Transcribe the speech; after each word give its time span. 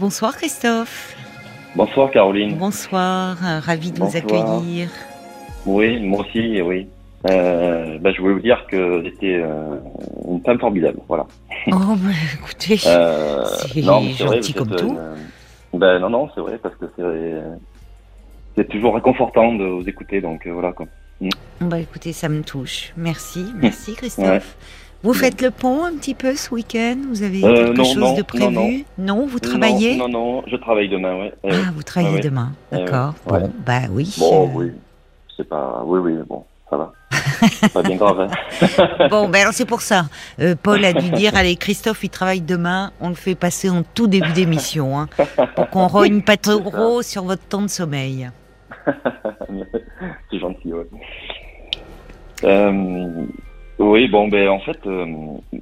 Bonsoir 0.00 0.36
Christophe. 0.36 1.16
Bonsoir 1.74 2.10
Caroline. 2.10 2.56
Bonsoir, 2.58 3.38
euh, 3.42 3.60
ravi 3.60 3.92
de 3.92 3.98
Bonsoir. 3.98 4.22
vous 4.22 4.34
accueillir. 4.34 4.90
Oui, 5.64 6.00
moi 6.00 6.20
aussi, 6.20 6.60
oui. 6.60 6.86
Euh, 7.30 7.96
bah, 7.98 8.10
je 8.14 8.20
voulais 8.20 8.34
vous 8.34 8.40
dire 8.40 8.66
que 8.70 9.02
j'étais 9.04 9.36
euh, 9.42 9.76
une 10.28 10.42
femme 10.44 10.58
formidable, 10.58 10.98
voilà. 11.08 11.24
Oh, 11.68 11.72
bah, 11.96 12.10
écoutez, 12.34 12.78
Euh, 12.86 13.44
C'est 13.46 13.80
vrai, 13.80 14.12
gentil 14.12 14.52
vous 14.52 14.58
comme 14.66 14.76
tout. 14.76 14.96
euh, 14.98 15.14
ben 15.72 15.98
non, 15.98 16.10
non, 16.10 16.28
c'est 16.34 16.42
vrai 16.42 16.58
parce 16.62 16.74
que 16.76 16.84
c'est 16.96 17.42
c'est 18.54 18.68
toujours 18.68 18.94
réconfortant 18.96 19.54
de 19.54 19.64
vous 19.64 19.88
écouter, 19.88 20.20
donc 20.20 20.46
voilà 20.46 20.72
quoi. 20.72 20.86
bah, 21.62 21.80
écoutez, 21.80 22.12
ça 22.12 22.28
me 22.28 22.42
touche. 22.42 22.92
Merci, 22.98 23.46
merci 23.62 23.94
Christophe. 23.94 24.26
Ouais. 24.26 24.40
Vous 25.06 25.14
faites 25.14 25.40
le 25.40 25.52
pont 25.52 25.84
un 25.84 25.92
petit 25.94 26.14
peu 26.14 26.34
ce 26.34 26.52
week-end 26.52 26.96
Vous 27.08 27.22
avez 27.22 27.44
Euh, 27.44 27.66
quelque 27.66 27.76
non, 27.78 27.84
chose 27.84 27.96
non, 27.96 28.14
de 28.16 28.22
prévu 28.22 28.84
non, 28.98 29.24
vous 29.26 29.38
travaillez 29.38 29.96
Non, 29.96 30.08
non, 30.08 30.42
je 30.48 30.56
travaille 30.56 30.88
demain, 30.88 31.16
ouais. 31.16 31.32
Euh, 31.44 31.50
Ah, 31.52 31.70
vous 31.74 31.84
travaillez 31.84 32.10
ouais, 32.16 32.20
ouais. 32.20 32.28
demain, 32.28 32.50
Ouais, 32.72 32.78
d'accord. 32.84 33.14
ouais. 33.30 33.40
Bon, 33.40 33.52
bah 33.64 33.80
oui. 33.92 34.12
bon, 34.18 34.46
euh, 34.48 34.52
oui, 34.54 34.72
c'est 35.36 35.48
pas, 35.48 35.82
oui, 35.86 36.00
oui, 36.00 36.14
bon, 36.28 36.42
ça 36.68 36.76
va. 36.76 36.92
C'est 37.60 37.72
pas 37.72 37.82
bien 37.82 37.94
grave. 37.94 38.20
Hein. 38.22 38.28
Bon, 39.10 39.28
ben 39.28 39.42
alors 39.42 39.52
c'est 39.52 39.64
pour 39.64 39.80
ça. 39.82 40.06
Euh, 40.40 40.56
Paul 40.60 40.84
a 40.84 40.92
dû 40.92 41.08
dire, 41.10 41.32
allez, 41.36 41.54
Christophe, 41.54 42.02
il 42.02 42.10
travaille 42.10 42.40
demain, 42.40 42.90
on 43.00 43.08
le 43.10 43.14
fait 43.14 43.36
passer 43.36 43.70
en 43.70 43.84
tout 43.84 44.08
début 44.08 44.32
d'émission, 44.32 44.98
hein, 44.98 45.06
pour 45.54 45.70
qu'on 45.70 45.86
rogne 45.86 46.22
pas 46.22 46.36
trop 46.36 47.02
sur 47.02 47.22
votre 47.22 47.44
temps 47.44 47.62
de 47.62 47.68
sommeil. 47.68 48.28
c'est 50.30 50.38
gentil, 50.40 50.72
ouais. 50.72 50.86
Euh, 52.44 53.24
oui, 53.78 54.08
bon, 54.08 54.28
ben 54.28 54.48
en 54.48 54.60
fait, 54.60 54.78
euh, 54.86 55.06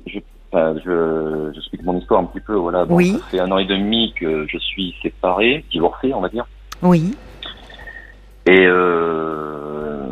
je, 0.07 0.19
enfin, 0.53 0.75
je, 0.85 1.51
je 1.53 1.59
explique 1.59 1.83
mon 1.83 1.99
histoire 1.99 2.21
un 2.21 2.25
petit 2.27 2.41
peu. 2.41 2.55
Voilà, 2.55 2.85
bon, 2.85 2.97
Oui. 2.97 3.13
ça 3.13 3.27
fait 3.31 3.41
un 3.41 3.51
an 3.51 3.59
et 3.59 3.65
demi 3.65 4.13
que 4.19 4.47
je 4.49 4.59
suis 4.59 4.95
séparé, 5.03 5.65
divorcé, 5.71 6.13
on 6.15 6.21
va 6.21 6.29
dire. 6.29 6.47
Oui. 6.83 7.17
Et 8.47 8.67
euh, 8.67 10.03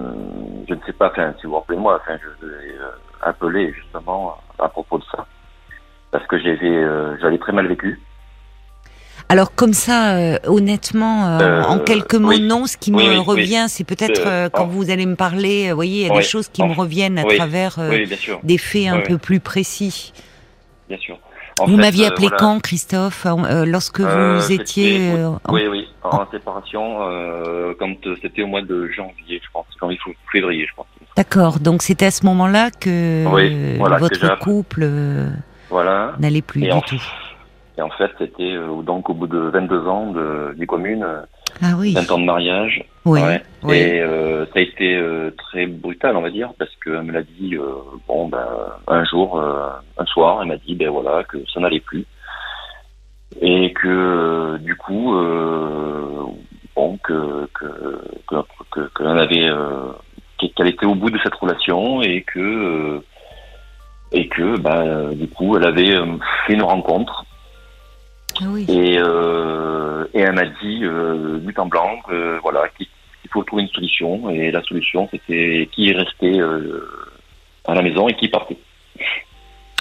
je 0.69 0.75
ne 0.75 0.81
sais 0.87 0.93
pas, 0.93 1.11
enfin, 1.11 1.35
si 1.39 1.45
vous 1.47 1.51
vous 1.53 1.59
rappelez 1.59 1.77
de 1.77 1.83
moi, 1.83 2.01
enfin, 2.03 2.19
je 2.41 2.47
ai 2.47 2.51
euh, 2.79 2.91
appelé 3.23 3.73
justement 3.73 4.37
à 4.59 4.69
propos 4.69 4.99
de 4.99 5.05
ça, 5.15 5.27
parce 6.11 6.27
que 6.27 6.39
j'avais, 6.39 6.67
euh, 6.67 7.17
j'avais 7.21 7.39
très 7.39 7.53
mal 7.53 7.67
vécu. 7.67 8.01
Alors 9.33 9.55
comme 9.55 9.73
ça, 9.73 10.13
euh, 10.17 10.37
honnêtement, 10.47 11.27
euh, 11.27 11.39
Euh, 11.41 11.63
en 11.65 11.79
quelques 11.79 12.17
mots, 12.17 12.29
oui. 12.29 12.41
non. 12.43 12.67
Ce 12.67 12.77
qui 12.77 12.93
Oui, 12.93 13.05
me 13.07 13.13
oui, 13.13 13.17
revient, 13.17 13.65
c'est 13.69 13.85
peut-être 13.85 14.51
quand 14.53 14.67
vous 14.67 14.91
allez 14.91 15.07
me 15.07 15.17
parler, 15.17 15.71
vous 15.71 15.75
voyez, 15.77 16.03
il 16.03 16.09
y 16.09 16.11
a 16.11 16.15
des 16.15 16.23
choses 16.23 16.49
qui 16.49 16.63
en- 16.63 16.69
me 16.69 16.75
reviennent 16.75 17.19
à 17.19 17.25
travers 17.25 17.79
des 18.43 18.59
faits 18.59 18.89
un 18.89 19.01
peu 19.01 19.17
plus 19.17 19.41
précis. 19.41 20.13
bien 20.89 20.99
sûr. 20.99 21.17
En 21.61 21.67
vous 21.67 21.77
m'aviez 21.77 22.07
appelé 22.07 22.29
voilà. 22.29 22.37
quand, 22.39 22.61
Christophe, 22.61 23.27
lorsque 23.67 24.01
vous 24.01 24.53
étiez 24.53 25.13
en- 25.25 25.39
Oui, 25.55 25.63
oui, 25.71 25.89
en 26.03 26.27
séparation, 26.31 26.85
quand 27.79 27.93
c'était 28.21 28.43
au 28.43 28.49
mois 28.49 28.61
de 28.63 28.89
janvier, 28.95 29.41
je 29.43 29.49
pense, 29.55 29.65
janvier 29.81 29.99
février, 30.31 30.67
je 30.69 30.75
pense. 30.77 30.87
D'accord. 31.17 31.59
Donc 31.59 31.83
c'était 31.83 32.07
à 32.07 32.11
ce 32.11 32.25
moment-là 32.27 32.71
que 32.71 33.25
voilà, 33.79 33.97
votre 33.97 34.39
couple 34.41 34.87
Voilà. 35.71 36.17
n'allait 36.19 36.43
plus 36.43 36.65
Et 36.65 36.71
du 36.71 36.81
tout. 36.83 37.03
Et 37.83 37.85
en 37.85 37.91
fait, 37.91 38.11
c'était 38.19 38.55
euh, 38.55 38.83
donc 38.83 39.11
au 39.11 39.15
bout 39.15 39.27
de 39.27 39.39
22 39.39 39.87
ans 39.89 40.13
de 40.13 40.55
vie 40.57 40.67
commune, 40.67 41.03
euh, 41.03 41.23
Ah 41.61 41.75
oui. 41.77 41.95
20 41.95 42.11
ans 42.13 42.19
de 42.19 42.25
mariage. 42.25 42.85
Oui. 43.05 43.21
ouais. 43.21 43.43
oui. 43.65 43.77
Et 43.77 44.01
euh, 44.01 44.47
ça 44.47 44.53
a 44.57 44.61
été 44.61 44.95
euh, 44.95 45.31
très 45.37 45.67
brutal, 45.67 46.17
on 46.17 46.23
va 46.23 46.31
dire, 46.31 46.53
parce 46.59 46.71
qu'elle 46.77 47.03
me 47.03 47.13
l'a 47.13 47.23
dit, 47.23 47.57
euh, 47.57 47.67
bon, 48.07 48.29
ben, 48.29 48.47
un 48.87 49.05
jour, 49.05 49.43
un 49.99 50.07
soir, 50.07 50.39
elle 50.43 50.49
m'a 50.49 50.57
dit, 50.57 50.77
ben 50.77 50.91
voilà, 50.91 51.25
que 51.25 51.39
ça 51.53 51.59
n'allait 51.59 51.81
plus. 51.81 52.07
Et 53.41 53.73
que, 53.73 54.59
du 54.59 54.77
coup, 54.77 55.13
bon, 56.77 56.99
que, 57.03 57.49
que, 57.55 58.01
que, 58.29 58.37
que, 58.71 58.81
que 58.95 59.03
l'on 59.03 59.17
avait, 59.17 59.51
qu'elle 60.55 60.69
était 60.69 60.87
au 60.87 60.95
bout 60.95 61.11
de 61.11 61.19
cette 61.23 61.35
relation 61.35 62.03
et 62.03 62.23
que, 62.23 63.03
et 64.13 64.29
que, 64.29 64.59
ben, 64.61 65.15
du 65.15 65.27
coup, 65.27 65.57
elle 65.57 65.67
avait 65.67 65.97
fait 66.47 66.53
une 66.53 66.63
rencontre 66.63 67.25
oui. 68.41 68.67
et, 68.69 68.99
euh, 68.99 70.05
et 70.15 70.21
elle 70.21 70.33
m'a 70.33 70.47
dit, 70.47 70.81
euh, 70.83 71.39
but 71.39 71.59
en 71.59 71.67
blanc, 71.67 71.99
voilà, 72.43 72.69
qu'il 72.77 72.87
faut 73.31 73.43
trouver 73.45 73.63
une 73.63 73.69
solution. 73.69 74.31
Et 74.31 74.51
la 74.51 74.63
solution, 74.63 75.09
c'était 75.11 75.69
qui 75.73 75.91
est 75.91 75.97
resté 75.97 76.41
euh, 76.41 76.89
à 77.67 77.75
la 77.75 77.83
maison 77.83 78.09
et 78.09 78.15
qui 78.15 78.29
partait. 78.29 78.59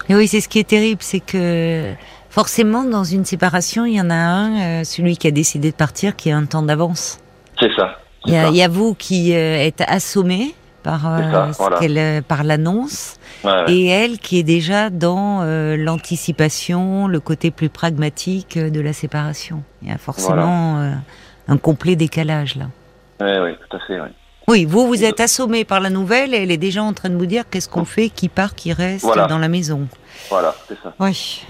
Et 0.09 0.15
oui, 0.15 0.27
c'est 0.27 0.41
ce 0.41 0.49
qui 0.49 0.59
est 0.59 0.67
terrible, 0.67 1.01
c'est 1.01 1.19
que 1.19 1.93
forcément, 2.29 2.83
dans 2.83 3.03
une 3.03 3.25
séparation, 3.25 3.85
il 3.85 3.95
y 3.95 4.01
en 4.01 4.09
a 4.09 4.15
un, 4.15 4.81
euh, 4.81 4.83
celui 4.83 5.17
qui 5.17 5.27
a 5.27 5.31
décidé 5.31 5.71
de 5.71 5.75
partir, 5.75 6.15
qui 6.15 6.31
a 6.31 6.37
un 6.37 6.45
temps 6.45 6.63
d'avance. 6.63 7.19
C'est 7.59 7.73
ça. 7.75 7.99
Il 8.25 8.33
y, 8.33 8.37
a, 8.37 8.43
ça. 8.43 8.49
il 8.49 8.55
y 8.55 8.61
a 8.61 8.67
vous 8.67 8.93
qui 8.93 9.31
êtes 9.31 9.81
assommé 9.87 10.53
par, 10.83 11.07
euh, 11.13 11.51
ça, 11.53 11.69
voilà. 11.69 11.79
euh, 11.81 12.21
par 12.21 12.43
l'annonce, 12.43 13.17
Ouais, 13.43 13.51
ouais. 13.51 13.73
et 13.73 13.87
elle 13.87 14.17
qui 14.19 14.37
est 14.39 14.43
déjà 14.43 14.89
dans 14.89 15.41
euh, 15.41 15.75
l'anticipation, 15.77 17.07
le 17.07 17.19
côté 17.19 17.51
plus 17.51 17.69
pragmatique 17.69 18.57
de 18.57 18.81
la 18.81 18.93
séparation. 18.93 19.63
Il 19.81 19.89
y 19.89 19.91
a 19.91 19.97
forcément 19.97 20.79
euh, 20.79 20.91
un 21.47 21.57
complet 21.57 21.95
décalage 21.95 22.55
là. 22.55 22.65
Ouais, 23.19 23.39
ouais, 23.39 23.57
tout 23.69 23.77
à 23.77 23.79
fait. 23.81 23.99
Oui, 24.47 24.65
vous, 24.65 24.87
vous 24.87 25.03
êtes 25.03 25.19
assommé 25.19 25.63
par 25.65 25.79
la 25.79 25.89
nouvelle 25.89 26.33
et 26.33 26.43
elle 26.43 26.51
est 26.51 26.57
déjà 26.57 26.83
en 26.83 26.93
train 26.93 27.09
de 27.09 27.15
vous 27.15 27.25
dire 27.27 27.43
qu'est-ce 27.49 27.69
qu'on 27.69 27.85
fait, 27.85 28.09
qui 28.09 28.27
part, 28.27 28.55
qui 28.55 28.73
reste 28.73 29.05
Voilà. 29.05 29.27
dans 29.27 29.37
la 29.37 29.47
maison. 29.47 29.87
Voilà, 30.29 30.53
c'est 30.67 30.77
ça. 30.83 30.93
Oui. 30.99 31.43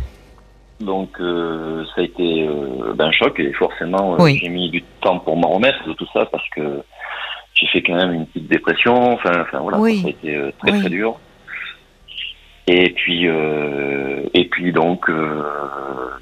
Donc 0.79 1.09
euh, 1.19 1.83
ça 1.95 2.01
a 2.01 2.03
été 2.03 2.47
ben, 2.95 3.05
un 3.07 3.11
choc 3.11 3.39
et 3.39 3.53
forcément 3.53 4.15
Oui. 4.19 4.39
j'ai 4.41 4.49
mis 4.49 4.69
du 4.71 4.81
temps 5.01 5.19
pour 5.19 5.37
m'en 5.37 5.49
remettre 5.49 5.77
de 5.87 5.93
tout 5.93 6.07
ça 6.13 6.25
parce 6.25 6.47
que 6.55 6.81
j'ai 7.61 7.67
fait 7.67 7.81
quand 7.83 7.95
même 7.95 8.11
une 8.13 8.25
petite 8.25 8.47
dépression. 8.49 9.13
Enfin, 9.13 9.41
enfin 9.41 9.59
voilà, 9.59 9.77
Oui. 9.79 10.01
ça 10.01 10.07
a 10.07 10.09
été 10.09 10.35
euh, 10.35 10.51
très 10.59 10.71
Oui. 10.71 10.79
très 10.79 10.89
dur. 10.89 11.19
Et 12.67 12.89
puis 12.91 13.27
euh, 13.27 14.23
et 14.33 14.45
puis 14.45 14.71
donc 14.71 15.09
euh, 15.09 15.43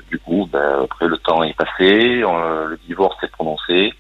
du 0.10 0.18
coup 0.20 0.48
ben, 0.52 0.82
après 0.84 1.08
le 1.08 1.18
temps 1.18 1.44
est 1.44 1.56
passé, 1.56 2.22
le 2.22 2.78
divorce 2.88 3.18
est 3.24 3.32
prononcé. 3.32 3.94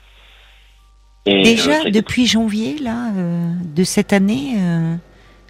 Et, 1.26 1.44
Déjà, 1.44 1.84
depuis 1.92 2.26
janvier, 2.26 2.78
là, 2.80 3.12
de 3.14 3.84
cette 3.84 4.14
année, 4.14 4.54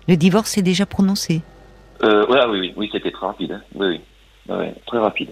le 0.08 0.16
divorce 0.18 0.58
est 0.58 0.62
déjà 0.64 0.86
prononcé. 0.86 1.42
euh, 2.04 2.26
ouais, 2.28 2.40
ah 2.42 2.50
oui 2.50 2.60
oui 2.60 2.74
oui 2.76 2.90
c'était 2.92 3.12
très 3.12 3.28
rapide. 3.28 3.52
hein. 3.54 3.62
Oui 3.76 3.88
oui 3.88 4.56
Ouais, 4.56 4.74
très 4.88 4.98
rapide. 4.98 5.30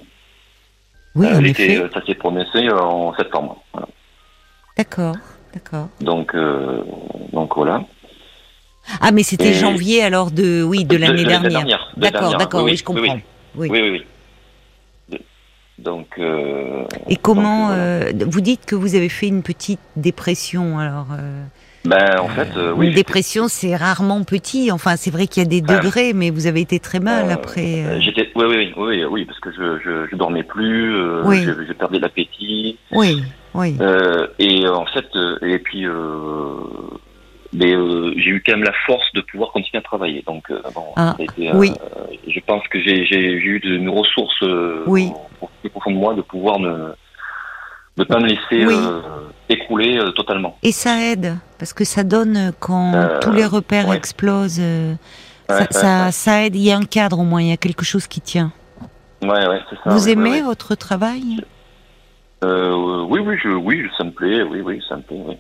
Oui, 1.16 1.26
en 1.28 1.44
effet. 1.44 1.84
ça 1.92 2.06
s'est 2.06 2.14
prononcé 2.14 2.70
en 2.70 3.14
septembre. 3.16 3.62
Voilà. 3.74 3.88
D'accord, 4.78 5.16
d'accord. 5.58 5.90
Donc 6.02 6.34
euh, 6.36 6.82
donc 7.34 7.56
voilà. 7.56 7.84
Ah, 9.02 9.12
mais 9.12 9.24
c'était 9.24 9.50
Et- 9.50 9.54
janvier 9.54 10.02
alors 10.04 10.32
de, 10.32 10.64
oui, 10.64 10.86
de 10.86 10.96
l'année 10.96 11.24
la 11.24 11.30
dernière. 11.30 11.52
dernière, 11.52 11.92
de 11.98 12.02
D'accord, 12.02 12.38
d'accord, 12.38 12.64
oui, 12.64 12.72
oui, 12.72 12.78
je 12.78 12.84
comprends. 12.84 13.02
oui. 13.56 13.70
Oui. 13.70 14.06
Oui, 15.10 15.20
Donc, 15.80 16.08
euh, 16.20 16.86
Et 17.10 17.18
comment 17.18 17.68
donc, 17.68 17.76
euh, 17.78 18.12
vous 18.28 18.42
dites 18.42 18.66
que 18.66 18.76
vous 18.76 18.96
avez 18.96 19.10
fait 19.10 19.28
une 19.28 19.44
petite 19.44 19.80
dépression 19.96 20.80
alors 20.80 21.08
ben, 21.86 22.20
en 22.20 22.28
fait, 22.28 22.50
oui. 22.76 22.88
Une 22.88 22.94
dépression, 22.94 23.48
c'est 23.48 23.74
rarement 23.76 24.22
petit. 24.26 24.72
Enfin, 24.72 24.98
c'est 24.98 25.12
vrai 25.12 25.28
qu'il 25.28 25.42
y 25.44 25.46
a 25.46 25.50
des 25.50 25.62
Enfin, 25.64 25.78
degrés, 25.80 26.12
mais 26.14 26.32
vous 26.32 26.46
avez 26.46 26.60
été 26.60 26.80
très 26.82 27.00
mal 27.00 27.32
après. 27.32 28.02
J'étais, 28.02 28.30
oui, 28.36 28.44
oui, 28.50 28.74
oui, 28.76 29.06
oui, 29.06 29.26
parce 29.26 29.40
que 29.40 29.52
je, 29.54 29.80
je, 29.86 30.08
je 30.12 30.16
dormais 30.18 30.44
plus, 30.44 30.92
je 30.94 31.74
perdais 31.74 32.00
l'appétit, 32.00 32.78
Oui, 32.92 33.24
oui. 33.58 33.76
euh, 33.82 34.28
et 34.40 34.66
euh, 34.66 34.74
en 34.74 34.86
fait, 34.86 35.06
euh, 35.16 35.38
et 35.42 35.60
puis, 35.60 35.86
mais 37.54 37.72
j'ai 38.18 38.30
eu 38.30 38.44
quand 38.46 38.54
même 38.54 38.64
la 38.64 38.74
force 38.86 39.12
de 39.14 39.22
pouvoir 39.22 39.52
continuer 39.52 39.80
à 39.80 39.82
travailler. 39.82 40.24
Donc, 40.28 40.52
bon, 40.74 40.86
Ah, 40.96 41.16
été, 41.20 41.52
oui. 41.54 41.74
je 42.28 42.40
pense 42.42 42.66
que 42.68 42.80
j'ai, 42.82 43.00
eu 43.20 43.60
une 43.64 43.90
ressource 43.90 44.42
Oui. 44.86 45.12
au, 45.42 45.50
plus 45.62 45.70
profond 45.70 45.92
de 45.92 45.98
moi 45.98 46.14
de 46.14 46.22
pouvoir 46.22 46.60
ne, 46.60 46.94
ne 47.98 48.04
pas 48.04 48.20
me 48.20 48.28
laisser 48.28 48.66
Oui. 48.66 48.76
euh, 48.78 49.02
écrouler 49.50 49.98
euh, 49.98 50.12
totalement. 50.12 50.58
Et 50.62 50.72
ça 50.72 51.02
aide, 51.02 51.36
parce 51.58 51.74
que 51.74 51.84
ça 51.84 52.04
donne 52.04 52.52
quand 52.60 52.94
Euh, 52.94 53.20
tous 53.20 53.32
les 53.32 53.46
repères 53.46 53.88
ouais. 53.90 53.98
explosent. 53.98 54.60
Ouais, 54.60 55.66
ça, 55.72 56.06
ouais, 56.06 56.12
ça, 56.12 56.44
aide. 56.44 56.56
Il 56.56 56.64
y 56.64 56.72
a 56.72 56.78
un 56.78 56.84
cadre 56.86 57.20
au 57.20 57.24
moins, 57.24 57.42
il 57.42 57.50
y 57.50 57.54
a 57.54 57.58
quelque 57.58 57.86
chose 57.86 58.06
qui 58.08 58.22
tient. 58.22 58.52
Ouais, 59.24 59.48
ouais, 59.48 59.62
c'est 59.70 59.78
ça. 59.78 59.90
vous 59.90 60.10
aimez 60.10 60.42
votre 60.42 60.76
travail? 60.76 61.42
Euh, 62.44 63.04
oui, 63.10 63.20
oui, 63.20 63.36
je, 63.44 63.50
oui, 63.50 63.84
ça 63.98 64.04
me 64.04 64.12
plaît, 64.12 64.44
oui, 64.44 64.62
oui, 64.62 64.82
ça 64.88 64.96
me 64.98 65.02
plaît, 65.02 65.22
oui. 65.28 65.38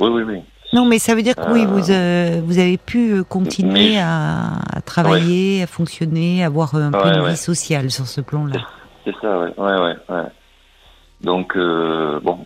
Oui, 0.00 0.08
oui, 0.10 0.22
oui. 0.22 0.42
Non, 0.72 0.84
mais 0.84 0.98
ça 1.00 1.14
veut 1.16 1.22
dire 1.22 1.34
que 1.34 1.50
oui, 1.50 1.64
Euh, 1.64 1.66
vous, 1.66 1.90
euh, 1.90 2.40
vous 2.44 2.58
avez 2.60 2.78
pu 2.78 3.14
euh, 3.14 3.24
continuer 3.24 3.72
mais- 3.94 3.98
à, 3.98 4.58
à 4.76 4.80
travailler, 4.80 5.62
à 5.64 5.66
fonctionner, 5.66 6.44
avoir 6.44 6.74
euh, 6.76 6.82
un 6.84 6.90
peu 6.92 6.98
Ouais, 7.08 7.16
de 7.16 7.20
ouais. 7.22 7.30
vie 7.30 7.36
sociale 7.36 7.90
sur 7.90 8.06
ce 8.06 8.20
plan-là. 8.20 8.60
C'est 9.04 9.14
ça, 9.20 9.38
ouais, 9.40 9.52
ouais, 9.58 9.96
ouais. 10.08 10.22
Donc, 11.22 11.56
euh, 11.56 12.20
bon. 12.22 12.38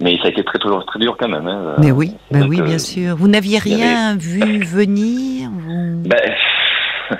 Mais 0.00 0.16
ça 0.18 0.24
a 0.24 0.28
été 0.30 0.42
très, 0.42 0.58
très, 0.58 0.68
très 0.86 0.98
dur 0.98 1.16
quand 1.16 1.28
même. 1.28 1.46
Hein. 1.46 1.76
Mais 1.78 1.92
oui, 1.92 2.16
bah 2.32 2.40
vrai 2.40 2.48
oui, 2.48 2.60
bien 2.62 2.78
sûr. 2.78 3.14
Vous 3.14 3.28
n'aviez 3.28 3.58
rien 3.60 4.16
vu 4.16 4.64
venir 4.64 5.48
vous... 5.50 6.02
Ben, 6.08 6.18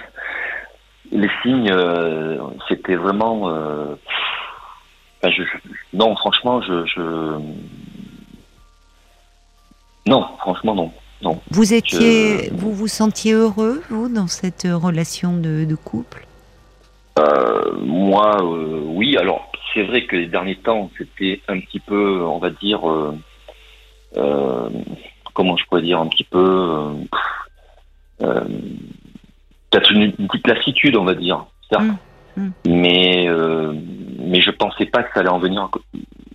les 1.12 1.28
signes, 1.42 1.70
euh, 1.70 2.38
c'était 2.68 2.96
vraiment. 2.96 3.48
Enfin, 5.22 5.32
je, 5.36 5.42
je- 5.42 5.58
non, 5.96 6.14
franchement, 6.16 6.60
je, 6.62 6.84
je, 6.86 7.38
non, 10.06 10.26
franchement, 10.38 10.74
non, 10.74 10.92
non. 11.22 11.40
Vous 11.50 11.74
étiez, 11.74 12.50
vous 12.52 12.72
vous 12.72 12.88
sentiez 12.88 13.32
heureux, 13.32 13.82
vous, 13.90 14.08
dans 14.08 14.26
cette 14.26 14.64
euh, 14.64 14.76
relation 14.76 15.36
de, 15.36 15.64
de 15.64 15.74
couple? 15.76 16.26
Euh, 17.18 17.72
moi, 17.76 18.36
euh, 18.42 18.82
oui. 18.86 19.16
Alors, 19.16 19.50
c'est 19.72 19.84
vrai 19.84 20.06
que 20.06 20.16
les 20.16 20.26
derniers 20.26 20.56
temps, 20.56 20.90
c'était 20.98 21.40
un 21.48 21.60
petit 21.60 21.80
peu, 21.80 22.22
on 22.24 22.38
va 22.38 22.50
dire, 22.50 22.80
euh, 22.90 24.68
comment 25.34 25.56
je 25.56 25.64
pourrais 25.66 25.82
dire, 25.82 26.00
un 26.00 26.08
petit 26.08 26.24
peu, 26.24 26.88
peut-être 28.18 29.92
une, 29.92 30.12
une 30.18 30.28
petite 30.28 30.46
lassitude, 30.46 30.96
on 30.96 31.04
va 31.04 31.14
dire, 31.14 31.44
certes. 31.70 31.84
Mm, 31.84 31.96
mm. 32.36 32.48
Mais, 32.66 33.28
euh, 33.28 33.72
mais 34.18 34.40
je 34.40 34.50
pensais 34.50 34.86
pas 34.86 35.02
que 35.02 35.10
ça 35.14 35.20
allait 35.20 35.28
en 35.28 35.38
venir 35.38 35.68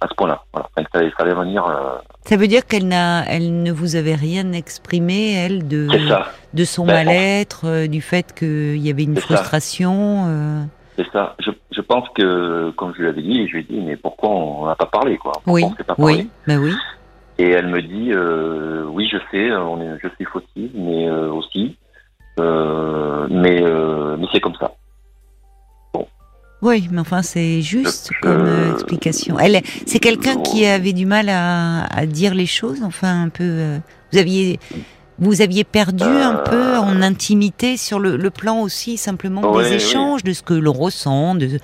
à 0.01 0.07
ce 0.07 0.13
point-là. 0.15 0.43
Voilà. 0.53 0.69
Enfin, 0.75 0.83
que 0.83 0.89
ça 0.93 0.99
allait, 0.99 1.11
ça 1.17 1.23
allait 1.23 1.33
venir. 1.33 1.65
euh, 1.65 1.97
Ça 2.25 2.37
veut 2.37 2.47
dire 2.47 2.65
qu'elle 2.65 2.87
n'a, 2.87 3.23
elle 3.27 3.63
ne 3.63 3.71
vous 3.71 3.95
avait 3.95 4.15
rien 4.15 4.51
exprimé, 4.53 5.33
elle, 5.33 5.67
de, 5.67 5.87
de 6.53 6.63
son 6.65 6.85
Ben, 6.85 6.93
mal-être, 7.05 7.61
euh, 7.65 7.87
du 7.87 8.01
fait 8.01 8.33
qu'il 8.37 8.77
y 8.77 8.89
avait 8.89 9.03
une 9.03 9.17
frustration. 9.17 10.25
euh, 10.27 10.63
c'est 10.97 11.09
ça. 11.11 11.35
Je, 11.39 11.51
je 11.71 11.81
pense 11.81 12.07
que, 12.15 12.71
comme 12.71 12.93
je 12.95 13.01
lui 13.03 13.07
avais 13.09 13.21
dit, 13.21 13.47
je 13.47 13.53
lui 13.53 13.59
ai 13.61 13.63
dit, 13.63 13.79
mais 13.81 13.95
pourquoi 13.95 14.29
on 14.29 14.65
n'a 14.65 14.75
pas 14.75 14.87
parlé, 14.87 15.17
quoi? 15.17 15.31
Pourquoi 15.43 15.53
Oui, 15.53 15.63
on 15.65 15.83
pas 15.83 15.95
parlé? 15.95 16.13
Oui, 16.15 16.29
ben 16.47 16.57
oui. 16.59 16.73
Et 17.39 17.51
elle 17.51 17.67
me 17.67 17.81
dit, 17.83 18.11
euh, 18.13 18.83
oui, 18.89 19.07
je 19.11 19.17
sais, 19.29 19.51
on 19.55 19.79
est, 19.79 19.99
je 20.01 20.07
suis 20.15 20.25
fautive, 20.25 20.71
mais 20.73 21.07
euh, 21.07 21.29
aussi, 21.31 21.75
euh, 22.39 23.27
mais, 23.29 23.61
mais 24.17 24.25
c'est 24.33 24.39
comme 24.39 24.55
ça. 24.55 24.71
Oui, 26.61 26.87
mais 26.91 26.99
enfin, 26.99 27.21
c'est 27.21 27.61
juste 27.61 28.09
Je- 28.13 28.19
comme 28.21 28.45
euh, 28.45 28.73
explication. 28.73 29.37
Elle, 29.39 29.61
c'est 29.85 29.99
quelqu'un 29.99 30.41
qui 30.41 30.65
avait 30.65 30.93
du 30.93 31.05
mal 31.05 31.29
à, 31.29 31.83
à 31.85 32.05
dire 32.07 32.33
les 32.33 32.47
choses, 32.47 32.81
enfin, 32.83 33.23
un 33.23 33.29
peu. 33.29 33.43
euh, 33.43 33.77
vous 34.11 34.17
aviez. 34.19 34.59
Vous 35.19 35.41
aviez 35.41 35.63
perdu 35.63 36.03
un 36.03 36.35
Euh. 36.35 36.43
peu 36.43 36.77
en 36.77 37.01
intimité 37.01 37.75
sur 37.75 37.97
le, 37.97 38.17
le 38.17 38.29
plan 38.29 38.61
aussi 38.61 38.97
simplement 38.97 39.41
des 39.59 39.69
oui. 39.69 39.73
échanges, 39.73 40.23
de 40.23 40.31
ce 40.31 40.43
que 40.43 40.53
l'on 40.53 40.73
ressent, 40.73 41.33
de 41.33 41.57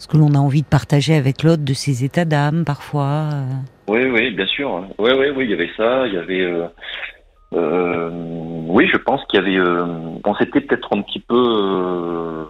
ce 0.00 0.08
que 0.08 0.16
l'on 0.16 0.34
a 0.34 0.38
envie 0.38 0.62
de 0.62 0.66
partager 0.66 1.14
avec 1.14 1.44
l'autre, 1.44 1.62
de 1.62 1.72
ses 1.72 2.02
états 2.02 2.24
d'âme 2.24 2.64
parfois. 2.64 3.28
euh. 3.32 3.44
Oui, 3.86 4.06
oui, 4.12 4.30
bien 4.32 4.46
sûr. 4.46 4.84
Oui, 4.98 5.10
oui, 5.16 5.26
oui, 5.36 5.44
il 5.44 5.50
y 5.50 5.54
avait 5.54 5.70
ça, 5.76 6.04
il 6.08 6.14
y 6.14 6.18
avait. 6.18 6.40
Euh, 6.40 6.66
euh, 7.54 8.10
oui, 8.66 8.88
je 8.92 8.96
pense 8.96 9.20
qu'il 9.28 9.38
y 9.40 9.42
avait. 9.42 9.56
Euh, 9.56 9.86
on 10.24 10.34
s'était 10.34 10.60
peut-être 10.60 10.88
un 10.96 11.02
petit 11.02 11.20
peu, 11.20 11.36
euh, 11.36 12.44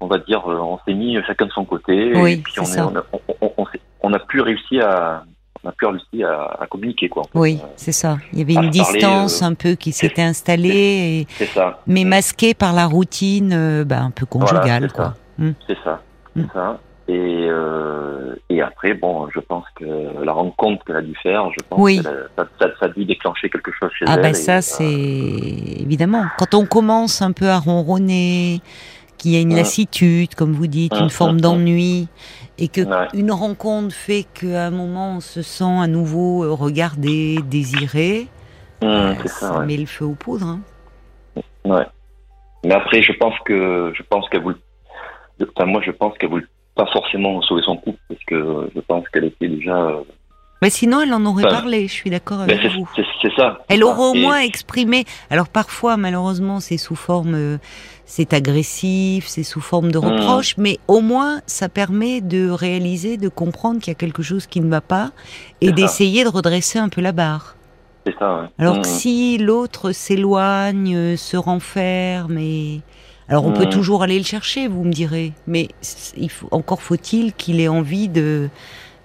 on 0.00 0.06
va 0.06 0.18
dire, 0.18 0.42
euh, 0.50 0.58
on 0.58 0.78
s'est 0.86 0.94
mis 0.94 1.16
chacun 1.26 1.46
de 1.46 1.52
son 1.52 1.64
côté, 1.64 2.12
Oui, 2.14 2.32
et 2.32 2.36
puis 2.38 2.54
on, 2.60 2.64
est- 2.64 2.80
on, 2.80 2.96
a, 2.96 3.02
on, 3.12 3.20
on, 3.40 3.52
on 3.58 3.66
s'est- 3.66 3.80
on 4.02 4.12
a 4.12 4.18
plus 4.18 4.40
réussi 4.40 4.80
à, 4.80 5.24
on 5.64 5.68
a 5.68 5.72
plus 5.72 5.86
réussi 5.86 6.22
à, 6.22 6.56
à 6.60 6.66
communiquer, 6.66 7.08
quoi. 7.08 7.22
Oui, 7.34 7.58
Euh, 7.62 7.66
c'est 7.76 7.92
ça. 7.92 8.18
Il 8.32 8.38
y 8.38 8.42
avait 8.42 8.52
une 8.52 8.70
parler, 8.70 8.70
distance 8.70 9.42
euh, 9.42 9.46
un 9.46 9.54
peu 9.54 9.74
qui 9.74 9.92
s'était 9.92 10.22
installée, 10.22 11.26
et, 11.40 11.44
ça. 11.46 11.80
mais 11.86 12.04
masquée 12.04 12.54
par 12.54 12.72
la 12.72 12.86
routine 12.86 13.52
euh, 13.52 13.84
bah, 13.84 14.00
un 14.02 14.10
peu 14.10 14.26
conjugale. 14.26 14.88
c'est 14.88 14.92
quoi. 14.96 15.14
Hmm. 15.38 15.52
C'est 15.66 15.78
ça, 15.84 16.02
Mm. 16.34 16.42
c'est 16.42 16.52
ça. 16.52 16.80
Et, 17.08 17.46
euh, 17.48 18.34
et 18.50 18.60
après, 18.60 18.92
bon, 18.94 19.28
je 19.32 19.38
pense 19.38 19.64
que 19.76 19.84
la 20.24 20.32
rencontre 20.32 20.84
qu'elle 20.84 20.96
a 20.96 21.02
dû 21.02 21.14
faire, 21.22 21.48
je 21.52 21.64
pense 21.70 21.78
Oui. 21.80 21.98
que 21.98 22.02
ça, 22.02 22.46
ça, 22.58 22.66
ça 22.80 22.86
a 22.86 22.88
dû 22.88 23.04
déclencher 23.04 23.48
quelque 23.48 23.70
chose 23.78 23.90
chez 23.96 24.04
Ah 24.08 24.14
elle. 24.16 24.22
ben 24.22 24.30
et, 24.30 24.34
ça 24.34 24.56
euh, 24.56 24.60
c'est 24.60 24.82
évidemment 25.82 26.24
quand 26.36 26.52
on 26.54 26.66
commence 26.66 27.22
un 27.22 27.30
peu 27.32 27.48
à 27.48 27.58
ronronner, 27.58 28.60
qu'il 29.16 29.32
y 29.32 29.36
a 29.36 29.40
une 29.40 29.54
lassitude 29.56 30.34
comme 30.34 30.52
vous 30.52 30.66
dites, 30.66 30.92
une 30.98 31.10
forme 31.10 31.40
d'ennui 31.40 32.08
et 32.58 32.68
que 32.68 32.80
Ouais. 32.82 33.08
une 33.14 33.32
rencontre 33.32 33.94
fait 33.94 34.24
qu'à 34.34 34.66
un 34.66 34.70
moment 34.70 35.16
on 35.16 35.20
se 35.20 35.42
sent 35.42 35.64
à 35.64 35.86
nouveau 35.86 36.44
euh, 36.44 36.52
regardé, 36.52 37.38
désiré, 37.44 38.28
euh, 38.82 39.14
c'est 39.22 39.28
ça, 39.28 39.48
ça 39.48 39.58
ouais. 39.58 39.66
met 39.66 39.76
le 39.76 39.86
feu 39.86 40.04
aux 40.04 40.14
poudres. 40.14 40.46
hein. 40.46 40.60
Ouais. 41.64 41.86
Mais 42.64 42.74
après, 42.74 43.02
je 43.02 43.12
pense 43.12 43.34
que 43.44 43.92
je 43.96 44.02
pense 44.08 44.28
qu'elle 44.28 44.42
voulait. 44.42 44.56
Enfin, 45.54 45.66
moi, 45.66 45.80
je 45.84 45.90
pense 45.90 46.16
qu'elle 46.18 46.30
voulait 46.30 46.46
pas 46.74 46.86
forcément 46.92 47.40
sauver 47.42 47.62
son 47.62 47.76
couple 47.76 47.98
parce 48.08 48.22
que 48.26 48.70
je 48.74 48.80
pense 48.80 49.08
qu'elle 49.10 49.24
était 49.24 49.48
déjà. 49.48 49.92
Mais 50.62 50.70
sinon 50.70 51.02
elle 51.02 51.12
en 51.12 51.24
aurait 51.26 51.44
Enfin, 51.44 51.54
parlé, 51.60 51.86
je 51.86 51.92
suis 51.92 52.08
d'accord 52.10 52.38
ben, 52.38 52.44
avec 52.44 52.60
c'est 52.62 52.68
vous. 52.78 52.88
c'est- 52.96 53.02
ça. 53.36 53.58
Elle 53.68 53.78
c'est 53.78 53.82
aura 53.84 53.96
ça. 53.96 54.02
au 54.02 54.14
Et- 54.14 54.20
moins 54.22 54.38
exprimé. 54.40 55.04
Alors 55.30 55.48
parfois, 55.48 55.96
malheureusement, 55.98 56.60
c'est 56.60 56.78
sous 56.78 56.96
forme, 56.96 57.34
euh, 57.34 57.58
c'est 58.06 58.32
agressif, 58.32 59.26
c'est 59.28 59.42
sous 59.42 59.60
forme 59.60 59.92
de 59.92 59.98
Mmh. 59.98 60.04
reproche, 60.04 60.54
mais 60.56 60.78
au 60.88 61.00
moins, 61.00 61.40
ça 61.46 61.68
permet 61.68 62.20
de 62.22 62.48
réaliser, 62.48 63.18
de 63.18 63.28
comprendre 63.28 63.80
qu'il 63.80 63.88
y 63.88 63.92
a 63.92 63.94
quelque 63.98 64.22
chose 64.22 64.46
qui 64.46 64.60
ne 64.60 64.70
va 64.70 64.80
pas 64.80 65.10
et 65.60 65.72
d'essayer 65.72 66.24
de 66.24 66.28
redresser 66.30 66.78
un 66.78 66.88
peu 66.88 67.00
la 67.02 67.12
barre. 67.12 67.56
C'est 68.06 68.14
ça. 68.18 68.42
Ouais. 68.42 68.48
Alors 68.58 68.80
que 68.80 68.86
si 68.86 69.36
l'autre 69.36 69.92
s'éloigne, 69.92 70.94
euh, 70.96 71.16
se 71.16 71.36
renferme 71.36 72.38
et 72.38 72.80
alors 73.28 73.44
on 73.44 73.52
peut 73.52 73.66
Mmh. 73.66 73.70
toujours 73.70 74.02
aller 74.04 74.16
le 74.18 74.24
chercher, 74.24 74.68
vous 74.68 74.84
me 74.84 74.92
direz, 74.92 75.32
mais 75.46 75.68
c- 75.82 76.14
il 76.16 76.30
faut, 76.30 76.48
encore 76.52 76.80
faut-il 76.80 77.32
qu'il 77.34 77.60
ait 77.60 77.66
envie 77.68 78.08
de 78.08 78.48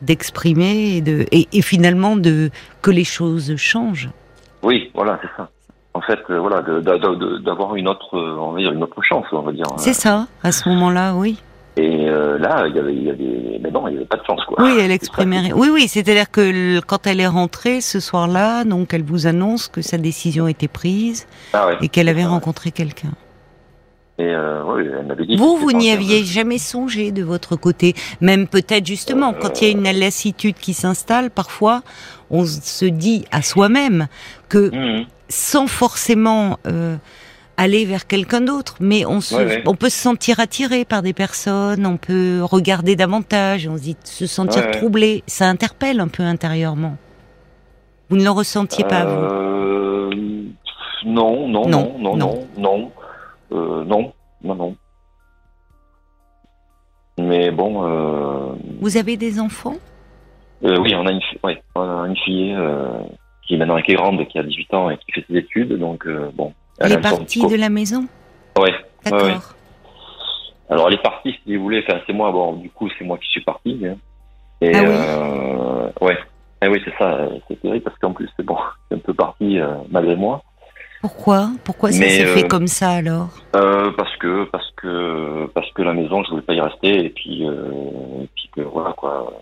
d'exprimer 0.01 0.98
et 0.98 1.01
de 1.01 1.25
et, 1.31 1.48
et 1.53 1.62
finalement 1.62 2.15
de 2.15 2.50
que 2.81 2.92
les 2.92 3.03
choses 3.03 3.56
changent. 3.57 4.09
Oui, 4.63 4.92
voilà, 4.94 5.19
c'est 5.21 5.30
ça. 5.38 5.50
En 5.94 6.01
fait, 6.01 6.19
euh, 6.30 6.39
voilà, 6.39 6.62
d'avoir 7.42 7.75
une 7.75 7.88
autre, 7.89 8.18
euh, 8.18 8.38
on 8.39 8.51
va 8.53 8.59
dire 8.59 8.71
une 8.71 8.83
autre 8.83 9.01
chance, 9.03 9.25
on 9.33 9.42
va 9.42 9.51
dire. 9.51 9.65
C'est 9.77 9.94
ça, 9.94 10.27
à 10.44 10.51
ce 10.51 10.69
moment-là, 10.69 11.15
oui. 11.15 11.38
Et 11.77 12.07
euh, 12.09 12.38
là, 12.38 12.65
il 12.68 12.75
y 12.75 12.80
avait, 12.80 12.94
il 12.94 13.03
y 13.03 13.09
avait, 13.09 13.59
mais 13.62 13.71
non, 13.71 13.88
il 13.88 13.94
y 13.95 13.98
avait 13.98 14.06
pas 14.06 14.18
de 14.18 14.24
chance, 14.25 14.42
quoi. 14.45 14.63
Oui, 14.63 14.77
elle 14.80 14.92
exprimait. 14.92 15.51
Oui, 15.53 15.69
oui, 15.71 15.88
c'est-à-dire 15.88 16.30
que 16.31 16.42
le- 16.42 16.81
quand 16.81 17.07
elle 17.07 17.19
est 17.19 17.27
rentrée 17.27 17.81
ce 17.81 18.00
soir-là, 18.00 18.63
donc 18.65 18.94
elle 18.94 19.03
vous 19.03 19.25
annonce 19.27 19.68
que 19.68 19.81
sa 19.81 19.98
décision 19.98 20.48
était 20.48 20.68
prise 20.68 21.27
Ah 21.53 21.68
ouais. 21.68 21.77
et 21.81 21.88
qu'elle 21.89 22.09
avait 22.09 22.21
ouais. 22.24 22.27
rencontré 22.27 22.71
quelqu'un. 22.71 23.12
Et 24.19 24.23
euh, 24.25 24.63
oui, 24.65 24.83
elle 24.99 25.05
m'avait 25.07 25.25
dit. 25.25 25.35
Vous, 25.37 25.57
vous 25.57 25.71
n'y 25.71 25.89
aviez 25.89 26.23
jamais 26.23 26.57
songé 26.57 27.11
de 27.11 27.23
votre 27.23 27.55
côté, 27.55 27.95
même 28.19 28.47
peut-être 28.47 28.85
justement 28.85 29.33
quand 29.33 29.61
il 29.61 29.67
y 29.67 29.67
a 29.69 29.71
une 29.71 29.99
lassitude 29.99 30.55
qui 30.55 30.73
s'installe, 30.73 31.31
parfois 31.31 31.81
on 32.29 32.45
se 32.45 32.85
dit 32.85 33.25
à 33.31 33.41
soi-même 33.41 34.07
que 34.49 34.69
Hum, 34.73 35.05
sans 35.29 35.65
forcément 35.67 36.57
euh, 36.67 36.97
aller 37.57 37.85
vers 37.85 38.05
quelqu'un 38.05 38.41
d'autre, 38.41 38.75
mais 38.79 39.05
on, 39.05 39.21
se, 39.21 39.33
Ouais, 39.35 39.45
ouais. 39.45 39.63
on 39.65 39.75
peut 39.75 39.89
se 39.89 39.97
sentir 39.99 40.39
attiré 40.39 40.83
par 40.85 41.01
des 41.01 41.13
personnes, 41.13 41.85
on 41.85 41.97
peut 41.97 42.41
regarder 42.43 42.95
davantage, 42.95 43.67
on 43.67 43.77
se 43.77 43.81
dit 43.81 43.97
se 44.03 44.27
sentir 44.27 44.69
troublé, 44.71 45.23
ça 45.27 45.45
interpelle 45.47 45.99
un 45.99 46.07
peu 46.09 46.23
intérieurement. 46.23 46.97
Vous 48.09 48.17
ne 48.17 48.24
le 48.24 48.29
ressentiez 48.29 48.83
pas, 48.83 49.05
vous? 49.05 49.24
Euh, 49.24 50.09
Non, 51.05 51.47
non, 51.47 51.67
Non, 51.67 51.93
non, 51.97 52.15
non, 52.17 52.17
non, 52.17 52.47
non, 52.57 52.91
euh, 53.51 53.84
non, 53.86 54.13
non, 54.43 54.55
non. 54.55 54.75
Mais 57.20 57.51
bon, 57.51 57.86
euh, 57.86 58.53
Vous 58.79 58.98
avez 58.98 59.17
des 59.17 59.39
enfants? 59.39 59.75
euh, 60.63 60.77
oui, 60.79 60.93
on 60.96 61.05
a 61.05 61.12
une, 61.12 61.22
fi- 61.22 61.39
ouais, 61.43 61.62
on 61.75 61.81
a 61.81 62.08
une 62.08 62.17
fille 62.17 62.55
qui 63.43 63.55
est 63.55 63.58
maintenant 63.58 63.81
qui 63.81 63.91
est 63.91 63.96
grande, 63.96 64.25
qui 64.27 64.38
a 64.39 64.43
18 64.43 64.74
ans 64.74 64.89
et 64.89 64.98
qui 64.98 65.12
fait 65.12 65.25
ses 65.27 65.38
études, 65.38 65.74
donc 65.77 66.08
bon. 66.34 66.53
Elle 66.79 66.93
est 66.93 67.01
partie 67.01 67.46
de 67.48 67.55
la 67.55 67.70
maison? 67.70 68.08
Ouais, 68.58 68.74
D'accord. 69.03 69.24
ouais. 69.27 69.38
Alors 70.70 70.88
elle 70.88 70.93
est 70.96 71.01
partie, 71.03 71.36
si 71.43 71.55
vous 71.58 71.63
voulez. 71.63 71.84
Enfin, 71.88 72.00
c'est 72.08 72.13
moi. 72.13 72.31
Bon, 72.31 72.53
du 72.53 72.70
coup, 72.70 72.89
c'est 72.98 73.03
moi 73.03 73.17
qui 73.17 73.27
suis 73.27 73.41
parti. 73.43 73.79
hein. 73.86 73.98
Et 74.62 74.74
Ah 74.75 74.84
oui. 74.84 76.08
ouais, 76.08 76.17
eh 76.63 76.67
oui, 76.70 76.81
c'est 76.86 76.93
ça. 76.98 77.27
C'est 77.48 77.60
terrible 77.62 77.84
parce 77.84 77.98
qu'en 78.00 78.13
plus, 78.13 78.29
c'est 78.38 78.46
bon, 78.46 78.58
c'est 78.89 78.96
un 78.96 79.00
peu 79.00 79.13
parti 79.13 79.60
malgré 79.89 80.15
moi. 80.15 80.41
Pourquoi? 81.01 81.50
Pourquoi 81.63 81.91
ça 81.91 81.98
s'est 82.08 82.25
euh, 82.25 82.34
fait 82.36 82.48
comme 82.48 82.67
ça 82.67 82.91
alors? 82.91 83.29
Euh, 83.55 83.91
parce 83.98 84.15
que 84.17 84.46
parce 84.46 84.70
que 84.77 85.48
parce 85.53 85.70
que 85.74 85.81
la 85.81 85.93
maison, 85.93 86.24
je 86.24 86.29
voulais 86.29 86.41
pas 86.43 86.53
y 86.53 86.62
rester 86.62 87.05
et 87.05 87.10
puis 87.10 87.46
euh, 87.48 88.24
et 88.24 88.29
puis 88.36 88.50
que 88.55 88.62
voilà 88.62 88.93
quoi. 88.93 89.34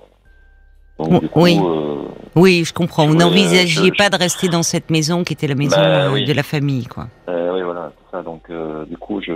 Donc 0.97 1.21
du 1.21 1.29
coup, 1.29 1.41
oui. 1.43 1.57
euh, 1.61 1.95
Oui, 2.35 2.63
je 2.65 2.73
comprends. 2.73 3.07
Vous 3.07 3.15
n'envisagiez 3.15 3.89
je- 3.89 3.97
pas 3.97 4.09
de 4.09 4.17
rester 4.17 4.47
dans 4.49 4.63
cette 4.63 4.89
maison 4.89 5.23
qui 5.23 5.33
était 5.33 5.47
la 5.47 5.55
maison 5.55 5.77
Bah, 5.77 6.07
euh, 6.07 6.13
oui. 6.13 6.25
de 6.25 6.33
la 6.33 6.43
famille, 6.43 6.85
quoi. 6.87 7.07
euh, 7.29 7.53
oui, 7.55 7.61
voilà, 7.61 7.91
ça. 8.11 8.21
Donc 8.21 8.43
euh, 8.49 8.85
du 8.85 8.97
coup, 8.97 9.21
je 9.21 9.33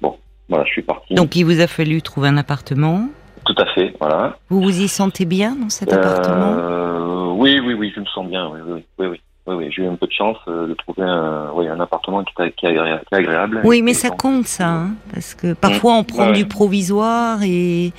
bon, 0.00 0.16
voilà, 0.48 0.64
je 0.64 0.70
suis 0.72 0.82
parti. 0.82 1.14
Donc 1.14 1.36
il 1.36 1.44
vous 1.44 1.60
a 1.60 1.66
fallu 1.66 2.00
trouver 2.02 2.28
un 2.28 2.36
appartement? 2.36 3.08
tout 3.46 3.54
à 3.56 3.64
fait, 3.74 3.94
voilà. 3.98 4.36
Vous 4.50 4.60
vous 4.60 4.80
y 4.82 4.86
sentez 4.86 5.24
bien 5.24 5.56
dans 5.56 5.70
cet 5.70 5.92
appartement? 5.92 6.54
Euh, 6.58 7.32
oui, 7.32 7.58
oui, 7.58 7.72
oui, 7.74 7.90
je 7.94 8.00
me 8.00 8.06
sens 8.06 8.26
bien. 8.28 8.48
Oui, 8.48 8.60
oui, 8.66 8.84
oui, 8.98 9.06
oui. 9.06 9.20
Oui, 9.50 9.64
oui. 9.66 9.72
J'ai 9.74 9.82
eu 9.82 9.86
un 9.86 9.94
peu 9.96 10.06
de 10.06 10.12
chance 10.12 10.36
euh, 10.48 10.66
de 10.66 10.74
trouver 10.74 11.02
un, 11.02 11.50
oui, 11.54 11.68
un 11.68 11.78
appartement 11.80 12.22
qui 12.24 12.32
est, 12.42 12.52
qui 12.52 12.66
agréable. 12.66 13.60
Oui, 13.64 13.82
mais 13.82 13.94
ça 13.94 14.10
compte 14.10 14.46
ça, 14.46 14.68
hein, 14.68 14.90
parce 15.12 15.34
que 15.34 15.52
parfois 15.52 15.94
on 15.94 16.04
prend 16.04 16.28
Ouais, 16.28 16.32
du 16.32 16.46
provisoire 16.46 17.42
et 17.42 17.92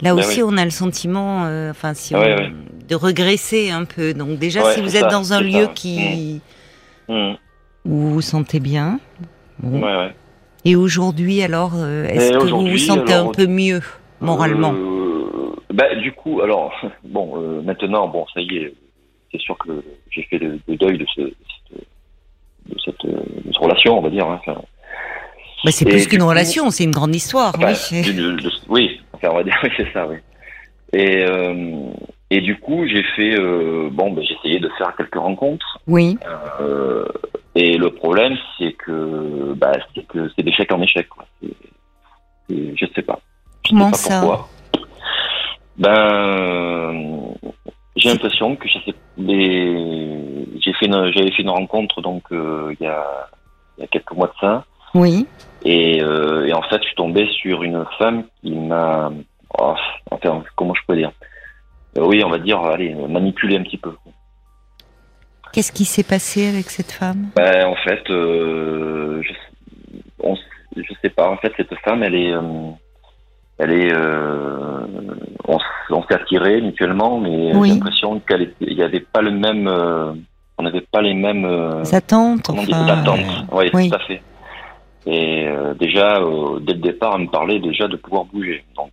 là 0.00 0.14
Ben 0.14 0.18
aussi 0.20 0.42
on 0.42 0.56
a 0.56 0.64
le 0.64 0.70
sentiment, 0.70 1.44
euh, 1.46 1.70
enfin 1.70 1.94
si 1.94 2.14
on, 2.14 2.20
de 2.20 2.94
regresser 2.94 3.70
un 3.70 3.84
peu. 3.84 4.14
Donc 4.14 4.38
déjà 4.38 4.62
si 4.72 4.80
vous 4.80 4.96
êtes 4.96 5.02
ça, 5.04 5.08
dans 5.08 5.32
un 5.32 5.40
lieu 5.40 5.64
ça. 5.64 5.72
qui 5.74 6.40
Hum, 7.08 7.36
où 7.84 7.90
vous 7.90 8.10
vous 8.14 8.20
sentez 8.22 8.60
bien, 8.60 8.98
bon. 9.58 9.82
et 10.64 10.74
aujourd'hui 10.74 11.42
alors, 11.42 11.72
euh, 11.76 12.06
est-ce 12.06 12.32
que 12.32 12.44
vous 12.50 12.66
vous 12.66 12.78
sentez 12.78 13.12
alors, 13.12 13.28
un 13.28 13.32
peu 13.32 13.46
mieux 13.46 13.80
moralement? 14.20 14.72
Euh, 14.72 15.52
Bah, 15.72 15.94
du 15.96 16.12
coup, 16.12 16.40
alors, 16.40 16.72
bon, 17.04 17.32
euh, 17.36 17.60
maintenant, 17.62 18.08
bon, 18.08 18.24
ça 18.32 18.40
y 18.40 18.56
est, 18.56 18.74
c'est 19.34 19.40
sûr 19.40 19.58
que 19.58 19.82
j'ai 20.10 20.22
fait 20.22 20.38
le, 20.38 20.60
le 20.68 20.76
deuil 20.76 20.96
de, 20.96 21.04
ce, 21.14 21.20
de 21.22 21.34
cette, 21.68 21.78
de 22.68 22.78
cette, 22.84 23.06
de 23.06 23.42
cette 23.52 23.56
relation, 23.56 23.98
on 23.98 24.02
va 24.02 24.10
dire. 24.10 24.26
hein. 24.26 24.40
Enfin, 24.46 24.60
Bah, 25.64 25.70
c'est 25.72 25.84
plus 25.84 26.06
qu'une 26.06 26.22
relation, 26.22 26.70
c'est 26.70 26.84
une 26.84 26.92
grande 26.92 27.14
histoire. 27.14 27.52
enfin, 27.56 27.72
oui. 27.92 28.02
du- 28.02 28.14
de- 28.14 28.32
de- 28.36 28.50
oui, 28.68 29.00
enfin, 29.12 29.28
on 29.32 29.34
va 29.36 29.42
dire, 29.44 29.56
oui, 29.64 29.70
c'est 29.76 29.92
ça, 29.92 30.06
oui. 30.06 30.16
Et, 30.92 31.24
euh, 31.24 31.90
et 32.30 32.40
du 32.40 32.56
coup, 32.60 32.86
j'ai 32.86 33.02
fait, 33.16 33.34
euh, 33.36 33.88
bon, 33.90 34.12
ben, 34.12 34.22
j'ai 34.24 34.34
essayé 34.34 34.60
de 34.60 34.68
faire 34.78 34.94
quelques 34.96 35.16
rencontres. 35.16 35.80
Oui. 35.88 36.16
Euh, 36.60 37.04
et 37.56 37.76
le 37.76 37.90
problème, 37.90 38.36
c'est 38.58 38.72
que, 38.74 39.52
bah, 39.54 39.72
c'est 39.94 40.06
que 40.06 40.30
c'est 40.36 40.42
d'échec 40.44 40.70
en 40.72 40.80
échec, 40.80 41.08
quoi. 41.08 41.24
Je 42.48 42.86
sais 42.94 43.02
pas. 43.02 43.18
Je 43.64 43.70
sais 43.70 43.74
Comment 43.74 43.90
pas 43.90 43.96
ça 43.96 44.20
pourquoi. 44.20 44.48
Ben, 45.76 47.34
j'ai 47.96 48.08
l'impression 48.08 48.56
que 48.56 48.66
les- 49.18 50.46
j'ai 50.60 50.72
fait 50.74 50.86
une, 50.86 51.12
j'avais 51.12 51.30
fait 51.32 51.42
une 51.42 51.50
rencontre 51.50 52.00
donc 52.02 52.24
euh, 52.32 52.74
il 52.78 52.84
y 52.84 52.88
a, 52.88 53.28
il 53.78 53.82
y 53.82 53.84
a 53.84 53.86
quelques 53.88 54.12
mois 54.12 54.28
de 54.28 54.32
ça, 54.40 54.64
Oui. 54.94 55.26
et, 55.64 56.02
euh, 56.02 56.46
et 56.46 56.52
en 56.52 56.62
fait, 56.62 56.78
je 56.82 56.86
suis 56.86 56.96
tombé 56.96 57.26
sur 57.40 57.62
une 57.62 57.84
femme 57.98 58.24
qui 58.40 58.52
m'a, 58.52 59.10
oh, 59.58 59.74
enfin, 60.10 60.42
comment 60.56 60.74
je 60.74 60.82
peux 60.86 60.96
dire, 60.96 61.12
Euh, 61.96 62.04
oui, 62.06 62.22
on 62.24 62.30
va 62.30 62.38
dire, 62.38 62.58
allez, 62.60 62.92
manipulé 63.08 63.56
un 63.56 63.62
petit 63.62 63.78
peu. 63.78 63.92
Qu'est-ce 65.52 65.70
qui 65.70 65.84
s'est 65.84 66.02
passé 66.02 66.48
avec 66.48 66.68
cette 66.70 66.90
femme? 66.90 67.28
Ben, 67.36 67.66
en 67.68 67.76
fait, 67.76 68.02
je, 68.08 69.32
on, 70.18 70.34
je 70.76 70.92
sais 71.00 71.10
pas. 71.10 71.28
En 71.30 71.36
fait, 71.36 71.52
cette 71.56 71.72
femme, 71.84 72.02
elle 72.02 72.16
est, 72.16 72.32
elle 73.58 73.72
est, 73.72 73.92
euh, 73.92 74.86
on, 75.48 75.58
on 75.90 76.02
s'est 76.04 76.14
attirés 76.14 76.60
mutuellement, 76.60 77.18
mais 77.18 77.52
Oui. 77.54 77.68
j'ai 77.68 77.74
l'impression 77.74 78.20
qu'elle 78.20 78.42
était- 78.42 78.54
il 78.66 78.74
y 78.74 78.82
avait 78.82 79.00
pas 79.00 79.22
le 79.22 79.30
même, 79.30 79.68
euh, 79.68 80.12
on 80.58 80.62
n'avait 80.64 80.80
pas 80.82 81.02
les 81.02 81.14
mêmes 81.14 81.44
euh, 81.44 81.82
Attentes, 81.92 82.50
enfin. 82.50 82.72
euh, 82.72 83.22
Oui, 83.52 83.70
oui. 83.74 83.88
tout 83.90 83.96
à 83.96 83.98
fait. 84.00 84.22
Et 85.06 85.46
déjà, 85.78 86.18
dès 86.62 86.72
le 86.72 86.78
départ, 86.80 87.14
elle 87.16 87.22
me 87.26 87.30
parlait 87.30 87.58
déjà 87.58 87.86
de 87.88 87.96
pouvoir 87.96 88.24
bouger. 88.24 88.64
Donc, 88.74 88.90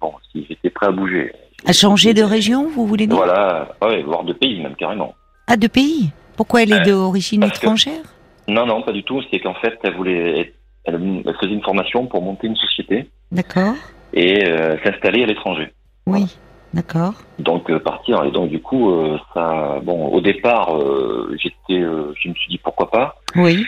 bon, 0.00 0.12
si 0.32 0.44
j'étais 0.48 0.70
prêt 0.70 0.86
à 0.86 0.90
bouger. 0.90 1.32
À 1.64 1.72
changer 1.72 2.14
de 2.14 2.22
région, 2.24 2.68
vous 2.68 2.84
voulez 2.86 3.06
dire? 3.06 3.16
Voilà, 3.16 3.68
ouais, 3.80 4.02
voire 4.02 4.24
de 4.24 4.32
pays 4.32 4.60
même 4.60 4.74
carrément. 4.74 5.14
Ah, 5.46 5.56
de 5.56 5.68
pays? 5.68 6.10
Pourquoi 6.36 6.62
elle 6.64 6.72
est 6.72 6.84
d'origine 6.84 7.42
que- 7.42 7.46
étrangère? 7.56 8.02
Non, 8.48 8.66
non, 8.66 8.82
pas 8.82 8.90
du 8.92 9.04
tout. 9.04 9.22
C'est 9.30 9.38
qu'en 9.38 9.54
fait, 9.54 9.78
elle 9.84 9.94
voulait, 9.94 10.52
elle, 10.84 10.94
elle 11.24 11.34
faisait 11.40 11.52
une 11.52 11.62
formation 11.62 12.06
pour 12.06 12.22
monter 12.22 12.48
une 12.48 12.56
société 12.56 13.08
D'accord. 13.32 13.74
et 14.12 14.44
euh, 14.46 14.76
s'installer 14.84 15.22
à 15.24 15.26
l'étranger. 15.26 15.72
Oui. 16.06 16.36
D'accord. 16.74 17.14
Donc 17.38 17.70
euh, 17.70 17.78
partir. 17.78 18.22
Et 18.24 18.30
donc 18.30 18.50
du 18.50 18.60
coup, 18.60 18.90
euh, 18.92 19.18
ça, 19.34 19.78
bon, 19.82 20.08
au 20.08 20.20
départ, 20.20 20.76
euh, 20.76 21.34
j'étais, 21.40 21.80
je 21.80 22.28
me 22.28 22.34
suis 22.34 22.48
dit 22.50 22.58
pourquoi 22.58 22.90
pas. 22.90 23.16
Oui. 23.34 23.66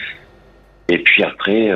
Et 0.90 0.98
puis 0.98 1.22
après, 1.22 1.70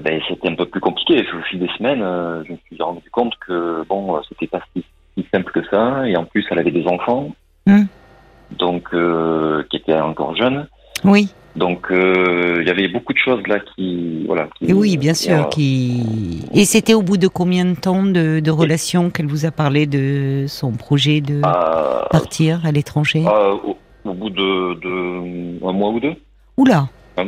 ben, 0.00 0.20
c'était 0.28 0.48
un 0.48 0.54
peu 0.54 0.66
plus 0.66 0.80
compliqué. 0.80 1.20
Au 1.36 1.42
fil 1.42 1.58
des 1.58 1.68
semaines, 1.76 2.00
je 2.46 2.52
me 2.52 2.58
suis 2.66 2.80
rendu 2.80 3.08
compte 3.10 3.34
que 3.46 3.84
bon, 3.88 4.20
c'était 4.28 4.46
pas 4.46 4.60
si, 4.72 4.84
si 5.16 5.26
simple 5.34 5.50
que 5.52 5.64
ça. 5.68 6.06
Et 6.08 6.16
en 6.16 6.24
plus, 6.24 6.46
elle 6.50 6.60
avait 6.60 6.70
des 6.70 6.86
enfants, 6.86 7.32
Hmm. 7.66 7.84
donc 8.58 8.88
qui 9.70 9.76
étaient 9.76 9.94
encore 9.94 10.34
jeunes. 10.36 10.66
Oui. 11.04 11.32
Donc 11.54 11.90
euh, 11.90 12.58
il 12.62 12.66
y 12.66 12.70
avait 12.70 12.88
beaucoup 12.88 13.12
de 13.12 13.18
choses 13.18 13.46
là 13.46 13.58
qui, 13.60 14.24
voilà. 14.26 14.48
qui- 14.58 14.72
oui, 14.72 14.96
bien 14.96 15.12
sûr. 15.14 15.48
Qui... 15.50 16.02
Et 16.54 16.64
c'était 16.64 16.94
au 16.94 17.02
bout 17.02 17.18
de 17.18 17.28
combien 17.28 17.64
de 17.66 17.74
temps 17.74 18.02
de, 18.02 18.40
de 18.40 18.50
relation 18.50 19.10
qu'elle 19.10 19.26
vous 19.26 19.44
a 19.44 19.50
parlé 19.50 19.86
de 19.86 20.46
son 20.48 20.72
projet 20.72 21.20
de 21.20 21.40
Ah, 21.42 22.06
partir 22.10 22.64
à 22.64 22.72
l'étranger 22.72 23.24
Ah, 23.26 23.50
au, 23.52 23.76
au 24.04 24.14
bout 24.14 24.30
de, 24.30 24.74
de 24.80 25.66
un 25.66 25.72
mois 25.72 25.90
ou 25.90 26.00
deux. 26.00 26.14
Oula 26.56 26.88
Ah 27.16 27.24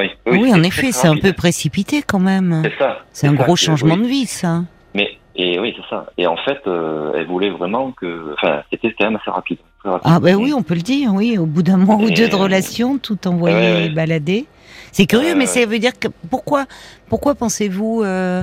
oui, 0.00 0.10
Oui, 0.26 0.52
en 0.54 0.62
effet, 0.62 0.90
c'est 0.92 1.08
un 1.08 1.16
peu 1.18 1.32
précipité 1.34 2.02
quand 2.02 2.18
même. 2.18 2.62
C'est 2.64 2.78
ça. 2.78 2.98
C'est 3.12 3.26
un 3.26 3.36
ça 3.36 3.42
gros 3.44 3.56
changement 3.56 3.94
oui. 3.94 4.02
de 4.02 4.06
vie, 4.08 4.26
ça. 4.26 4.62
Mais 4.94 5.10
et 5.36 5.58
oui, 5.60 5.74
c'est 5.76 5.88
ça. 5.94 6.06
Et 6.16 6.26
en 6.26 6.36
fait, 6.38 6.58
euh, 6.66 7.12
elle 7.14 7.26
voulait 7.26 7.50
vraiment 7.50 7.92
que, 7.92 8.32
enfin, 8.34 8.62
c'était 8.70 8.94
quand 8.98 9.04
même 9.04 9.16
assez 9.20 9.30
rapide. 9.30 9.58
Très. 9.86 10.00
Ah 10.04 10.20
ben 10.20 10.36
oui, 10.36 10.52
on 10.52 10.62
peut 10.62 10.74
le 10.74 10.82
dire, 10.82 11.12
oui, 11.14 11.38
au 11.38 11.46
bout 11.46 11.62
d'un 11.62 11.76
mois 11.76 11.96
ou 11.96 12.10
deux 12.10 12.28
de 12.28 12.34
relation, 12.34 12.98
tout 12.98 13.26
envoyé 13.26 13.56
Ouais, 13.56 13.72
ouais. 13.74 13.88
balader. 13.90 14.46
C'est 14.92 15.06
curieux, 15.06 15.34
mais 15.34 15.44
ça 15.46 15.64
veut 15.66 15.78
dire 15.78 15.98
que 15.98 16.08
pourquoi, 16.30 16.64
pourquoi 17.08 17.34
pensez-vous 17.34 18.02
euh, 18.02 18.42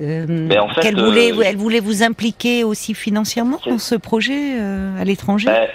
euh, 0.00 0.26
Mais 0.28 0.58
en 0.58 0.68
fait, 0.70 0.80
qu'elle 0.80 1.00
voulait, 1.00 1.32
euh, 1.32 1.42
elle 1.44 1.56
voulait 1.56 1.78
vous 1.78 2.02
impliquer 2.02 2.64
aussi 2.64 2.94
financièrement 2.94 3.60
dans 3.64 3.78
ce 3.78 3.94
projet 3.94 4.58
à 4.98 5.04
l'étranger? 5.04 5.46
Ben, 5.46 5.68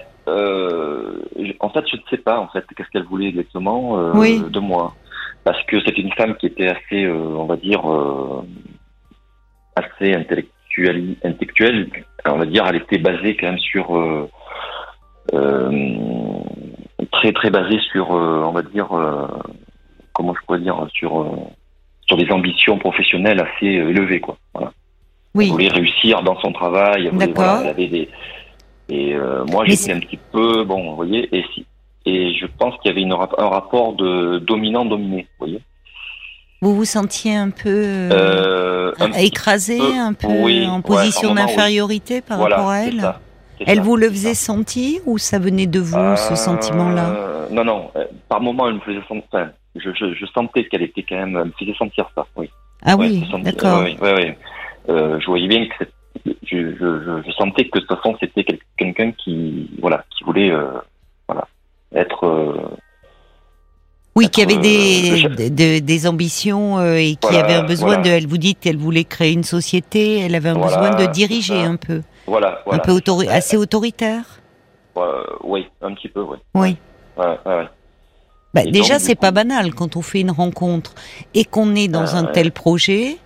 en 1.61 1.69
fait, 1.69 1.85
je 1.89 1.95
ne 1.95 2.01
sais 2.09 2.17
pas 2.17 2.37
en 2.37 2.49
fait 2.49 2.65
qu'est-ce 2.75 2.89
qu'elle 2.89 3.05
voulait 3.05 3.29
exactement 3.29 4.11
Oui. 4.13 4.43
de 4.49 4.59
moi, 4.59 4.93
parce 5.45 5.63
que 5.67 5.77
c'est 5.85 5.97
une 5.97 6.11
femme 6.13 6.35
qui 6.35 6.47
était 6.47 6.67
assez, 6.67 7.07
on 7.07 7.45
va 7.45 7.55
dire, 7.55 7.81
assez 9.75 10.13
intellectuelle, 10.13 11.15
intellectuelle. 11.23 11.89
On 12.25 12.37
va 12.37 12.45
dire, 12.45 12.65
elle 12.67 12.75
était 12.75 12.97
basée 12.97 13.37
quand 13.37 13.47
même 13.47 13.59
sur 13.59 14.29
très 17.11 17.31
très 17.33 17.49
basée 17.49 17.79
sur, 17.91 18.13
euh, 18.13 18.43
on 18.45 18.51
va 18.51 18.61
dire, 18.61 18.91
euh, 18.93 19.27
comment 20.13 20.33
je 20.33 20.45
pourrais 20.45 20.59
dire, 20.59 20.87
sur 20.93 21.21
euh, 21.21 21.29
sur 22.07 22.17
des 22.17 22.29
ambitions 22.31 22.77
professionnelles 22.77 23.39
assez 23.41 23.77
euh, 23.77 23.89
élevées, 23.89 24.19
quoi. 24.21 24.37
Voilà. 24.53 24.71
Elle 25.39 25.49
voulait 25.49 25.67
réussir 25.67 26.23
dans 26.23 26.39
son 26.39 26.51
travail. 26.51 27.05
Elle 27.05 27.11
voulait, 27.13 27.27
D'accord. 27.27 27.43
voilà, 27.43 27.61
elle 27.61 27.67
avait 27.69 27.87
des... 27.87 28.09
Et 28.89 29.13
euh, 29.13 29.43
moi, 29.45 29.65
j'étais 29.65 29.91
un 29.91 29.99
petit 29.99 30.17
peu, 30.31 30.63
bon, 30.63 30.89
vous 30.91 30.95
voyez, 30.95 31.27
et, 31.37 31.43
si... 31.53 31.65
et 32.05 32.33
je 32.33 32.45
pense 32.57 32.75
qu'il 32.77 32.89
y 32.89 32.93
avait 32.93 33.01
une, 33.01 33.11
un 33.11 33.47
rapport 33.49 33.93
de 33.93 34.39
dominant-dominé, 34.39 35.27
vous 35.37 35.45
voyez. 35.45 35.59
vous 36.61 36.73
vous 36.73 36.85
sentiez 36.85 37.35
un 37.35 37.49
peu 37.49 37.67
euh, 37.67 38.09
Euh, 38.11 38.93
un 38.99 39.11
écrasé, 39.11 39.77
peu, 39.77 39.99
un 39.99 40.13
peu 40.13 40.27
oui, 40.27 40.65
en 40.65 40.81
position 40.81 41.29
oui. 41.31 41.35
d'infériorité 41.35 42.21
par 42.21 42.37
voilà, 42.39 42.55
rapport 42.55 42.71
à 42.71 42.79
elle. 42.79 43.01
ça, 43.01 43.19
Elle 43.65 43.77
ça, 43.77 43.81
vous 43.83 43.95
le 43.95 44.09
faisait 44.09 44.33
ça. 44.33 44.45
sentir 44.53 45.01
ou 45.05 45.17
ça 45.17 45.39
venait 45.39 45.65
de 45.67 45.79
vous, 45.79 46.15
ce 46.15 46.33
Euh, 46.33 46.35
sentiment-là 46.35 47.47
Non, 47.51 47.63
non, 47.63 47.89
euh, 47.95 48.05
par 48.29 48.39
moment, 48.41 48.67
elle 48.67 48.75
me 48.75 48.79
faisait 48.81 49.01
sentir, 49.07 49.23
enfin, 49.31 49.49
je, 49.75 49.89
je, 49.93 50.13
je 50.13 50.25
sentais 50.27 50.65
qu'elle 50.65 50.83
était 50.83 51.03
quand 51.03 51.15
même, 51.15 51.35
elle 51.37 51.45
me 51.45 51.53
faisait 51.59 51.73
sentir 51.77 52.09
ça, 52.15 52.25
oui. 52.35 52.49
Ah 52.85 52.95
Ouais, 52.95 53.07
oui, 53.09 53.23
d'accord. 53.43 53.83
Euh, 54.89 55.19
je 55.19 55.25
voyais 55.25 55.47
bien 55.47 55.65
que 55.67 55.85
je, 56.25 56.31
je, 56.43 56.75
je, 56.79 57.21
je 57.25 57.31
sentais 57.31 57.65
que 57.67 57.79
de 57.79 57.85
toute 57.85 57.97
façon 57.97 58.15
c'était 58.21 58.43
quel- 58.45 58.59
quelqu'un 58.77 59.11
qui 59.11 59.69
voilà 59.81 60.05
qui 60.17 60.23
voulait 60.23 60.49
euh, 60.49 60.67
voilà 61.27 61.45
être 61.93 62.23
euh, 62.25 62.53
Oui, 64.15 64.29
qui 64.29 64.41
avait 64.41 64.55
des, 64.57 65.25
euh, 65.25 65.29
de- 65.29 65.49
de- 65.49 65.79
des 65.79 66.07
ambitions 66.07 66.81
et 66.95 67.11
qui 67.15 67.17
Voilà, 67.21 67.43
avait 67.43 67.53
un 67.55 67.63
besoin 67.63 67.87
voilà. 67.97 68.03
de. 68.03 68.09
Elle 68.11 68.27
vous 68.27 68.37
dit 68.37 68.55
qu'elle 68.55 68.77
voulait 68.77 69.03
créer 69.03 69.33
une 69.33 69.43
société, 69.43 70.19
elle 70.19 70.35
avait 70.35 70.49
un 70.49 70.53
Voilà, 70.53 70.89
besoin 70.91 71.05
de 71.05 71.11
diriger 71.11 71.61
un 71.63 71.75
peu, 71.75 72.01
voilà, 72.27 72.61
voilà 72.65 72.81
un 72.81 72.85
peu 72.85 72.91
autori- 72.91 73.29
assez 73.29 73.57
autoritaire. 73.57 74.23
Euh, 74.97 75.23
oui 75.43 75.65
un 75.81 75.93
petit 75.93 76.09
peu 76.09 76.21
oui 76.21 76.37
Oui. 76.55 76.77
ouais, 77.17 77.25
ouais, 77.45 77.55
ouais. 77.55 77.67
Bah, 78.53 78.63
déjà, 78.63 78.97
c'est 78.97 79.15
pas 79.15 79.31
banal 79.31 79.73
quand 79.75 79.95
on 79.97 80.01
fait 80.01 80.21
une 80.21 80.31
rencontre 80.31 80.95
et 81.35 81.43
qu'on 81.45 81.75
est 81.75 81.87
dans 81.87 82.15
Ah, 82.15 82.17
un 82.17 82.23
tel 82.23 82.51
projet 82.51 83.17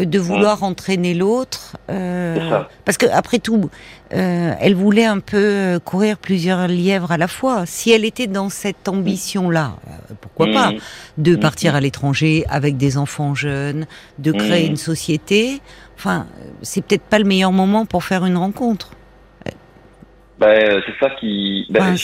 euh, 0.00 0.04
de 0.04 0.18
vouloir 0.18 0.64
entraîner 0.64 1.14
l'autre. 1.14 1.76
euh, 1.90 2.62
parce 2.84 2.96
que 2.98 3.06
après 3.06 3.38
tout, 3.38 3.70
euh, 4.12 4.52
elle 4.58 4.74
voulait 4.74 5.04
un 5.04 5.20
peu 5.20 5.78
courir 5.84 6.18
plusieurs 6.18 6.66
lièvres 6.66 7.12
à 7.12 7.18
la 7.18 7.28
fois. 7.28 7.66
Si 7.66 7.92
elle 7.92 8.04
était 8.04 8.26
dans 8.26 8.48
cette 8.48 8.88
ambition-là, 8.88 9.76
euh, 9.86 10.14
pourquoi 10.20 10.46
pas 10.48 10.72
Mhm. 10.72 10.78
de 11.18 11.32
Mhm. 11.32 11.40
partir 11.40 11.74
à 11.76 11.80
l'étranger 11.80 12.44
avec 12.48 12.76
des 12.76 12.98
enfants 12.98 13.36
jeunes, 13.36 13.86
de 14.18 14.32
créer 14.32 14.66
une 14.66 14.76
société. 14.76 15.60
Enfin, 15.96 16.26
euh, 16.40 16.48
c'est 16.62 16.84
peut-être 16.84 17.04
pas 17.04 17.18
le 17.18 17.24
meilleur 17.24 17.52
moment 17.52 17.86
pour 17.86 18.04
faire 18.04 18.24
une 18.24 18.36
rencontre. 18.36 18.90
Ben, 20.38 20.82
c'est 20.84 20.98
ça 20.98 21.14
qui 21.20 21.66
ben, 21.70 21.94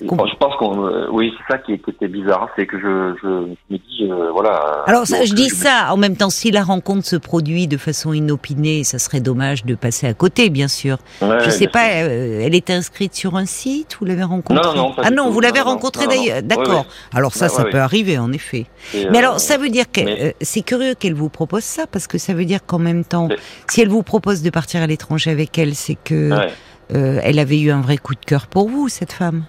je, 0.00 0.36
pense 0.36 0.56
qu'on 0.56 0.86
euh, 0.86 1.06
oui 1.10 1.32
c'est 1.36 1.52
ça 1.52 1.58
qui, 1.58 1.78
qui 1.78 1.90
était 1.90 2.08
bizarre 2.08 2.48
c'est 2.56 2.66
que 2.66 2.78
je, 2.78 3.14
je, 3.22 3.28
je 3.68 3.74
me 3.74 3.78
dis 3.78 4.00
euh, 4.10 4.30
voilà 4.32 4.84
Alors 4.86 5.06
ça, 5.06 5.24
je 5.24 5.34
dis 5.34 5.48
ça 5.50 5.88
en 5.92 5.96
même 5.96 6.16
temps. 6.16 6.30
Si 6.30 6.50
la 6.50 6.62
rencontre 6.62 7.06
se 7.06 7.16
produit 7.16 7.66
de 7.66 7.76
façon 7.76 8.12
inopinée, 8.12 8.84
ça 8.84 8.98
serait 8.98 9.20
dommage 9.20 9.64
de 9.64 9.74
passer 9.74 10.06
à 10.06 10.14
côté, 10.14 10.50
bien 10.50 10.68
sûr. 10.68 10.98
Ouais, 11.20 11.38
je 11.44 11.50
sais 11.50 11.66
pas. 11.66 11.90
euh, 12.02 12.40
elle 12.42 12.54
était 12.54 12.72
inscrite 12.72 13.14
sur 13.14 13.36
un 13.36 13.46
site. 13.46 13.96
Vous 14.00 14.06
l'avez 14.06 14.22
rencontrée? 14.22 14.62
Non, 14.62 14.74
non, 14.74 14.88
non, 14.88 14.94
pas 14.94 15.02
ah 15.04 15.10
non, 15.10 15.26
tout. 15.26 15.32
vous 15.32 15.40
l'avez 15.40 15.60
rencontrée 15.60 16.06
d'ailleurs. 16.06 16.38
Oui, 16.38 16.42
D'accord. 16.48 16.86
Alors 17.14 17.34
ça, 17.34 17.48
ça 17.48 17.64
peut 17.64 17.78
arriver 17.80 18.18
en 18.18 18.32
effet. 18.32 18.66
Et, 18.94 19.08
Mais 19.10 19.18
alors, 19.18 19.40
ça 19.40 19.58
veut 19.58 19.68
dire 19.70 19.90
que 19.90 20.00
mais- 20.00 20.36
c'est 20.40 20.62
curieux 20.62 20.94
qu'elle 20.94 21.14
vous 21.14 21.28
propose 21.28 21.64
ça 21.64 21.86
parce 21.86 22.06
que 22.06 22.18
ça 22.18 22.34
veut 22.34 22.44
dire 22.44 22.64
qu'en 22.64 22.78
même 22.78 23.04
temps, 23.04 23.26
Mais- 23.28 23.36
si 23.68 23.80
elle 23.80 23.88
vous 23.88 24.02
propose 24.02 24.42
de 24.42 24.50
partir 24.50 24.82
à 24.82 24.86
l'étranger 24.86 25.30
avec 25.30 25.58
elle, 25.58 25.74
c'est 25.74 25.96
que 26.02 26.30
ouais. 26.30 27.20
elle 27.22 27.38
avait 27.38 27.60
eu 27.60 27.70
un 27.70 27.80
vrai 27.80 27.98
coup 27.98 28.14
de 28.14 28.24
cœur 28.24 28.46
pour 28.46 28.68
vous, 28.68 28.88
cette 28.88 29.12
femme. 29.12 29.44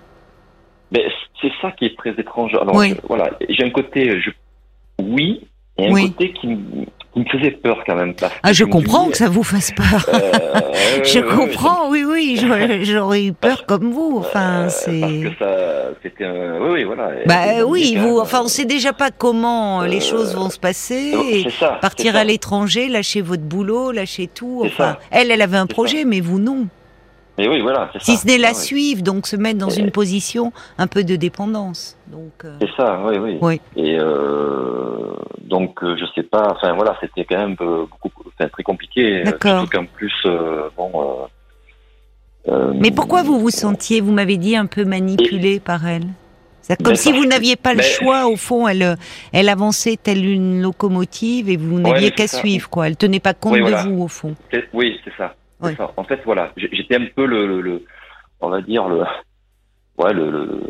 Mais 0.92 1.04
c'est 1.42 1.52
ça 1.62 1.72
qui 1.72 1.86
est 1.86 1.98
très 1.98 2.12
étrange. 2.12 2.54
Alors 2.56 2.76
Oui. 2.76 2.90
je- 2.92 3.08
voilà, 3.08 3.30
j'ai 3.50 3.64
un 3.64 3.70
côté, 3.70 4.20
je, 4.22 4.30
oui, 5.02 5.42
et 5.78 5.88
un 5.88 5.92
Oui. 5.94 6.12
côté 6.12 6.34
qui, 6.34 6.58
qui 7.14 7.20
me 7.20 7.26
faisait 7.26 7.52
peur 7.52 7.82
quand 7.86 7.96
même. 7.96 8.14
Parce 8.14 8.34
Ah, 8.44 8.52
je 8.54 8.64
comprends 8.66 9.08
que 9.10 9.18
ça 9.18 9.30
vous 9.30 9.44
fasse 9.44 9.72
peur. 9.72 10.06
euh, 10.14 10.32
Je 11.04 11.20
comprends, 11.20 11.90
oui, 11.90 12.04
oui, 12.06 12.38
j'aurais- 12.40 12.84
j'aurais 12.84 13.24
eu 13.26 13.34
peur 13.34 13.66
comme 13.66 13.92
vous. 13.92 14.18
Enfin, 14.20 14.66
Euh, 14.66 14.70
c'est. 14.70 15.00
Parce 15.00 15.14
que 15.14 15.40
ça, 15.40 15.90
c'était 16.04 16.26
un. 16.26 16.60
Oui, 16.60 16.70
oui, 16.74 16.84
voilà. 16.84 17.10
Bah 17.26 17.66
oui, 17.66 17.96
vous, 17.98 18.20
enfin, 18.20 18.42
on 18.44 18.48
sait 18.48 18.66
déjà 18.66 18.92
pas 18.94 19.10
comment 19.12 19.82
les 19.84 19.98
euh, 19.98 20.00
choses 20.12 20.36
vont 20.36 20.50
se 20.50 20.60
passer. 20.60 21.14
euh, 21.16 21.22
et 21.48 21.50
ça, 21.52 21.78
partir 21.82 22.16
à 22.18 22.24
l'étranger, 22.24 22.88
lâcher 22.90 23.22
votre 23.22 23.44
boulot, 23.44 23.92
lâcher 23.92 24.28
tout. 24.28 24.64
Enfin, 24.66 24.94
ça. 24.94 25.00
elle, 25.12 25.32
elle 25.32 25.42
avait 25.42 25.58
un 25.58 25.68
projet, 25.68 26.04
mais 26.06 26.20
vous 26.20 26.40
non. 26.40 26.68
Mais 27.42 27.48
oui, 27.48 27.60
voilà, 27.62 27.90
c'est 27.92 28.04
Si 28.04 28.16
ça. 28.18 28.22
ce 28.22 28.28
n'est 28.28 28.38
la 28.38 28.50
ouais. 28.50 28.54
suivre, 28.54 29.02
donc 29.02 29.26
se 29.26 29.36
mettre 29.36 29.58
dans 29.58 29.70
Et- 29.70 29.80
une 29.80 29.90
position 29.90 30.54
un 30.78 30.86
peu 30.86 31.04
de 31.04 31.16
dépendance. 31.16 31.98
Donc, 32.06 32.34
euh, 32.46 32.56
C'est 32.62 32.70
ça, 32.78 33.02
oui, 33.04 33.18
oui. 33.18 33.38
Oui. 33.42 33.62
Et 33.76 33.98
euh, 34.00 35.12
donc, 35.42 35.84
euh, 35.84 35.96
je 36.00 36.06
sais 36.14 36.22
pas, 36.22 36.52
enfin 36.52 36.74
voilà, 36.74 36.96
c'était 37.02 37.26
quand 37.26 37.40
même 37.40 37.56
beaucoup, 37.56 38.12
enfin, 38.28 38.48
très 38.50 38.62
compliqué. 38.62 39.24
D'accord. 39.24 39.62
Surtout 39.62 39.78
qu'en 39.78 39.86
plus, 39.86 40.14
euh, 40.26 40.70
bon. 40.78 40.92
Mais 42.76 42.92
pourquoi 42.92 43.24
vous 43.24 43.40
vous 43.40 43.50
sentiez, 43.50 44.02
vous 44.02 44.12
m'avez 44.12 44.38
dit, 44.38 44.56
un 44.56 44.68
peu 44.68 44.86
manipulé 44.86 45.60
par 45.60 45.88
elle? 45.88 46.04
Comme 46.68 46.94
Ben, 46.94 46.96
si 46.96 47.12
vous 47.12 47.26
n'aviez 47.26 47.56
pas 47.56 47.72
le 47.74 47.80
ben- 47.80 47.84
choix, 47.86 48.28
au 48.28 48.36
fond, 48.38 48.68
elle, 48.68 48.96
elle 49.34 49.50
avançait 49.50 49.98
telle 50.02 50.24
une 50.26 50.62
locomotive 50.62 51.50
et 51.50 51.58
vous 51.58 51.80
n'aviez 51.80 52.12
qu'à 52.12 52.28
suivre, 52.28 52.70
quoi. 52.70 52.88
Elle 52.88 52.96
tenait 52.98 53.20
pas 53.20 53.34
compte 53.34 53.54
Oui, 53.54 53.64
de 53.72 53.90
vous, 53.90 54.04
au 54.04 54.08
fond. 54.08 54.36
Oui, 54.74 54.98
c'est 55.04 55.12
ça. 55.18 55.34
Oui. 55.62 55.72
En 55.98 56.04
fait, 56.04 56.20
voilà, 56.26 56.52
j'étais 56.58 56.96
un 56.96 57.06
peu 57.16 57.26
le, 57.26 57.46
le, 57.48 57.62
le- 57.62 57.86
on 58.40 58.50
va 58.50 58.62
dire 58.62 58.88
le, 58.88 59.04
ouais, 59.98 60.14
le, 60.14 60.32
le- 60.32 60.62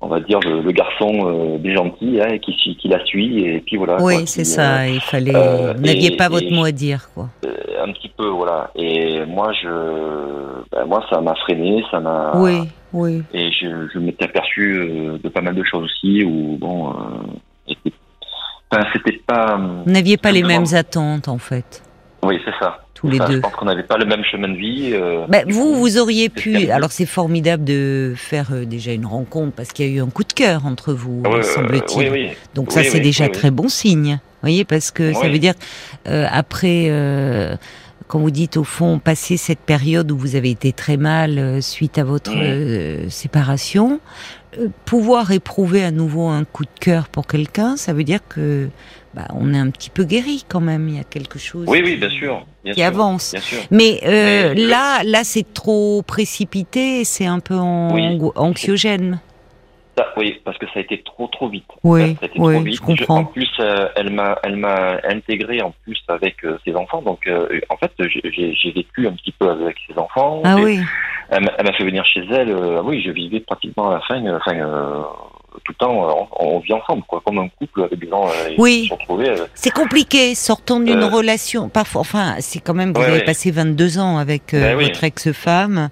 on 0.00 0.08
va 0.08 0.20
dire 0.20 0.40
le, 0.40 0.60
le 0.60 0.72
garçon 0.72 1.58
euh, 1.64 1.74
gentil 1.74 2.20
hein, 2.20 2.38
qui, 2.38 2.52
qui 2.76 2.88
la 2.88 3.04
suit 3.06 3.44
et 3.44 3.60
puis 3.60 3.76
voilà. 3.76 3.96
oui, 4.02 4.26
c'est 4.26 4.44
ça, 4.44 4.86
il 4.88 5.00
fallait. 5.00 5.34
euh, 5.34 5.72
vous 5.74 5.82
n'aviez 5.82 6.16
pas 6.16 6.28
votre 6.28 6.46
et- 6.46 6.54
mot 6.54 6.64
à 6.64 6.72
dire, 6.72 7.08
quoi. 7.14 7.28
euh, 7.44 7.54
un 7.84 7.92
petit 7.92 8.08
peu, 8.08 8.26
voilà. 8.28 8.70
Et 8.74 9.24
moi, 9.26 9.52
je, 9.52 9.68
ben, 10.72 10.84
moi, 10.86 11.04
ça 11.08 11.20
m'a 11.20 11.34
freiné, 11.36 11.84
ça 11.90 12.00
m'a. 12.00 12.32
Oui, 12.36 12.68
oui. 12.92 13.22
Et 13.32 13.50
je, 13.52 13.88
je 13.92 13.98
m'étais 13.98 14.24
aperçu 14.24 14.74
euh, 14.76 15.18
de 15.18 15.28
pas 15.28 15.40
mal 15.40 15.54
de 15.54 15.62
choses 15.64 15.84
aussi 15.84 16.24
où 16.24 16.56
bon, 16.58 16.90
euh, 16.90 17.72
c'était, 17.72 17.94
enfin, 18.72 18.82
pas. 19.26 19.56
Vous 19.56 19.90
n'aviez 19.92 20.16
pas 20.16 20.32
les 20.32 20.42
mêmes 20.42 20.64
attentes, 20.74 21.28
en 21.28 21.38
fait, 21.38 21.82
Oui, 22.22 22.40
c'est 22.44 22.54
ça. 22.60 22.80
Tous 23.06 23.12
les 23.12 23.20
Enfin, 23.20 23.28
deux. 23.30 23.36
Je 23.36 23.40
pense 23.40 23.52
qu'on 23.54 23.64
n'avait 23.66 23.82
pas 23.82 23.96
le 23.98 24.04
même 24.04 24.22
chemin 24.30 24.48
de 24.48 24.56
vie. 24.56 24.90
euh, 24.92 25.24
Ben, 25.28 25.44
vous, 25.48 25.74
vous 25.74 25.98
auriez 25.98 26.28
pu. 26.28 26.70
Alors, 26.70 26.92
c'est 26.92 27.06
formidable 27.06 27.64
de 27.64 28.12
faire 28.16 28.48
euh, 28.52 28.64
déjà 28.64 28.92
une 28.92 29.06
rencontre 29.06 29.52
parce 29.54 29.70
qu'il 29.72 29.86
y 29.86 29.88
a 29.88 29.92
eu 29.96 30.00
un 30.02 30.10
coup 30.10 30.24
de 30.24 30.32
cœur 30.32 30.66
entre 30.66 30.92
vous, 30.92 31.22
euh, 31.26 31.42
semble-t-il. 31.42 32.10
oui, 32.10 32.26
oui. 32.28 32.28
Donc 32.54 32.72
ça, 32.72 32.82
c'est 32.84 33.00
déjà 33.00 33.28
très 33.28 33.50
bon 33.50 33.68
signe. 33.68 34.18
Vous 34.42 34.48
voyez, 34.50 34.64
parce 34.64 34.90
que 34.90 35.12
ça 35.12 35.28
veut 35.28 35.38
dire, 35.38 35.54
euh, 36.08 36.26
après, 36.30 36.90
quand 38.08 38.20
vous 38.20 38.30
dites 38.30 38.56
au 38.56 38.62
fond, 38.64 39.00
passer 39.00 39.36
cette 39.36 39.58
période 39.58 40.12
où 40.12 40.16
vous 40.18 40.36
avez 40.36 40.50
été 40.50 40.72
très 40.72 40.96
mal 40.96 41.38
euh, 41.38 41.60
suite 41.60 41.98
à 41.98 42.04
votre 42.04 42.32
euh, 42.36 43.08
séparation, 43.08 43.98
pouvoir 44.84 45.30
éprouver 45.32 45.82
à 45.84 45.90
nouveau 45.90 46.26
un 46.28 46.44
coup 46.44 46.64
de 46.64 46.70
cœur 46.80 47.08
pour 47.08 47.26
quelqu'un, 47.26 47.76
ça 47.76 47.92
veut 47.92 48.04
dire 48.04 48.20
que 48.28 48.68
bah, 49.14 49.26
on 49.34 49.54
est 49.54 49.58
un 49.58 49.70
petit 49.70 49.88
peu 49.90 50.04
guéri 50.04 50.44
quand 50.48 50.60
même. 50.60 50.88
Il 50.88 50.96
y 50.96 51.00
a 51.00 51.04
quelque 51.04 51.38
chose 51.38 51.64
Oui, 51.68 51.80
oui, 51.84 51.92
qui- 51.94 51.96
bien 52.00 52.10
sûr. 52.10 52.46
Bien 52.64 52.72
qui 52.74 52.80
sûr, 52.80 52.86
avance. 52.88 53.30
Bien 53.32 53.40
sûr. 53.40 53.58
Mais, 53.70 54.00
euh, 54.04 54.52
Mais 54.54 54.62
le- 54.62 54.68
là, 54.68 55.02
là, 55.04 55.24
c'est 55.24 55.54
trop 55.54 56.02
précipité, 56.02 57.04
c'est 57.04 57.26
un 57.26 57.40
peu 57.40 57.54
en- 57.54 57.94
Oui. 57.94 58.18
anxiogène. 58.34 59.20
Ça, 59.96 60.06
oui, 60.18 60.38
parce 60.44 60.58
que 60.58 60.66
ça 60.66 60.72
a 60.76 60.80
été 60.80 61.02
trop, 61.02 61.26
trop 61.28 61.48
vite. 61.48 61.64
Oui, 61.82 62.16
Ça 62.20 62.22
a 62.22 62.26
été 62.26 62.38
oui, 62.38 62.54
trop 62.54 62.62
vite. 62.64 62.76
je 62.76 62.80
comprends. 62.82 63.16
en 63.20 63.24
plus, 63.24 63.48
euh, 63.60 63.88
elle 63.96 64.10
m'a, 64.10 64.38
elle 64.42 64.56
m'a 64.56 64.98
intégré 65.08 65.62
en 65.62 65.72
plus 65.84 65.98
avec 66.08 66.44
euh, 66.44 66.58
ses 66.66 66.74
enfants. 66.74 67.00
Donc, 67.00 67.26
euh, 67.26 67.60
en 67.70 67.76
fait, 67.78 67.90
j'ai, 67.98 68.72
vécu 68.74 69.06
un 69.06 69.12
petit 69.12 69.32
peu 69.32 69.48
avec 69.48 69.76
ses 69.88 69.98
enfants. 69.98 70.42
Ah 70.44 70.56
oui, 70.56 70.80
Elle 71.30 71.44
m'a 71.44 71.52
elle 71.56 71.64
m'a 71.64 71.72
fait 71.72 71.84
venir 71.84 72.04
chez 72.04 72.20
elle. 72.30 72.54
oui, 72.84 73.02
je 73.06 73.10
vivais 73.10 73.40
pratiquement 73.40 73.88
à 73.90 73.94
la 73.94 74.00
fin, 74.00 74.22
enfin, 74.36 75.06
tout 75.64 75.72
le 75.72 75.74
temps, 75.76 76.28
on, 76.38 76.56
on 76.56 76.58
vit 76.58 76.74
ensemble, 76.74 77.02
quoi, 77.08 77.22
comme 77.24 77.38
un 77.38 77.48
couple 77.48 77.84
avec 77.84 77.98
des 77.98 78.08
gens 78.10 78.28
Oui. 78.58 78.90
c'est 79.54 79.72
compliqué, 79.72 80.34
sortant 80.34 80.78
d'une 80.80 81.04
relation. 81.04 81.70
Parfois, 81.70 82.02
enfin, 82.02 82.34
c'est 82.40 82.60
quand 82.60 82.74
même, 82.74 82.92
vous 82.92 83.00
Ouais, 83.00 83.06
avez 83.06 83.18
ouais. 83.20 83.24
passé 83.24 83.50
22 83.50 83.98
ans 83.98 84.18
avec 84.18 84.50
Ben 84.52 84.76
oui. 84.76 84.84
votre 84.88 85.02
ex-femme. 85.04 85.88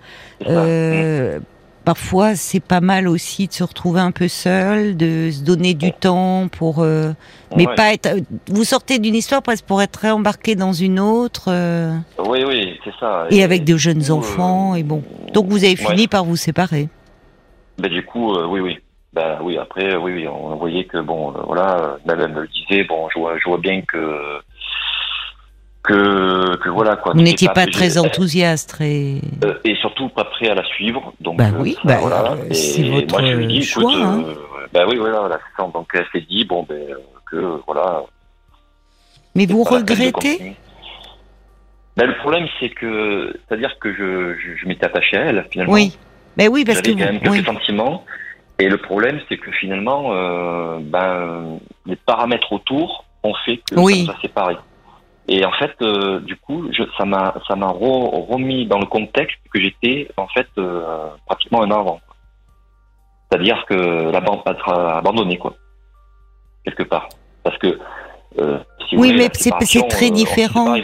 Euh, 1.85 1.93
Parfois, 1.95 2.35
c'est 2.35 2.61
pas 2.65 2.81
mal 2.81 3.07
aussi 3.09 3.47
de 3.47 3.53
se 3.53 3.63
retrouver 3.63 4.01
un 4.01 4.11
peu 4.11 4.29
seul, 4.29 4.97
de 4.97 5.31
se 5.31 5.43
donner 5.43 5.75
du 5.75 5.93
temps 5.93 6.49
pour, 6.49 6.81
euh, 6.81 7.13
mais 7.57 7.67
Ouais. 7.69 7.75
pas 7.75 7.93
être. 7.93 8.09
Vous 8.49 8.65
sortez 8.65 8.99
d'une 8.99 9.15
histoire 9.15 9.43
presque 9.43 9.67
pour 9.67 9.83
être 9.83 9.97
réembarqué 9.97 10.55
dans 10.55 10.73
une 10.73 10.99
autre, 10.99 11.45
euh, 11.49 11.95
Oui, 12.27 12.43
oui, 12.47 12.79
c'est 12.85 12.95
ça. 12.99 13.27
et 13.31 13.43
avec 13.43 13.65
de 13.65 13.77
jeunes 13.77 14.05
coup, 14.05 14.13
enfants, 14.13 14.73
euh, 14.73 14.77
et 14.77 14.83
bon. 14.83 15.03
Donc 15.35 15.47
vous 15.49 15.59
avez 15.65 15.71
ouais. 15.71 15.77
fini 15.77 16.09
par 16.09 16.25
vous 16.25 16.37
séparer. 16.37 16.89
Ben, 17.79 17.91
du 17.91 18.05
coup, 18.05 18.33
euh, 18.35 18.47
oui, 18.47 18.61
oui. 18.61 18.79
Ben, 19.13 19.39
oui, 19.43 19.59
après, 19.59 19.95
euh, 19.95 19.99
oui, 20.01 20.13
oui, 20.15 20.27
on 20.27 20.57
voyait 20.57 20.85
que, 20.87 20.99
bon, 20.99 21.31
euh, 21.31 21.43
voilà, 21.47 21.77
euh, 21.79 21.97
elle 22.09 22.33
me 22.33 22.41
le 22.41 22.49
disait, 22.49 22.83
bon, 22.85 23.09
je 23.15 23.19
vois, 23.21 23.37
je 23.39 23.49
vois 23.49 23.59
bien 23.59 23.81
que, 23.83 23.97
que, 25.85 26.57
que 26.57 26.69
voilà, 26.71 26.97
quoi. 26.97 27.13
Vous 27.13 27.21
n'étiez 27.23 27.49
pas 27.55 27.67
très 27.67 27.99
enthousiaste, 27.99 28.71
très. 28.71 29.17
euh, 29.45 29.55
et 29.65 29.75
surtout 29.77 30.09
pas 30.09 30.25
prêt 30.25 30.49
à 30.49 30.55
la 30.55 30.65
suivre. 30.65 31.13
Donc, 31.21 31.37
Bah 31.37 31.51
oui, 31.59 31.77
bah, 31.85 31.99
voilà. 32.01 32.35
Et 32.51 32.55
c'est 32.55 32.83
votre 32.89 33.21
moi, 33.21 33.31
je 33.31 33.37
lui 33.37 33.45
ai 33.45 33.49
dit, 33.49 33.63
choix, 33.63 33.93
écoute, 33.93 34.03
hein. 34.03 34.85
oui, 34.89 34.97
voilà, 34.97 35.21
voilà, 35.21 35.39
c'est 35.39 35.63
ça. 35.63 35.69
Donc, 35.73 35.89
elle 35.95 36.07
s'est 36.13 36.27
dit, 36.29 36.45
bon, 36.45 36.65
ben, 36.69 36.75
euh, 36.75 36.97
que, 37.31 37.61
voilà. 37.67 38.03
Mais 39.35 39.47
vous 39.47 39.63
regrettez. 39.63 40.57
Ben, 41.97 42.07
le 42.07 42.17
problème, 42.17 42.47
c'est 42.59 42.71
que, 42.71 43.33
c'est-à-dire 43.47 43.79
que 43.79 43.93
je, 43.93 44.35
je, 44.39 44.57
je 44.57 44.67
m'étais 44.67 44.87
attaché 44.87 45.17
à 45.17 45.21
elle, 45.27 45.47
finalement. 45.51 45.73
Oui. 45.75 45.97
Ben 46.37 46.49
oui, 46.51 46.65
parce 46.65 46.81
que 46.81 46.91
J'avais 46.91 47.01
quand 47.05 47.13
même 47.13 47.21
quelques 47.21 47.33
oui. 47.33 47.45
sentiments. 47.45 48.05
Et 48.59 48.69
le 48.69 48.79
problème, 48.79 49.21
c'est 49.29 49.37
que 49.37 49.51
finalement, 49.53 50.13
euh, 50.13 50.79
ben, 50.81 51.59
les 51.87 51.97
paramètres 51.97 52.53
autour 52.53 53.05
ont 53.23 53.35
fait 53.45 53.59
que 53.59 53.75
Oui. 53.79 54.07
ça 54.07 54.13
nous 54.13 54.19
a 54.19 54.21
séparés. 54.23 54.57
Et 55.29 55.45
en 55.45 55.53
fait, 55.53 55.73
euh, 55.81 56.21
du 56.21 56.37
coup, 56.37 56.69
je, 56.73 56.83
ça 56.99 57.05
m'a, 57.05 57.35
ça 57.49 57.57
m'a 57.57 57.69
re- 57.69 58.27
remis 58.31 58.67
dans 58.67 58.79
le 58.79 58.87
contexte 58.87 59.39
que 59.53 59.61
j'étais 59.61 60.09
en 60.19 60.29
fait 60.29 60.47
euh, 60.59 61.09
pratiquement 61.27 61.63
un 61.63 61.71
an 61.71 61.81
avant. 61.81 62.01
C'est-à-dire 63.31 63.65
que 63.69 64.11
la 64.11 64.21
bande 64.21 64.41
être 64.47 64.69
abandonnée, 64.71 65.39
quoi, 65.39 65.55
quelque 66.65 66.83
part. 66.85 67.09
Parce 67.43 67.57
que 67.59 67.79
euh, 68.39 68.59
si 68.89 68.97
vous 68.97 69.03
Oui, 69.03 69.13
voulez, 69.13 69.25
mais 69.25 69.31
c'est- 69.33 69.89
très 69.89 70.11
différent. 70.11 70.75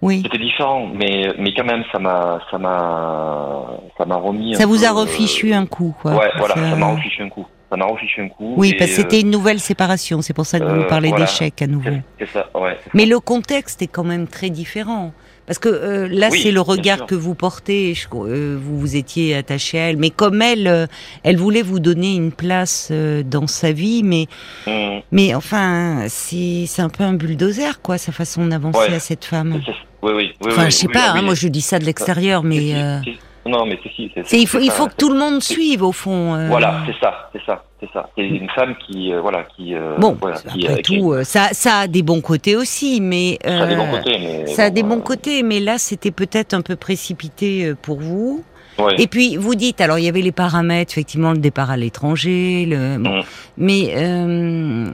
Oui. 0.00 0.20
C'était 0.24 0.38
différent, 0.38 0.88
mais 0.92 1.32
mais 1.38 1.54
quand 1.54 1.62
même, 1.64 1.84
ça 1.92 1.98
m'a, 2.00 2.40
ça 2.50 2.58
m'a, 2.58 3.66
ça 3.96 4.04
m'a 4.04 4.16
remis. 4.16 4.54
Ça 4.56 4.66
vous 4.66 4.84
a 4.84 4.90
refichu 4.90 5.52
un 5.52 5.64
coup, 5.66 5.94
quoi. 6.02 6.12
Ouais, 6.16 6.30
voilà, 6.38 6.54
Ça- 6.56 6.70
ça 6.70 6.76
m'a 6.76 6.86
refiché 6.94 7.22
un 7.22 7.28
coup. 7.28 7.46
Ça 7.72 7.78
m'a 7.78 7.86
refiché 7.86 8.20
un 8.20 8.28
coup. 8.28 8.52
Oui, 8.58 8.74
parce 8.74 8.90
que 8.90 8.94
euh, 9.00 9.02
c'était 9.04 9.20
une 9.22 9.30
nouvelle 9.30 9.58
séparation. 9.58 10.20
C'est 10.20 10.34
pour 10.34 10.44
ça 10.44 10.58
que 10.60 10.64
vous 10.64 10.82
euh, 10.82 10.88
parlez 10.88 11.08
voilà. 11.08 11.24
d'échec 11.24 11.62
à 11.62 11.66
nouveau. 11.66 11.88
c'est- 12.18 12.26
C'est 12.26 12.32
ça, 12.34 12.50
ouais. 12.54 12.76
c'est 12.84 12.92
Mais 12.92 13.06
le 13.06 13.18
contexte 13.18 13.80
est 13.80 13.86
quand 13.86 14.04
même 14.04 14.26
très 14.26 14.50
différent. 14.50 15.14
Parce 15.46 15.58
que 15.58 15.70
euh, 15.70 16.06
là, 16.10 16.28
Oui, 16.30 16.40
c'est 16.42 16.52
le 16.52 16.60
regard 16.60 17.06
que 17.06 17.14
vous 17.14 17.34
portez. 17.34 17.94
je- 17.94 18.06
euh, 18.14 18.58
vous 18.62 18.78
vous 18.78 18.94
étiez 18.94 19.34
attaché 19.34 19.78
à 19.80 19.88
elle, 19.88 19.96
mais 19.96 20.10
comme 20.10 20.42
elle, 20.42 20.66
euh, 20.68 20.86
elle 21.24 21.38
voulait 21.38 21.62
vous 21.62 21.80
donner 21.80 22.14
une 22.14 22.30
place 22.30 22.88
euh, 22.90 23.22
dans 23.22 23.46
sa 23.46 23.72
vie, 23.72 24.02
mais. 24.04 24.26
Hum, 24.66 25.00
mais 25.10 25.34
enfin, 25.34 26.04
c'est 26.08 26.64
c'est 26.66 26.82
un 26.82 26.90
peu 26.90 27.04
un 27.04 27.14
bulldozer, 27.14 27.80
quoi, 27.80 27.96
sa 27.96 28.12
façon 28.12 28.46
d'avancer 28.46 28.78
Ouais. 28.90 28.94
à 28.94 29.00
cette 29.00 29.24
femme. 29.24 29.60
oui, 30.02 30.12
oui, 30.14 30.32
oui. 30.42 30.48
Enfin, 30.52 30.66
je 30.66 30.76
sais 30.76 30.88
pas. 30.88 31.12
ah 31.14 31.14
hein, 31.16 31.22
moi, 31.22 31.34
je 31.34 31.48
dis 31.48 31.62
ça 31.62 31.78
de 31.78 31.84
l'extérieur, 31.86 32.42
Si, 32.42 32.46
mais 32.48 32.74
euh. 32.74 32.98
Non, 33.46 33.66
mais 33.66 33.78
c'est 33.82 33.90
si. 33.92 34.10
c'est- 34.14 34.38
il 34.38 34.46
faut 34.46 34.58
il 34.60 34.70
faut 34.70 34.86
que 34.86 34.94
tout 34.96 35.08
le 35.12 35.18
monde 35.18 35.42
suive 35.42 35.82
au 35.82 35.92
fond. 35.92 36.34
euh. 36.34 36.48
Voilà, 36.48 36.82
c'est 36.86 36.94
ça, 37.00 37.28
c'est 37.32 37.42
ça, 37.44 37.64
c'est 37.80 37.88
ça. 37.92 38.08
C'est 38.16 38.24
une 38.26 38.48
femme 38.50 38.74
qui, 38.86 39.12
euh, 39.12 39.20
voilà, 39.20 39.44
qui. 39.56 39.74
euh, 39.74 39.96
Bon, 39.98 40.16
voilà, 40.20 40.36
qui, 40.38 40.64
après 40.66 40.78
euh, 40.78 40.82
qui- 40.82 40.98
tout, 41.00 41.14
ça, 41.24 41.48
ça 41.52 41.78
a 41.80 41.86
des 41.88 42.02
bons 42.02 42.20
côtés 42.20 42.54
aussi, 42.56 43.00
mais 43.00 43.38
ça 43.44 43.62
a 43.62 43.66
des 43.66 43.76
bons 43.76 43.90
côtés, 43.90 44.18
mais. 44.20 44.46
ça 44.46 44.64
a 44.64 44.70
des 44.70 44.82
bons 44.84 45.00
côtés, 45.00 45.42
mais 45.42 45.58
là, 45.60 45.78
c'était 45.78 46.12
peut-être 46.12 46.54
un 46.54 46.60
peu 46.62 46.76
précipité 46.76 47.74
pour 47.82 47.98
vous. 48.00 48.44
ouais. 48.78 48.94
Et 48.98 49.06
puis, 49.08 49.36
vous 49.36 49.54
dites, 49.56 49.80
alors 49.80 49.98
il 49.98 50.04
y 50.04 50.08
avait 50.08 50.22
les 50.22 50.32
paramètres, 50.32 50.92
effectivement, 50.92 51.32
le 51.32 51.38
départ 51.38 51.70
à 51.70 51.76
l'étranger, 51.76 52.64
le, 52.68 52.98
bon. 52.98 53.18
Mm. 53.18 53.22
mais, 53.58 53.92
euh, 53.96 54.86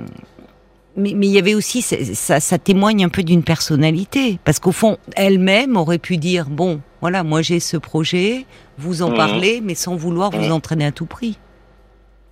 mais 0.97 1.13
mais 1.15 1.27
il 1.27 1.33
y 1.33 1.39
avait 1.39 1.55
aussi, 1.55 1.81
ça, 1.83 2.41
ça 2.41 2.59
témoigne 2.59 3.05
un 3.05 3.09
peu 3.09 3.23
d'une 3.23 3.43
personnalité, 3.45 4.39
parce 4.45 4.59
qu'au 4.59 4.73
fond, 4.73 4.97
elle-même 5.17 5.77
aurait 5.77 5.99
pu 5.99 6.17
dire, 6.17 6.47
bon, 6.51 6.81
voilà, 7.01 7.23
moi 7.23 7.43
j'ai 7.43 7.61
ce 7.61 7.77
projet, 7.77 8.47
vous 8.79 9.03
en 9.03 9.11
Mhm. 9.11 9.17
parlez, 9.17 9.61
mais 9.63 9.75
sans 9.75 9.97
vouloir 9.97 10.31
vous 10.31 10.45
Mhm. 10.47 10.53
entraîner 10.53 10.87
à 10.87 10.93
tout 10.93 11.07
prix. 11.07 11.39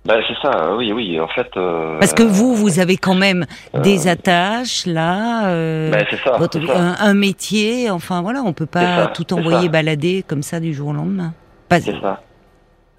Ben, 0.05 0.21
c'est 0.25 0.35
ça, 0.41 0.73
oui, 0.77 0.93
oui. 0.93 1.19
En 1.19 1.27
fait. 1.27 1.47
euh, 1.57 1.99
Parce 1.99 2.13
que 2.13 2.23
vous, 2.23 2.55
vous 2.55 2.79
avez 2.79 2.95
quand 2.95 3.13
même 3.15 3.45
euh, 3.75 3.81
des 3.81 4.07
attaches 4.07 4.85
là. 4.85 5.47
euh, 5.49 5.91
Ben, 5.91 6.05
ça. 6.23 6.37
votre- 6.37 6.65
ça. 6.65 6.77
un, 6.79 6.95
un 6.97 7.13
métier, 7.13 7.89
enfin 7.91 8.21
voilà, 8.21 8.41
on 8.43 8.53
peut 8.53 8.65
pas 8.65 9.05
ça, 9.05 9.07
tout 9.07 9.33
envoyer 9.33 9.67
balader 9.67 10.23
comme 10.25 10.43
ça 10.43 10.61
du 10.61 10.73
jour 10.73 10.89
au 10.89 10.93
lendemain. 10.93 11.33
Pas, 11.67 11.81
C'est 11.81 11.99
ça. 11.99 12.21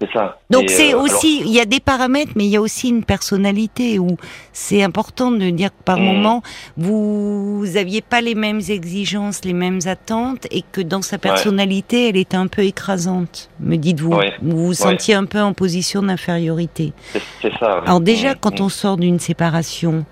C'est 0.01 0.09
ça. 0.13 0.39
Donc 0.49 0.69
c'est 0.69 0.93
euh, 0.93 0.99
aussi, 0.99 1.41
il 1.45 1.51
y 1.51 1.59
a 1.59 1.65
des 1.65 1.81
paramètres, 1.81 2.31
mais 2.37 2.45
il 2.45 2.49
y 2.51 2.55
a 2.55 2.61
aussi 2.61 2.87
une 2.87 3.03
personnalité 3.03 3.99
où 3.99 4.15
c'est 4.53 4.81
important 4.81 5.29
de 5.29 5.49
dire 5.49 5.71
que 5.71 5.83
par 5.83 5.97
Mm. 5.99 6.03
moment 6.05 6.41
vous 6.77 7.65
aviez 7.75 8.01
pas 8.01 8.21
les 8.21 8.33
mêmes 8.35 8.61
exigences, 8.69 9.43
les 9.43 9.53
mêmes 9.53 9.79
attentes, 9.85 10.47
et 10.51 10.63
que 10.71 10.79
dans 10.81 11.01
sa 11.01 11.17
personnalité, 11.17 12.07
elle 12.09 12.17
était 12.17 12.37
un 12.37 12.47
peu 12.47 12.61
écrasante. 12.63 13.49
Me 13.59 13.75
dites-vous, 13.75 14.13
Ouais. 14.13 14.33
vous 14.41 14.67
vous 14.67 14.73
sentiez 14.73 15.15
un 15.15 15.25
peu 15.25 15.41
en 15.41 15.51
position 15.53 16.01
d'infériorité. 16.01 16.93
c'est- 17.41 17.51
ça. 17.59 17.79
Alors 17.85 17.99
déjà, 17.99 18.33
Mm, 18.33 18.37
quand 18.39 18.59
mm. 18.59 18.63
on 18.63 18.69
sort 18.69 18.97
d'une 18.97 19.19
séparation, 19.19 20.05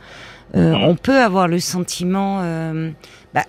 euh, 0.55 0.73
Mhm. 0.75 0.83
on 0.83 0.95
peut 0.95 1.17
avoir 1.17 1.47
le 1.47 1.59
sentiment 1.59 2.39
euh, 2.41 2.91
bah, 3.33 3.43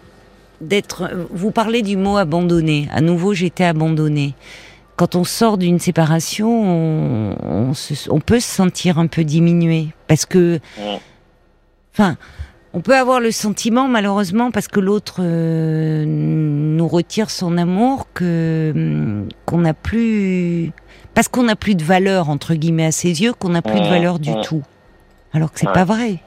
d'être. 0.61 1.11
Vous 1.31 1.51
parlez 1.51 1.83
du 1.83 1.97
mot 1.97 2.17
abandonné. 2.17 2.89
À 2.93 3.01
nouveau, 3.01 3.35
j'étais 3.35 3.65
abandonné. 3.65 4.35
Quand 4.99 5.15
on 5.15 5.25
sort 5.25 5.57
d'une 5.59 5.79
séparation, 5.79 6.51
on, 6.51 7.37
on 7.43 7.73
se- 7.75 8.11
on 8.11 8.21
peut 8.21 8.41
se 8.41 8.49
sentir 8.51 8.99
un 8.99 9.07
peu 9.07 9.25
diminué 9.25 9.89
parce 10.09 10.27
que, 10.27 10.59
enfin. 11.95 12.17
On 12.75 12.81
peut 12.83 12.95
avoir 12.95 13.19
le 13.19 13.31
sentiment, 13.31 13.89
malheureusement, 13.89 14.51
parce 14.51 14.69
que 14.69 14.79
l'autre 14.79 15.17
euh, 15.21 16.05
nous 16.07 16.87
retire 16.87 17.31
son 17.31 17.57
amour, 17.57 18.09
que 18.13 18.73
hum, 18.77 19.29
qu'on 19.47 19.59
n'a 19.59 19.73
plus, 19.73 20.71
parce 21.15 21.29
qu'on 21.29 21.45
n'a 21.45 21.57
plus 21.57 21.75
de 21.77 21.83
valeur 21.83 22.29
entre 22.29 22.53
guillemets 22.55 22.85
à 22.85 22.93
ses 22.93 23.23
yeux, 23.23 23.33
qu'on 23.33 23.49
n'a 23.49 23.63
plus 23.63 23.81
de 23.81 23.87
Mm, 23.87 23.91
valeur 23.91 24.19
du 24.19 24.33
mm. 24.33 24.43
tout. 24.43 24.63
Alors 25.33 25.51
que 25.51 25.59
c'est 25.59 25.67
Ouais. 25.67 25.73
pas 25.73 25.85
vrai. 25.87 26.19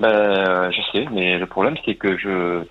Ben, 0.00 0.08
euh, 0.08 0.70
je 0.70 0.80
sais, 0.98 1.06
mais 1.12 1.38
le 1.38 1.46
problème 1.46 1.74
c'est 1.84 1.96
que 1.96 2.16
je 2.16 2.64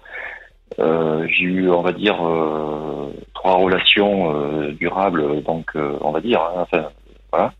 euh, 0.80 1.28
j'ai 1.30 1.46
eu, 1.46 1.70
on 1.70 1.82
va 1.82 1.92
dire, 1.92 2.18
euh, 2.26 3.12
trois 3.34 3.56
relations 3.56 4.34
euh, 4.36 4.72
durables, 4.72 5.44
donc 5.44 5.72
on 5.76 6.12
va 6.12 6.22
dire, 6.22 6.42
hein, 6.42 6.62
enfin, 6.62 6.90
voilà. 7.32 7.54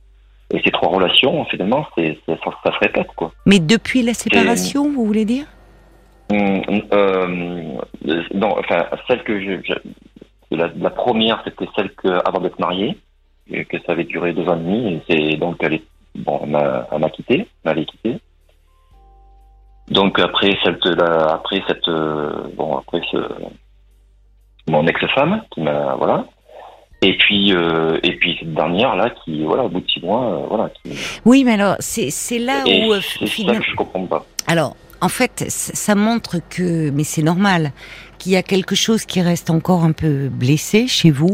Et 0.54 0.62
ces 0.64 0.72
trois 0.72 0.90
relations, 0.90 1.46
finalement, 1.46 1.88
c'est 1.98 2.18
ça, 2.28 2.36
ça 2.64 2.72
se 2.74 2.80
répète, 2.80 3.08
quoi. 3.16 3.32
Mais 3.46 3.60
depuis 3.60 4.04
la 4.04 4.14
séparation, 4.14 4.84
vous 4.92 5.06
voulez 5.06 5.26
dire? 5.26 5.46
Hum, 6.32 6.62
euh, 6.94 7.28
non, 8.34 8.56
enfin, 8.60 8.86
celle 9.08 9.24
que 9.24 9.40
je, 9.40 9.62
je- 9.64 10.56
la, 10.56 10.70
la 10.76 10.90
première, 10.90 11.42
c'était 11.44 11.68
celle 11.76 11.92
que 11.92 12.08
avant 12.28 12.40
d'être 12.40 12.60
mariée, 12.60 12.98
et 13.50 13.66
que 13.66 13.78
ça 13.80 13.92
avait 13.94 14.04
duré 14.04 14.34
deux 14.34 14.48
ans 14.48 14.56
et 14.56 14.64
demi, 14.64 14.94
et 14.94 15.02
c'est 15.10 15.38
donc 15.38 15.58
elle 15.62 15.74
est, 15.76 15.84
bon, 16.16 16.40
elle 16.44 16.50
m'a, 16.52 17.10
quitté, 17.10 17.40
elle 17.40 17.46
m'avait 17.66 17.86
quitté. 17.86 18.18
Donc 19.90 20.20
après 20.20 20.58
cette, 20.64 20.86
la, 20.86 21.34
après 21.34 21.62
cette, 21.68 21.88
euh, 21.88 22.32
bon 22.56 22.78
après 22.78 23.02
ce, 23.12 23.18
mon 24.68 24.88
ex-femme 24.88 25.42
qui 25.52 25.62
m'a, 25.62 25.96
voilà. 25.96 26.26
Et 27.02 27.18
puis, 27.18 27.54
euh, 27.54 28.00
et 28.02 28.16
puis 28.16 28.38
cette 28.40 28.54
dernière 28.54 28.96
là 28.96 29.10
qui, 29.10 29.44
voilà, 29.44 29.64
au 29.64 29.70
bout 29.70 29.82
de 29.82 29.92
six 29.92 30.02
mois, 30.02 30.24
euh, 30.24 30.46
voilà. 30.48 30.70
Qui, 30.70 30.94
Oui, 31.26 31.44
mais 31.44 31.54
alors 31.54 31.76
c'est 31.80 32.10
c'est 32.12 32.40
là 32.40 32.64
et 32.66 32.86
où 32.86 32.94
euh, 32.94 33.02
c'est 33.02 33.26
ça 33.26 33.32
finalement. 33.32 33.60
que 33.60 33.66
je 33.70 33.76
comprends 33.76 34.06
pas. 34.06 34.26
Alors, 34.48 34.78
en 35.02 35.10
fait, 35.10 35.44
ça 35.50 35.96
montre 35.96 36.38
que, 36.50 36.90
mais 36.92 37.04
c'est 37.04 37.24
normal, 37.24 37.74
qu'il 38.20 38.32
y 38.32 38.38
a 38.38 38.44
quelque 38.44 38.74
chose 38.74 39.06
qui 39.06 39.22
reste 39.22 39.50
encore 39.50 39.84
un 39.84 39.92
peu 39.92 40.30
blessé 40.30 40.88
chez 40.88 41.12
vous, 41.12 41.34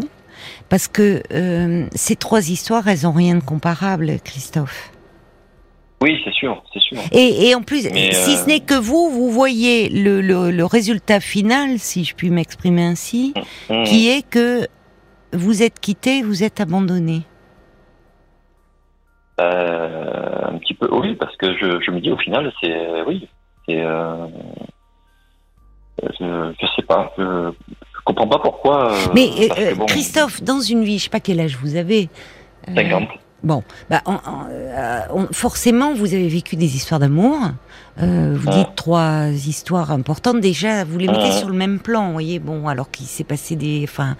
parce 0.69 0.87
que 0.87 1.21
euh, 1.31 1.85
ces 1.93 2.15
trois 2.15 2.49
histoires, 2.49 2.87
elles 2.87 3.05
ont 3.05 3.11
rien 3.11 3.35
de 3.35 3.43
comparable, 3.43 4.17
Christophe. 4.23 4.91
Oui, 6.01 6.17
c'est 6.23 6.33
sûr, 6.33 6.63
c'est 6.73 6.79
sûr. 6.81 6.97
Et, 7.11 7.49
et 7.49 7.55
en 7.55 7.61
plus, 7.61 7.83
Mais, 7.91 8.11
si 8.13 8.31
euh, 8.31 8.35
ce 8.37 8.47
n'est 8.47 8.61
que 8.61 8.73
vous, 8.75 9.09
vous 9.09 9.29
voyez 9.29 9.89
le, 9.89 10.21
le, 10.21 10.49
le 10.49 10.65
résultat 10.65 11.19
final, 11.19 11.77
si 11.77 12.05
je 12.05 12.15
puis 12.15 12.29
m'exprimer 12.29 12.83
ainsi, 12.85 13.33
Hum. 13.69 13.83
qui 13.83 14.07
est 14.09 14.21
que 14.27 14.67
vous 15.33 15.61
êtes 15.61 15.79
quitté, 15.79 16.21
vous 16.23 16.43
êtes 16.43 16.61
abandonné. 16.61 17.23
Euh, 19.39 20.47
un 20.47 20.57
petit 20.57 20.73
peu, 20.73 20.87
oui, 20.91 21.15
parce 21.15 21.35
que 21.37 21.55
je, 21.57 21.79
je 21.85 21.91
me 21.91 21.99
dis 22.01 22.11
au 22.11 22.17
final, 22.17 22.51
c'est 22.61 22.71
euh, 22.73 23.03
oui, 23.07 23.27
c'est, 23.67 23.77
je, 26.19 26.53
je 26.61 26.65
sais 26.75 26.81
pas, 26.87 27.11
je, 27.17 27.23
je 27.23 27.99
comprends 28.05 28.27
pas 28.27 28.39
pourquoi. 28.39 28.91
Mais 29.13 29.29
bon, 29.77 29.85
Christophe, 29.85 30.41
dans 30.43 30.59
une 30.59 30.83
vie, 30.83 30.97
je 30.97 31.03
sais 31.05 31.09
pas 31.09 31.19
quel 31.21 31.39
âge 31.39 31.55
vous 31.57 31.75
avez. 31.75 32.09
euh, 32.67 32.75
50. 32.75 33.07
Bon, 33.41 33.63
bah, 33.89 34.01
euh, 34.07 34.99
on- 35.13 35.27
forcément, 35.31 35.93
vous 35.93 36.13
avez 36.13 36.27
vécu 36.27 36.55
des 36.57 36.75
histoires 36.75 36.99
d'amour. 36.99 37.37
Euh, 38.01 38.35
vous 38.37 38.49
Ah. 38.51 38.55
dites 38.57 38.75
trois 38.75 39.27
histoires 39.29 39.91
importantes. 39.91 40.41
Déjà, 40.41 40.83
vous 40.83 40.97
les 40.97 41.07
mettez 41.07 41.29
Ah. 41.29 41.31
sur 41.31 41.47
le 41.49 41.55
même 41.55 41.79
plan, 41.79 42.07
vous 42.07 42.13
voyez. 42.13 42.39
Bon, 42.39 42.67
alors 42.67 42.91
qu'il 42.91 43.05
s'est 43.05 43.23
passé 43.23 43.55
des, 43.55 43.81
enfin, 43.83 44.17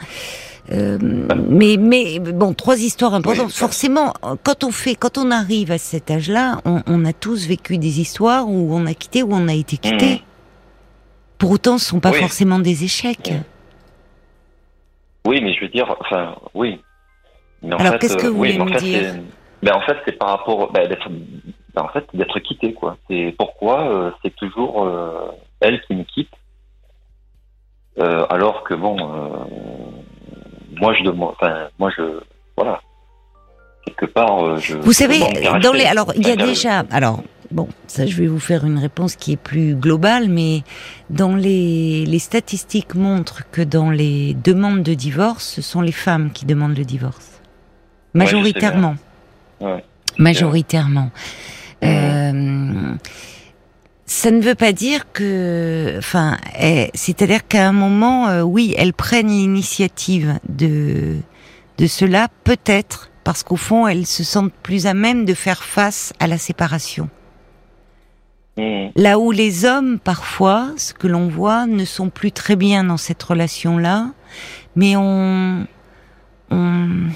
euh, 0.72 0.98
mais 1.50 1.76
mais 1.78 2.20
bon, 2.20 2.54
trois 2.54 2.78
histoires 2.78 3.14
importantes. 3.14 3.48
Oui, 3.48 3.52
forcément, 3.54 4.14
quand 4.44 4.64
on 4.64 4.72
fait, 4.72 4.96
quand 4.96 5.18
on 5.18 5.32
arrive 5.32 5.72
à 5.72 5.78
cet 5.78 6.12
âge-là, 6.12 6.60
on, 6.64 6.82
on 6.88 7.04
a 7.04 7.12
tous 7.12 7.46
vécu 7.46 7.78
des 7.78 8.00
histoires 8.00 8.48
où 8.48 8.74
on 8.74 8.86
a 8.86 8.94
quitté, 8.94 9.22
où 9.24 9.34
on 9.34 9.48
a 9.50 9.54
été 9.54 9.76
quitté. 9.78 10.10
Mhm. 10.12 10.20
Pour 11.40 11.52
autant, 11.52 11.78
ce 11.78 11.86
sont 11.86 12.00
pas 12.00 12.12
Oui. 12.12 12.20
forcément 12.20 12.60
des 12.60 12.84
échecs. 12.86 13.34
Oui, 15.26 15.42
mais 15.42 15.54
je 15.54 15.62
veux 15.62 15.70
dire, 15.70 15.94
enfin, 16.00 16.36
oui. 16.54 16.80
Mais 17.62 17.76
en 17.76 17.78
Alors, 17.78 18.00
qu'est-ce 18.00 18.18
que 18.18 18.28
euh, 18.28 18.30
vous 18.30 18.40
oui, 18.40 18.58
voulez 18.58 18.62
en 18.62 18.66
me 18.66 18.74
fait, 18.74 18.86
dire 18.86 19.16
ben, 19.62 19.74
en 19.76 19.82
fait, 19.82 19.98
c'est 20.06 20.14
par 20.18 20.30
rapport, 20.30 20.72
ben, 20.72 20.88
d'être, 20.88 21.10
ben, 21.10 21.84
en 21.84 21.90
fait, 21.90 22.06
d'être 22.14 22.40
quitté, 22.40 22.74
quoi. 22.74 22.98
C'est 23.10 23.36
pourquoi 23.38 23.82
euh, 23.90 24.12
c'est 24.24 24.34
toujours 24.36 24.86
euh, 24.86 25.32
elle 25.60 25.82
qui 25.82 25.96
me 25.96 26.04
quitte, 26.04 26.32
Euh, 28.00 28.26
alors 28.30 28.64
que 28.64 28.74
bon, 28.76 28.96
moi 30.80 30.94
je 30.98 31.04
demande, 31.04 31.34
enfin, 31.36 31.68
moi 31.80 31.90
je, 31.98 32.04
voilà, 32.56 32.80
quelque 33.86 34.06
part, 34.06 34.58
je. 34.58 34.78
Vous 34.78 34.94
savez, 34.94 35.20
dans 35.62 35.74
les, 35.74 35.84
alors 35.84 36.14
il 36.16 36.26
y 36.26 36.32
a 36.32 36.38
déjà, 36.38 36.84
alors 36.92 37.22
bon, 37.52 37.68
ça 37.88 38.06
je 38.06 38.16
vais 38.16 38.28
vous 38.28 38.40
faire 38.40 38.64
une 38.64 38.78
réponse 38.78 39.18
qui 39.18 39.34
est 39.34 39.42
plus 39.52 39.76
globale, 39.76 40.30
mais 40.30 40.62
dans 41.10 41.36
les, 41.36 42.06
les 42.06 42.20
statistiques 42.20 42.96
montrent 42.96 43.44
que 43.52 43.62
dans 43.64 43.90
les 43.92 44.34
demandes 44.34 44.84
de 44.84 44.94
divorce, 44.94 45.44
ce 45.56 45.62
sont 45.62 45.82
les 45.82 45.92
femmes 46.06 46.32
qui 46.32 46.46
demandent 46.46 46.78
le 46.78 46.86
divorce, 46.86 47.29
majoritairement, 48.14 48.96
Ouais. 49.62 49.84
majoritairement. 50.18 51.12
Euh, 51.84 52.94
ça 54.06 54.32
ne 54.32 54.42
veut 54.42 54.56
pas 54.56 54.72
dire 54.74 55.12
que, 55.14 55.96
enfin, 55.98 56.38
eh, 56.60 56.90
c'est-à-dire 56.94 57.48
qu'à 57.48 57.68
un 57.68 57.72
moment, 57.72 58.28
euh, 58.28 58.42
oui, 58.42 58.74
elles 58.78 58.94
prennent 58.94 59.28
l'initiative 59.30 60.40
de 60.50 61.18
de 61.78 61.88
cela, 61.88 62.28
peut-être 62.44 63.10
parce 63.24 63.42
qu'au 63.44 63.56
fond, 63.56 63.88
elles 63.88 64.06
se 64.06 64.24
sentent 64.24 64.52
plus 64.64 64.86
à 64.86 64.94
même 64.94 65.24
de 65.24 65.34
faire 65.34 65.64
face 65.64 66.12
à 66.20 66.28
la 66.28 66.38
séparation. 66.38 67.10
Mhm. 68.58 68.92
Là 68.96 69.18
où 69.20 69.32
les 69.32 69.64
hommes, 69.64 69.98
parfois, 70.00 70.72
ce 70.76 70.94
que 70.94 71.08
l'on 71.08 71.30
voit, 71.30 71.66
ne 71.68 71.86
sont 71.86 72.10
plus 72.10 72.34
très 72.34 72.58
bien 72.58 72.84
dans 72.84 72.98
cette 72.98 73.24
relation-là, 73.24 74.10
mais 74.76 74.96
ont, 74.98 75.66
ont, 76.52 77.08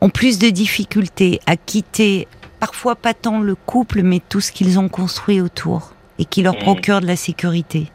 ont 0.00 0.08
plus 0.10 0.38
de 0.38 0.50
difficultés 0.50 1.40
à 1.46 1.56
quitter, 1.56 2.28
parfois 2.60 2.96
pas 2.96 3.14
tant 3.14 3.40
le 3.40 3.54
couple, 3.54 4.02
mais 4.02 4.20
tout 4.28 4.40
ce 4.40 4.52
qu'ils 4.52 4.78
ont 4.78 4.88
construit 4.88 5.40
autour 5.40 5.92
et 6.18 6.24
qui 6.24 6.42
leur 6.42 6.54
Mhm. 6.54 6.60
procure 6.60 7.00
de 7.00 7.06
la 7.06 7.16
sécurité. 7.16 7.90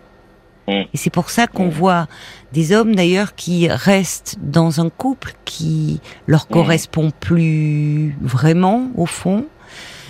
Mhm. 0.67 0.85
Et 0.93 0.97
c'est 0.97 1.09
pour 1.09 1.29
ça 1.29 1.47
qu'on 1.47 1.65
Mhm. 1.65 1.71
voit 1.71 2.07
des 2.53 2.71
hommes 2.73 2.95
d'ailleurs 2.95 3.35
qui 3.35 3.67
restent 3.67 4.37
dans 4.41 4.79
un 4.81 4.89
couple 4.89 5.33
qui 5.45 5.99
leur 6.27 6.47
correspond 6.47 7.11
plus 7.19 8.15
vraiment 8.21 8.89
au 8.95 9.05
fond, 9.05 9.45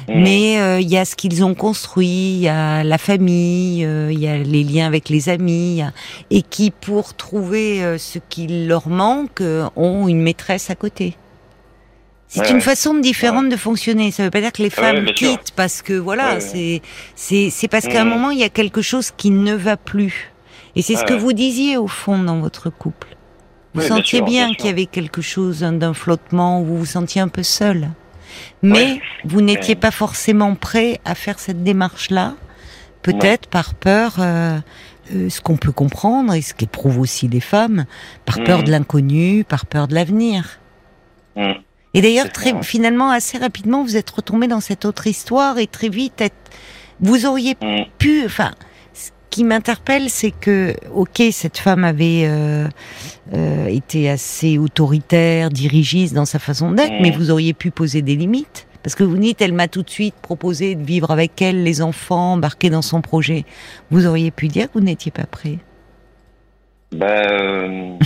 mais 0.08 0.60
euh, 0.60 0.80
il 0.82 0.90
y 0.90 0.98
a 0.98 1.06
ce 1.06 1.16
qu'ils 1.16 1.44
ont 1.46 1.54
construit, 1.56 2.34
il 2.34 2.40
y 2.40 2.48
a 2.50 2.84
la 2.84 2.98
famille, 2.98 3.86
euh, 3.86 4.12
il 4.12 4.20
y 4.20 4.28
a 4.28 4.38
les 4.38 4.64
liens 4.64 4.88
avec 4.88 5.08
les 5.10 5.30
amis, 5.30 5.82
a- 5.82 5.94
et 6.32 6.42
qui, 6.42 6.72
pour 6.72 7.14
trouver 7.14 7.84
euh, 7.84 7.98
ce 7.98 8.20
qui 8.30 8.48
leur 8.68 8.90
manque, 8.90 9.40
euh, 9.42 9.70
ont 9.78 10.08
une 10.10 10.22
maîtresse 10.22 10.70
à 10.70 10.76
côté. 10.76 11.16
C'est 12.34 12.40
Ouais, 12.44 12.52
une 12.52 12.62
façon 12.62 12.94
différente 12.94 13.50
de 13.50 13.58
fonctionner. 13.58 14.10
Ça 14.12 14.24
ne 14.24 14.28
veut 14.28 14.32
pas 14.32 14.40
dire 14.40 14.54
que 14.54 14.60
les 14.64 14.70
Ouais, 14.70 14.70
femmes 14.70 15.06
quittent 15.14 15.52
parce 15.54 15.82
que 15.82 15.92
voilà, 15.92 16.40
c'est 16.40 16.82
c'est 17.14 17.50
c'est 17.50 17.68
parce 17.68 17.90
qu'à 17.90 18.02
un 18.02 18.06
Mhm. 18.06 18.10
moment 18.10 18.30
il 18.32 18.40
y 18.40 18.44
a 18.46 18.50
quelque 18.50 18.82
chose 18.82 19.12
qui 19.12 19.32
ne 19.32 19.54
va 19.54 19.76
plus. 19.76 20.32
Et 20.78 20.82
c'est 20.82 20.96
ce 20.96 21.00
Ouais, 21.02 21.08
que 21.08 21.14
vous 21.14 21.34
disiez 21.34 21.76
au 21.76 21.88
fond 21.88 22.18
dans 22.24 22.40
votre 22.40 22.70
couple. 22.70 23.10
Vous 23.74 23.82
sentiez 23.82 24.22
bien, 24.22 24.46
bien 24.48 24.56
qu'il 24.56 24.68
y 24.68 24.70
avait 24.70 24.86
quelque 24.86 25.22
chose 25.22 25.60
d'un 25.60 25.94
flottement 25.94 26.62
où 26.62 26.66
vous 26.66 26.78
vous 26.78 26.86
sentiez 26.86 27.20
un 27.20 27.28
peu 27.28 27.44
seul. 27.44 27.90
Mais 28.62 29.02
vous 29.26 29.42
n'étiez 29.42 29.76
pas 29.76 29.92
forcément 29.92 30.56
prêt 30.56 31.02
à 31.04 31.16
faire 31.16 31.38
cette 31.38 31.64
démarche-là, 31.66 32.36
peut-être 33.02 33.50
par 33.50 33.74
peur, 33.76 34.16
euh, 34.20 34.58
euh, 35.14 35.30
ce 35.30 35.42
qu'on 35.42 35.58
peut 35.58 35.74
comprendre 35.74 36.34
et 36.34 36.42
ce 36.42 36.54
qu'éprouvent 36.54 37.00
aussi 37.00 37.28
les 37.28 37.42
femmes, 37.42 37.84
par 38.26 38.42
peur 38.42 38.60
Mhm. 38.60 38.64
de 38.64 38.72
l'inconnu, 38.72 39.44
par 39.44 39.66
peur 39.66 39.90
de 39.90 39.96
l'avenir. 39.96 40.60
Mhm. 41.36 41.56
Et 41.94 42.02
d'ailleurs, 42.02 42.26
C'est 42.28 42.32
très 42.34 42.50
ça. 42.52 42.62
finalement, 42.62 43.10
assez 43.10 43.38
rapidement, 43.38 43.84
vous 43.84 43.98
êtes 43.98 44.10
retombé 44.10 44.48
dans 44.48 44.62
cette 44.62 44.86
autre 44.86 45.08
histoire 45.08 45.58
et 45.60 45.68
très 45.68 45.90
vite, 45.90 46.24
vous 47.00 47.26
auriez 47.26 47.56
Mhm. 47.62 47.86
pu, 47.98 48.24
enfin, 48.26 48.52
qui 49.30 49.44
m'interpelle, 49.44 50.10
c'est 50.10 50.32
que, 50.32 50.74
ok, 50.94 51.22
cette 51.32 51.58
femme 51.58 51.84
avait 51.86 52.24
euh, 52.26 52.68
euh, 53.34 53.66
été 53.68 54.10
assez 54.10 54.58
autoritaire, 54.58 55.50
dirigiste 55.50 56.14
dans 56.14 56.26
sa 56.26 56.38
façon 56.40 56.72
d'être, 56.72 56.92
Mm. 56.92 57.02
mais 57.02 57.12
vous 57.12 57.32
auriez 57.32 57.54
pu 57.54 57.72
poser 57.72 58.02
des 58.02 58.16
limites. 58.16 58.68
Parce 58.84 58.96
que 58.96 59.04
vous 59.04 59.18
dites, 59.18 59.42
elle 59.42 59.54
m'a 59.54 59.68
tout 59.68 59.84
de 59.84 59.90
suite 59.90 60.16
proposé 60.22 60.74
de 60.76 60.84
vivre 60.84 61.12
avec 61.12 61.40
elle, 61.42 61.64
les 61.64 61.82
enfants, 61.82 62.34
embarquer 62.34 62.70
dans 62.72 62.82
son 62.82 63.02
projet. 63.02 63.46
Vous 63.92 64.06
auriez 64.08 64.32
pu 64.32 64.48
dire 64.48 64.68
que 64.68 64.80
vous 64.80 64.84
n'étiez 64.84 65.12
pas 65.12 65.26
prêt? 65.26 65.60
Ben, 66.92 67.08
euh, 67.08 67.98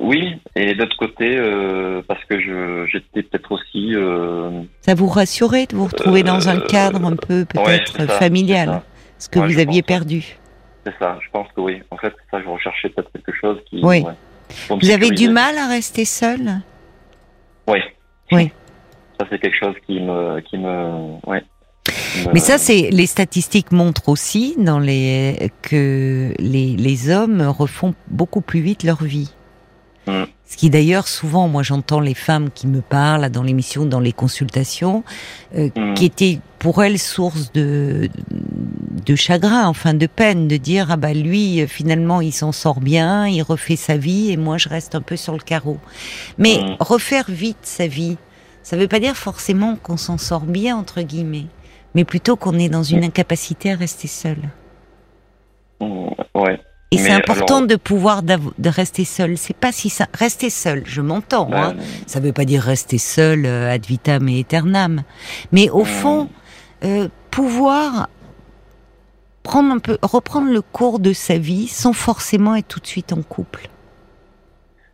oui, 0.00 0.36
et 0.56 0.74
d'autre 0.74 0.96
côté, 0.98 1.36
euh, 1.36 2.02
parce 2.06 2.24
que 2.24 2.40
je 2.40 2.86
j'étais 2.90 3.22
peut-être 3.22 3.52
aussi. 3.52 3.94
Euh, 3.94 4.62
Ça 4.80 4.94
vous 4.94 5.06
rassurait 5.08 5.66
de 5.66 5.76
vous 5.76 5.86
retrouver 5.86 6.22
dans 6.22 6.48
un 6.48 6.58
Euh, 6.58 6.66
cadre 6.66 7.04
un 7.04 7.16
peu 7.16 7.44
peut-être 7.44 7.96
ça, 7.96 8.06
familial, 8.18 8.82
ce 9.18 9.28
que 9.28 9.38
Ouais, 9.38 9.46
vous 9.46 9.58
aviez 9.58 9.82
perdu. 9.82 10.36
C'est 10.84 10.94
ça, 10.98 11.18
je 11.24 11.30
pense 11.30 11.48
que 11.54 11.60
oui. 11.60 11.80
En 11.90 11.96
fait, 11.96 12.12
ça, 12.30 12.40
je 12.42 12.48
recherchais 12.48 12.88
peut-être 12.90 13.10
quelque 13.12 13.32
chose 13.40 13.58
qui. 13.70 13.80
Oui. 13.82 14.02
ouais, 14.02 14.76
Vous 14.80 14.90
avez 14.90 15.10
du 15.10 15.28
mal 15.28 15.56
à 15.58 15.68
rester 15.68 16.04
seul 16.04 16.60
Oui. 17.68 17.78
Oui. 18.32 18.50
Ça, 19.18 19.26
c'est 19.30 19.38
quelque 19.38 19.56
chose 19.58 19.74
qui 19.86 20.00
me. 20.00 20.40
Qui 20.40 20.58
me 20.58 21.16
ouais. 21.26 21.42
Mais 22.32 22.40
ça, 22.40 22.58
c'est 22.58 22.88
les 22.90 23.06
statistiques 23.06 23.70
montrent 23.70 24.08
aussi 24.08 24.54
dans 24.58 24.78
les 24.78 25.50
que 25.62 26.32
les, 26.38 26.76
les 26.76 27.10
hommes 27.10 27.42
refont 27.42 27.94
beaucoup 28.08 28.40
plus 28.40 28.60
vite 28.60 28.82
leur 28.84 29.02
vie. 29.02 29.32
Mm. 30.06 30.24
Ce 30.46 30.56
qui 30.58 30.68
d'ailleurs 30.70 31.08
souvent, 31.08 31.48
moi 31.48 31.62
j'entends 31.62 32.00
les 32.00 32.14
femmes 32.14 32.50
qui 32.54 32.66
me 32.66 32.80
parlent 32.80 33.28
dans 33.30 33.42
l'émission, 33.42 33.86
dans 33.86 34.00
les 34.00 34.12
consultations, 34.12 35.02
euh, 35.56 35.70
Mm. 35.74 35.94
qui 35.94 36.04
étaient 36.04 36.38
pour 36.58 36.82
elles 36.84 36.98
source 36.98 37.52
de 37.52 38.08
de 39.06 39.16
chagrin, 39.16 39.66
enfin 39.66 39.92
de 39.94 40.06
peine, 40.06 40.48
de 40.48 40.56
dire 40.56 40.86
ah 40.90 40.96
bah 40.96 41.12
lui 41.12 41.60
euh, 41.62 41.66
finalement 41.66 42.20
il 42.20 42.32
s'en 42.32 42.52
sort 42.52 42.80
bien, 42.80 43.26
il 43.26 43.42
refait 43.42 43.76
sa 43.76 43.96
vie 43.96 44.30
et 44.30 44.36
moi 44.36 44.56
je 44.58 44.68
reste 44.68 44.94
un 44.94 45.00
peu 45.02 45.16
sur 45.16 45.32
le 45.32 45.40
carreau. 45.40 45.78
Mais 46.38 46.58
Mm. 46.58 46.76
refaire 46.80 47.24
vite 47.28 47.58
sa 47.62 47.86
vie, 47.86 48.16
ça 48.62 48.76
veut 48.76 48.88
pas 48.88 49.00
dire 49.00 49.16
forcément 49.16 49.76
qu'on 49.82 49.96
s'en 49.96 50.18
sort 50.18 50.46
bien 50.46 50.76
entre 50.76 51.00
guillemets, 51.02 51.46
mais 51.94 52.04
plutôt 52.04 52.36
qu'on 52.36 52.58
est 52.58 52.68
dans 52.68 52.82
une 52.82 53.04
incapacité 53.04 53.72
à 53.72 53.76
rester 53.76 54.08
seul. 54.08 54.38
Ouais. 56.34 56.60
Et 56.90 56.98
c'est 56.98 57.10
important 57.10 57.56
alors- 57.56 57.66
de 57.66 57.76
pouvoir 57.76 58.22
de 58.22 58.68
rester 58.68 59.04
seul. 59.04 59.36
C'est 59.36 59.56
pas 59.56 59.72
si 59.72 59.88
ça 59.90 60.06
rester 60.14 60.48
seul. 60.50 60.82
Je 60.86 61.00
m'entends. 61.00 61.46
Ben, 61.46 61.70
hein. 61.70 61.74
Ça 62.06 62.20
veut 62.20 62.32
pas 62.32 62.44
dire 62.44 62.62
rester 62.62 62.98
seul 62.98 63.46
euh, 63.46 63.70
ad 63.72 63.84
vitam 63.84 64.28
et 64.28 64.38
aeternam, 64.40 65.02
mais 65.50 65.70
au 65.70 65.84
fond 65.84 66.28
euh, 66.84 67.08
pouvoir 67.30 68.08
prendre 69.42 69.72
un 69.72 69.78
peu, 69.78 69.98
reprendre 70.02 70.50
le 70.52 70.62
cours 70.62 71.00
de 71.00 71.12
sa 71.12 71.36
vie 71.36 71.66
sans 71.66 71.92
forcément 71.92 72.54
être 72.54 72.68
tout 72.68 72.80
de 72.80 72.86
suite 72.86 73.12
en 73.12 73.22
couple. 73.22 73.68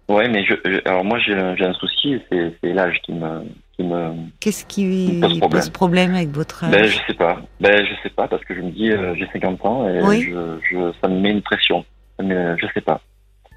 Ouais, 0.08 0.28
mais 0.28 0.44
je, 0.44 0.54
je- 0.64 0.88
alors 0.88 1.04
moi 1.04 1.18
j'ai 1.20 1.34
un, 1.34 1.72
souci, 1.74 2.18
c'est 2.30 2.52
c'est 2.62 2.72
l'âge 2.72 2.96
qui 3.04 3.12
me, 3.12 3.42
qui 3.80 3.86
me, 3.86 4.12
Qu'est-ce 4.40 4.64
qui 4.66 4.84
Me 4.84 5.20
pose 5.20 5.38
problème. 5.38 5.50
pose 5.62 5.70
problème 5.70 6.14
avec 6.14 6.28
votre 6.30 6.64
âge 6.64 6.70
ben 6.72 6.84
je 6.86 6.98
sais 7.06 7.14
pas, 7.14 7.40
ben 7.60 7.84
je 7.84 7.92
sais 8.02 8.10
pas 8.10 8.28
parce 8.28 8.44
que 8.44 8.54
je 8.54 8.60
me 8.60 8.70
dis 8.70 8.90
euh, 8.90 9.14
j'ai 9.16 9.26
50 9.32 9.64
ans 9.66 9.88
et 9.88 10.00
Oui. 10.02 10.22
je, 10.30 10.58
je, 10.70 10.92
ça 11.00 11.08
me 11.08 11.18
met 11.20 11.30
une 11.30 11.42
pression, 11.42 11.84
mais 12.22 12.56
je 12.58 12.66
sais 12.74 12.80
pas. 12.80 13.00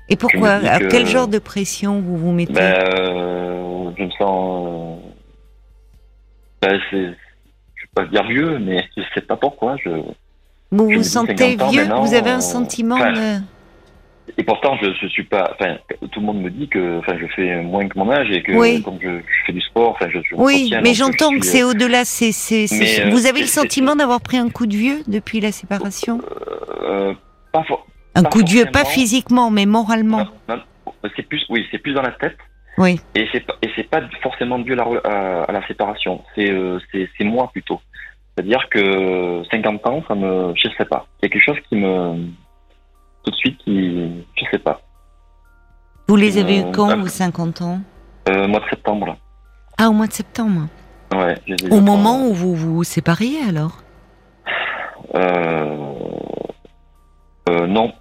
Et 0.09 0.15
pourquoi 0.17 0.49
À 0.55 0.79
quel 0.79 1.05
genre 1.05 1.27
de 1.27 1.39
pression 1.39 2.01
vous 2.01 2.17
vous 2.17 2.31
mettez 2.31 2.53
Ben 2.53 2.73
euh, 2.73 3.91
je 3.97 4.03
me 4.03 4.09
sens, 4.11 4.99
euh, 5.01 5.09
ben 6.61 6.79
je 6.91 6.97
vais 6.97 7.15
pas 7.95 8.05
dire 8.05 8.23
vieux, 8.27 8.59
mais 8.59 8.83
je 8.97 9.03
sais 9.13 9.21
pas 9.21 9.35
pourquoi. 9.37 9.75
Je, 9.83 9.89
Vous 10.71 10.91
je 10.91 10.97
vous 10.97 11.03
sentez 11.03 11.37
50 11.37 11.61
ans, 11.61 11.69
vieux? 11.69 11.81
maintenant, 11.85 12.01
Vous 12.03 12.13
avez 12.13 12.31
un 12.31 12.41
sentiment 12.41 12.97
de... 12.97 13.39
et 14.37 14.43
pourtant 14.43 14.77
je, 14.81 14.89
je 15.01 15.07
suis 15.07 15.23
pas, 15.23 15.51
enfin 15.53 15.77
tout 16.11 16.19
le 16.19 16.25
monde 16.25 16.41
me 16.41 16.49
dit 16.49 16.67
que, 16.67 16.99
enfin 16.99 17.17
je 17.19 17.25
fais 17.35 17.61
moins 17.61 17.87
que 17.87 17.97
mon 17.97 18.09
âge 18.11 18.31
et 18.31 18.41
que 18.41 18.53
Oui. 18.53 18.81
comme 18.81 18.97
je, 19.01 19.09
je 19.19 19.45
fais 19.45 19.53
du 19.53 19.61
sport, 19.61 19.91
enfin 19.91 20.07
je, 20.13 20.19
je 20.23 20.35
Oui, 20.35 20.73
mais 20.83 20.93
j'entends 20.93 21.31
je 21.33 21.39
que 21.39 21.45
c'est 21.45 21.63
au-delà. 21.63 22.05
C'est, 22.05 22.31
c'est, 22.31 22.65
euh, 23.05 23.09
Vous 23.09 23.25
avez 23.27 23.41
le 23.41 23.47
sentiment 23.47 23.95
d'avoir 23.95 24.21
pris 24.21 24.37
un 24.37 24.49
coup 24.49 24.65
de 24.65 24.75
vieux 24.75 24.99
depuis 25.07 25.39
la 25.39 25.51
séparation? 25.51 26.19
Euh, 26.83 27.13
pas 27.51 27.63
for- 27.63 27.85
Un 28.15 28.23
pas 28.23 28.29
coup 28.29 28.43
de 28.43 28.49
vieux, 28.49 28.65
pas 28.65 28.85
physiquement, 28.85 29.49
mais 29.51 29.65
moralement. 29.65 30.25
C'est 31.15 31.23
plus, 31.23 31.43
oui, 31.49 31.65
c'est 31.71 31.79
plus 31.79 31.93
dans 31.93 32.01
la 32.01 32.11
tête. 32.11 32.37
Oui. 32.77 32.99
Et 33.13 33.27
c'est 33.31 33.41
pas, 33.41 33.55
et 33.61 33.69
c'est 33.75 33.89
pas 33.89 34.01
forcément 34.21 34.57
dû 34.57 34.73
à 34.73 34.75
la, 34.77 34.83
re- 34.83 35.05
à, 35.05 35.43
à 35.43 35.51
la 35.51 35.67
séparation. 35.67 36.23
C'est, 36.35 36.49
euh, 36.49 36.79
c'est, 36.91 37.07
c'est 37.17 37.23
moi 37.23 37.49
plutôt. 37.51 37.79
C'est-à-dire 38.35 38.67
que 38.69 39.43
50 39.51 39.85
ans, 39.85 40.03
ça 40.07 40.15
me, 40.15 40.53
je 40.55 40.67
sais 40.77 40.85
pas. 40.85 41.05
Il 41.21 41.25
y 41.25 41.27
a 41.27 41.29
quelque 41.29 41.43
chose 41.43 41.59
qui 41.69 41.75
me, 41.75 42.15
tout 43.23 43.31
de 43.31 43.35
suite, 43.35 43.57
qui, 43.63 44.25
je 44.35 44.45
sais 44.51 44.59
pas. 44.59 44.81
Vous 46.07 46.15
les 46.15 46.37
avez 46.37 46.59
eu 46.59 46.71
quand, 46.71 46.97
vos 46.97 47.07
50 47.07 47.61
ans 47.61 47.79
Euh, 48.29 48.47
mois 48.47 48.59
de 48.59 48.65
septembre. 48.69 49.15
Ah, 49.77 49.89
au 49.89 49.93
mois 49.93 50.07
de 50.07 50.13
septembre. 50.13 50.67
Ouais. 51.13 51.37
je 51.47 51.53
les 51.55 51.67
ai 51.67 51.71
Au 51.71 51.79
moment 51.81 52.27
où 52.27 52.33
vous 52.33 52.55
vous 52.55 52.83
sépariez, 52.83 53.39
alors? 53.47 53.81
Euh, 55.15 55.77
euh, 57.49 57.67
non. 57.67 57.91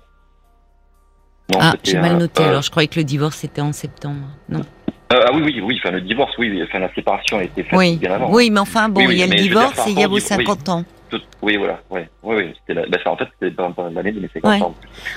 Non, 1.52 1.58
Ah, 1.60 1.74
j'ai 1.84 1.98
mal 2.00 2.16
noté. 2.16 2.42
euh, 2.42 2.48
Alors, 2.48 2.62
je 2.62 2.70
croyais 2.70 2.88
que 2.88 2.98
le 2.98 3.04
divorce 3.04 3.44
était 3.44 3.60
en 3.60 3.72
septembre. 3.72 4.26
Non. 4.48 4.60
euh, 4.60 5.24
ah 5.26 5.30
oui, 5.34 5.42
oui, 5.44 5.60
oui. 5.62 5.78
Enfin, 5.82 5.90
le 5.92 6.00
divorce, 6.00 6.32
oui. 6.38 6.62
Enfin, 6.66 6.78
la 6.78 6.92
séparation 6.94 7.38
a 7.38 7.44
été 7.44 7.62
faite 7.62 7.78
Oui. 7.78 7.96
bien 7.96 8.12
avant. 8.12 8.30
Oui, 8.32 8.50
mais 8.50 8.60
enfin, 8.60 8.88
bon, 8.88 9.00
Oui, 9.02 9.06
oui, 9.08 9.14
il 9.14 9.18
y 9.18 9.22
a 9.22 9.26
le 9.26 9.32
dire, 9.34 9.42
divorce 9.42 9.86
et 9.86 9.90
il 9.90 9.98
y 10.00 10.04
a 10.04 10.08
vos 10.08 10.16
au 10.16 10.18
divorce, 10.18 10.44
50 10.46 10.68
ans. 10.70 10.84
Tout- 11.12 11.20
oui, 11.42 11.56
voilà. 11.58 11.80
Ouais. 11.90 12.08
Oui, 12.22 12.36
oui. 12.38 12.52
C'était 12.60 12.80
la- 12.80 12.86
ben, 12.88 12.98
ça, 13.04 13.10
en 13.12 13.16
fait, 13.16 13.26
c'était 13.38 13.54
dans, 13.54 13.70
dans 13.70 13.88
l'année 13.90 14.12
de 14.12 14.20
mes 14.20 14.28
50 14.32 14.50
Ouais. 14.50 14.62
ans. 14.62 14.74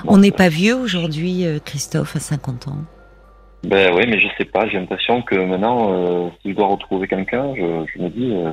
On 0.07 0.17
n'est 0.17 0.31
pas 0.31 0.49
vieux 0.49 0.75
aujourd'hui, 0.75 1.45
euh, 1.45 1.59
Christophe, 1.63 2.15
à 2.15 2.19
50 2.19 2.67
ans. 2.67 2.77
Ben 3.63 3.93
oui, 3.95 4.03
mais 4.07 4.19
je 4.19 4.27
sais 4.37 4.45
pas. 4.45 4.67
J'ai 4.67 4.77
l'impression 4.77 5.21
que 5.21 5.35
maintenant, 5.35 5.93
euh, 5.93 6.29
si 6.41 6.51
je 6.51 6.55
dois 6.55 6.67
retrouver 6.67 7.07
quelqu'un, 7.07 7.53
je, 7.55 7.85
je 7.95 8.01
me 8.03 8.09
dis, 8.09 8.31
euh, 8.35 8.51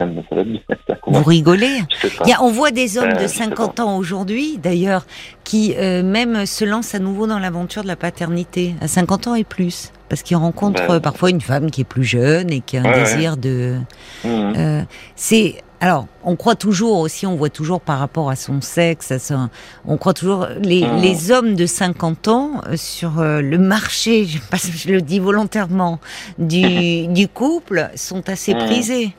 ça, 0.00 0.06
va 0.34 0.42
bien. 0.42 0.58
Ça 0.88 0.96
Vous 1.06 1.22
rigolez. 1.22 1.80
Il 2.24 2.28
y 2.30 2.32
a- 2.32 2.42
on 2.42 2.50
voit 2.50 2.70
des 2.72 2.98
hommes 2.98 3.10
Euh, 3.10 3.14
de 3.14 3.20
je 3.22 3.26
sais 3.28 3.44
50 3.44 3.78
ans 3.80 3.96
aujourd'hui, 3.96 4.58
d'ailleurs, 4.58 5.06
qui 5.44 5.74
euh, 5.76 6.02
même 6.02 6.46
se 6.46 6.64
lancent 6.64 6.94
à 6.94 6.98
nouveau 6.98 7.26
dans 7.28 7.38
l'aventure 7.38 7.82
de 7.82 7.88
la 7.88 7.96
paternité, 7.96 8.74
à 8.80 8.88
50 8.88 9.28
ans 9.28 9.34
et 9.36 9.44
plus, 9.44 9.92
parce 10.08 10.22
qu'ils 10.22 10.36
rencontrent 10.36 10.82
Ben. 10.88 10.94
euh, 10.94 11.00
parfois 11.00 11.30
une 11.30 11.40
femme 11.40 11.70
qui 11.70 11.82
est 11.82 11.88
plus 11.88 12.04
jeune 12.04 12.50
et 12.50 12.60
qui 12.60 12.76
a 12.76 12.80
un 12.80 12.84
Ouais, 12.84 12.90
ouais. 12.94 13.00
désir 13.04 13.36
de... 13.36 13.76
Euh, 14.24 14.82
c'est 15.14 15.62
alors, 15.84 16.06
on 16.24 16.34
croit 16.34 16.54
toujours 16.54 16.98
aussi, 17.00 17.26
on 17.26 17.36
voit 17.36 17.50
toujours 17.50 17.82
par 17.82 17.98
rapport 17.98 18.30
à 18.30 18.36
son 18.36 18.62
sexe, 18.62 19.10
à 19.12 19.18
son, 19.18 19.50
on 19.84 19.98
croit 19.98 20.14
toujours 20.14 20.46
les, 20.62 20.80
les 21.02 21.30
hommes 21.30 21.54
de 21.56 21.66
50 21.66 22.28
ans 22.28 22.62
euh, 22.68 22.76
sur 22.78 23.18
euh, 23.20 23.42
le 23.42 23.58
marché, 23.58 24.24
je, 24.32 24.38
pas- 24.38 24.56
je 24.56 24.90
le 24.90 25.02
dis 25.02 25.18
volontairement, 25.18 26.00
du, 26.38 27.06
du 27.08 27.28
couple 27.28 27.90
sont 27.96 28.26
assez 28.30 28.54
Mhm. 28.54 28.64
prisés. 28.64 29.14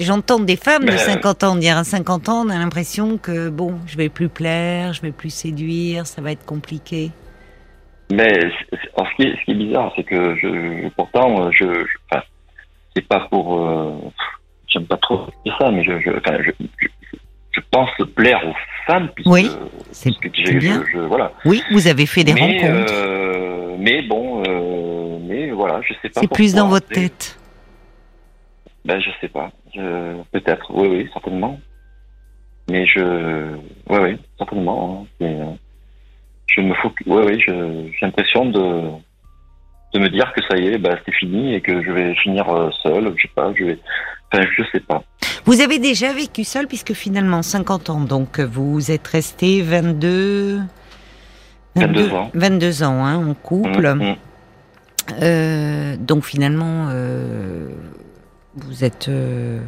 J'entends 0.00 0.38
des 0.38 0.56
femmes 0.56 0.84
de 0.84 0.90
Ben, 0.90 0.98
50 0.98 1.42
ans 1.44 1.56
dire 1.56 1.78
à 1.78 1.84
50 1.84 2.28
ans, 2.28 2.46
on 2.46 2.50
a 2.50 2.58
l'impression 2.58 3.16
que 3.16 3.48
bon, 3.48 3.78
je 3.86 3.96
vais 3.96 4.10
plus 4.10 4.28
plaire, 4.28 4.92
je 4.92 5.00
vais 5.00 5.12
plus 5.12 5.30
séduire, 5.30 6.06
ça 6.06 6.20
va 6.20 6.30
être 6.32 6.44
compliqué. 6.44 7.10
Mais 8.12 8.28
ce, 8.38 9.16
qui 9.16 9.22
est, 9.22 9.34
ce 9.40 9.44
qui 9.46 9.50
est 9.52 9.54
bizarre, 9.54 9.90
c'est 9.96 10.04
que 10.04 10.36
je, 10.36 10.88
pourtant, 10.90 11.46
euh, 11.46 11.50
je, 11.52 11.64
je 11.64 11.96
enfin, 12.10 12.22
c'est 12.94 13.08
pas 13.08 13.26
pour, 13.30 13.58
euh, 13.58 13.92
j'aime 14.74 14.86
pas 14.86 14.96
trop 14.98 15.26
ça, 15.58 15.70
mais 15.70 15.84
je, 15.84 15.98
je, 16.00 16.10
enfin, 16.10 16.36
je, 16.42 17.60
pense 17.70 17.88
plaire 18.14 18.40
aux 18.46 18.54
femmes, 18.86 19.08
puisque, 19.14 19.30
Oui, 19.30 19.48
c'est- 19.92 20.12
bien. 20.58 20.82
voilà. 21.08 21.32
Oui, 21.44 21.62
vous 21.72 21.86
avez 21.88 22.06
fait 22.06 22.22
des 22.24 22.34
mais, 22.34 22.40
rencontres. 22.40 22.92
euh, 22.92 23.76
mais 23.78 24.02
bon, 24.02 24.42
euh, 24.46 25.18
mais 25.22 25.50
voilà, 25.50 25.80
je 25.82 25.94
sais 26.02 26.08
pas. 26.10 26.20
c'est 26.20 26.30
plus 26.32 26.54
dans 26.54 26.68
votre 26.68 26.88
tête. 26.88 27.38
Ben, 28.84 29.00
je 29.00 29.10
sais 29.20 29.28
pas. 29.28 29.50
Peut-être. 30.32 30.66
Oui, 30.74 30.88
oui, 30.88 31.08
certainement. 31.12 31.58
Mais 32.70 32.86
je, 32.86 33.00
oui, 33.88 33.98
oui, 34.02 34.16
certainement. 34.38 35.06
hein. 35.20 35.24
Euh, 35.26 35.52
Je 36.46 36.60
me 36.60 36.74
faut, 36.74 36.92
oui, 37.06 37.22
oui, 37.26 37.40
j'ai 37.46 38.06
l'impression 38.06 38.44
de, 38.46 38.90
de 39.94 39.98
me 39.98 40.08
dire 40.10 40.32
que 40.34 40.42
ça 40.48 40.56
y 40.56 40.68
est, 40.68 40.78
bah, 40.78 40.96
c'est 41.04 41.14
fini 41.14 41.54
et 41.54 41.60
que 41.60 41.82
je 41.82 41.90
vais 41.90 42.14
finir 42.16 42.48
euh, 42.48 42.70
seul. 42.82 43.12
Je 43.16 43.22
sais 43.22 43.32
pas, 43.34 43.52
je 43.56 43.64
vais, 43.64 43.78
enfin, 44.34 44.46
je 44.56 44.62
sais 44.72 44.80
pas. 44.80 45.02
Vous 45.44 45.60
avez 45.60 45.78
déjà 45.78 46.12
vécu 46.12 46.44
seul 46.44 46.66
puisque 46.66 46.92
finalement 46.94 47.42
50 47.42 47.90
ans, 47.90 48.00
donc 48.00 48.40
vous 48.40 48.90
êtes 48.90 49.06
resté 49.06 49.62
22, 49.62 50.60
22 51.76 52.12
ans. 52.12 52.30
22 52.34 52.82
ans 52.82 53.04
hein, 53.04 53.16
en 53.30 53.34
couple. 53.34 53.94
Mm, 53.94 54.02
mm. 54.02 54.16
Euh, 55.22 55.96
donc 55.98 56.24
finalement, 56.24 56.88
euh, 56.90 57.68
vous 58.56 58.84
êtes 58.84 59.08
euh, 59.08 59.60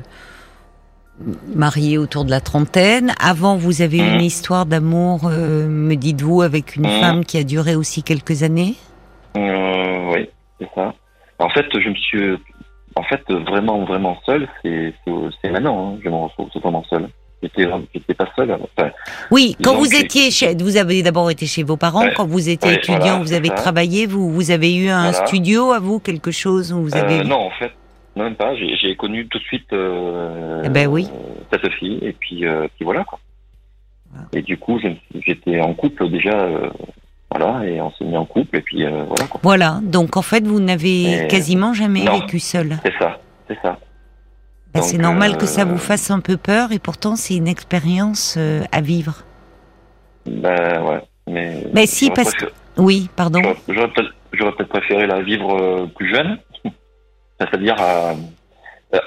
marié 1.55 1.99
autour 1.99 2.25
de 2.25 2.31
la 2.31 2.41
trentaine. 2.41 3.13
Avant, 3.21 3.57
vous 3.57 3.83
avez 3.83 4.01
Mhm. 4.01 4.15
une 4.15 4.23
histoire 4.23 4.65
d'amour, 4.67 5.29
me 5.31 5.95
dites-vous, 5.95 6.41
avec 6.43 6.77
une 6.77 6.87
femme 6.89 7.25
qui 7.25 7.37
a 7.39 7.45
duré 7.45 7.75
aussi 7.75 8.03
quelques 8.03 8.43
années? 8.43 8.75
Oui, 9.35 10.29
c'est 10.59 10.69
ça. 10.75 10.95
En 11.39 11.51
fait, 11.51 11.67
je 11.73 11.89
me 11.91 11.95
suis, 11.95 12.39
en 12.97 13.03
fait, 13.05 13.23
vraiment, 13.31 13.85
vraiment 13.85 14.19
seul, 14.27 14.49
c'est, 14.63 14.93
maintenant. 15.51 15.95
hein, 15.95 15.99
je 16.03 16.09
me 16.09 16.15
retrouve 16.17 16.49
totalement 16.51 16.83
seul. 16.91 17.09
j'étais, 17.43 17.67
pas 18.15 18.29
seul. 18.35 18.51
Enfin, 18.53 18.91
Oui, 19.31 19.57
quand 19.63 19.75
vous 19.77 19.95
étiez 19.95 20.31
chez, 20.31 20.55
vous 20.55 20.77
avez 20.79 21.03
d'abord 21.03 21.31
été 21.31 21.47
chez 21.47 21.63
vos 21.63 21.77
parents, 21.77 22.05
Ouais, 22.05 22.15
quand 22.17 22.27
vous 22.27 22.49
étiez 22.49 22.71
ouais, 22.71 22.77
étudiant, 22.77 22.99
voilà, 22.99 23.19
vous 23.23 23.33
avez 23.35 23.49
ça. 23.49 23.55
travaillé, 23.55 24.07
vous, 24.07 24.31
vous 24.33 24.51
avez 24.51 24.75
eu 24.75 24.89
un 24.89 25.11
Voilà. 25.11 25.27
studio 25.27 25.73
à 25.73 25.79
vous, 25.79 26.01
quelque 26.01 26.31
chose 26.31 26.73
où 26.73 26.83
vous 26.83 26.97
avez. 26.97 27.21
euh, 27.21 27.25
non, 27.25 27.41
en 27.47 27.51
fait, 27.51 27.73
même 28.17 28.35
pas. 28.35 28.55
J'ai, 28.57 28.97
connu 28.97 29.27
tout 29.29 29.39
de 29.39 29.45
suite 29.45 29.71
euh, 29.75 30.63
Eh 30.65 30.69
ben 30.71 30.87
oui. 30.89 31.07
cette 31.53 31.71
fille, 31.75 31.99
et 32.03 32.13
puis, 32.13 32.47
euh, 32.47 32.67
puis 32.77 32.85
voilà 32.85 33.05
quoi. 33.05 33.19
Et 34.33 34.41
du 34.41 34.57
coup, 34.57 34.81
j'étais 35.27 35.61
en 35.61 35.75
couple 35.75 36.09
déjà, 36.09 36.31
euh, 36.33 36.71
voilà, 37.31 37.65
et 37.67 37.81
on 37.81 37.91
s'est 37.93 38.05
mis 38.05 38.17
en 38.17 38.25
couple, 38.25 38.59
et 38.59 38.61
puis 38.62 38.85
euh, 38.85 39.05
voilà 39.05 39.27
quoi. 39.27 39.41
Voilà, 39.43 39.81
donc 39.83 40.17
en 40.17 40.23
fait, 40.23 40.47
vous 40.47 40.61
n'avez 40.61 41.27
quasiment 41.29 41.73
jamais 41.75 42.05
non. 42.05 42.19
vécu 42.21 42.39
seul. 42.39 42.79
C'est 42.85 42.95
ça, 42.99 43.19
c'est 43.49 43.59
ça. 43.62 43.79
Ben, 44.73 44.81
Donc, 44.81 44.85
c'est 44.91 44.99
normal 44.99 45.37
que 45.37 45.47
ça 45.47 45.62
euh, 45.62 45.65
vous 45.65 45.79
fasse 45.79 46.11
un 46.11 46.21
peu 46.21 46.37
peur, 46.37 46.73
et 46.73 46.79
pourtant, 46.79 47.17
c'est 47.17 47.35
une 47.35 47.49
expérience 47.49 48.37
euh, 48.39 48.62
à 48.73 48.81
vivre. 48.81 49.25
Ben 50.27 50.83
ouais, 50.83 51.01
mais. 51.29 51.67
Mais 51.75 51.87
si, 51.87 52.11
parce 52.11 52.33
préféré- 52.35 52.53
Oui, 52.79 53.09
pardon. 53.17 53.41
J'aurais 53.69 53.91
peut-être 54.53 54.69
préféré 54.69 55.07
la 55.07 55.23
vivre 55.23 55.87
plus 55.97 56.15
jeune, 56.15 56.39
c'est-à-dire 57.41 57.75
à- 57.79 58.15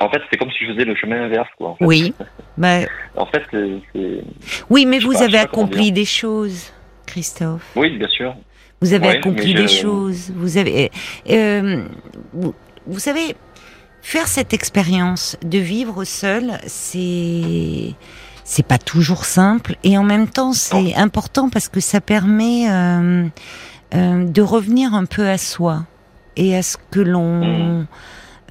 en 0.01 0.09
fait 0.09 0.21
c'est 0.29 0.37
comme 0.37 0.51
si 0.51 0.65
je 0.65 0.73
faisais 0.73 0.85
le 0.85 0.95
chemin 0.95 1.23
inverse 1.23 1.49
quoi. 1.57 1.69
En 1.69 1.75
fait, 1.75 1.85
Oui. 1.85 2.13
Ben, 2.57 2.85
En 3.15 3.25
fait 3.27 3.43
c'est 3.51 4.21
oui, 4.69 4.85
mais 4.85 4.99
Je 4.99 5.07
vous 5.07 5.13
pas- 5.13 5.23
avez 5.23 5.37
accompli 5.37 5.91
des 5.91 6.03
choses, 6.05 6.73
Christophe. 7.09 7.65
oui 7.75 7.97
bien 7.97 8.07
sûr. 8.07 8.35
Vous 8.81 8.93
avez 8.93 9.07
Ouais, 9.07 9.17
accompli 9.17 9.53
des 9.53 9.67
choses. 9.67 10.31
Vous 10.33 10.55
avez, 10.57 10.89
euh, 11.29 11.83
vous, 12.31 12.53
vous 12.87 12.99
savez, 12.99 13.35
faire 14.01 14.27
cette 14.27 14.53
expérience 14.53 15.35
de 15.43 15.57
vivre 15.57 16.05
seul, 16.05 16.45
c'est 16.65 17.93
c'est 18.45 18.65
pas 18.65 18.77
toujours 18.77 19.25
simple 19.25 19.75
et 19.83 19.97
en 19.97 20.03
même 20.03 20.27
temps 20.27 20.53
c'est 20.53 20.95
important 20.95 21.49
parce 21.49 21.67
que 21.67 21.81
ça 21.81 21.99
permet 22.01 22.69
euh, 22.71 23.25
euh, 23.95 24.23
de 24.25 24.41
revenir 24.41 24.93
un 24.93 25.05
peu 25.05 25.27
à 25.27 25.37
soi 25.37 25.85
et 26.37 26.55
à 26.55 26.61
ce 26.63 26.77
que 26.91 27.01
l'on 27.01 27.85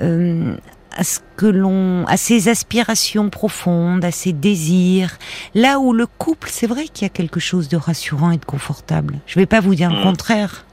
Mm. 0.01 0.57
Euh, 0.98 1.00
à 1.00 1.04
ce 1.04 1.20
que 1.37 1.46
l'on 1.46 2.04
à 2.06 2.16
ses 2.16 2.48
aspirations 2.48 3.30
profondes, 3.30 4.04
à 4.04 4.11
ses 4.11 4.32
désirs. 4.32 5.16
Là 5.54 5.78
où 5.78 5.92
le 5.92 6.06
couple, 6.06 6.48
c'est 6.50 6.66
vrai 6.66 6.87
qu'il 6.88 7.02
y 7.04 7.06
a 7.06 7.11
quelque 7.11 7.40
chose 7.40 7.68
de 7.68 7.76
rassurant 7.76 8.30
et 8.32 8.37
de 8.38 8.44
confortable. 8.44 9.18
Je 9.26 9.38
vais 9.38 9.46
pas 9.46 9.61
vous 9.61 9.74
dire 9.74 9.90
le 9.90 9.98
Mm. 10.00 10.02
contraire. 10.02 10.64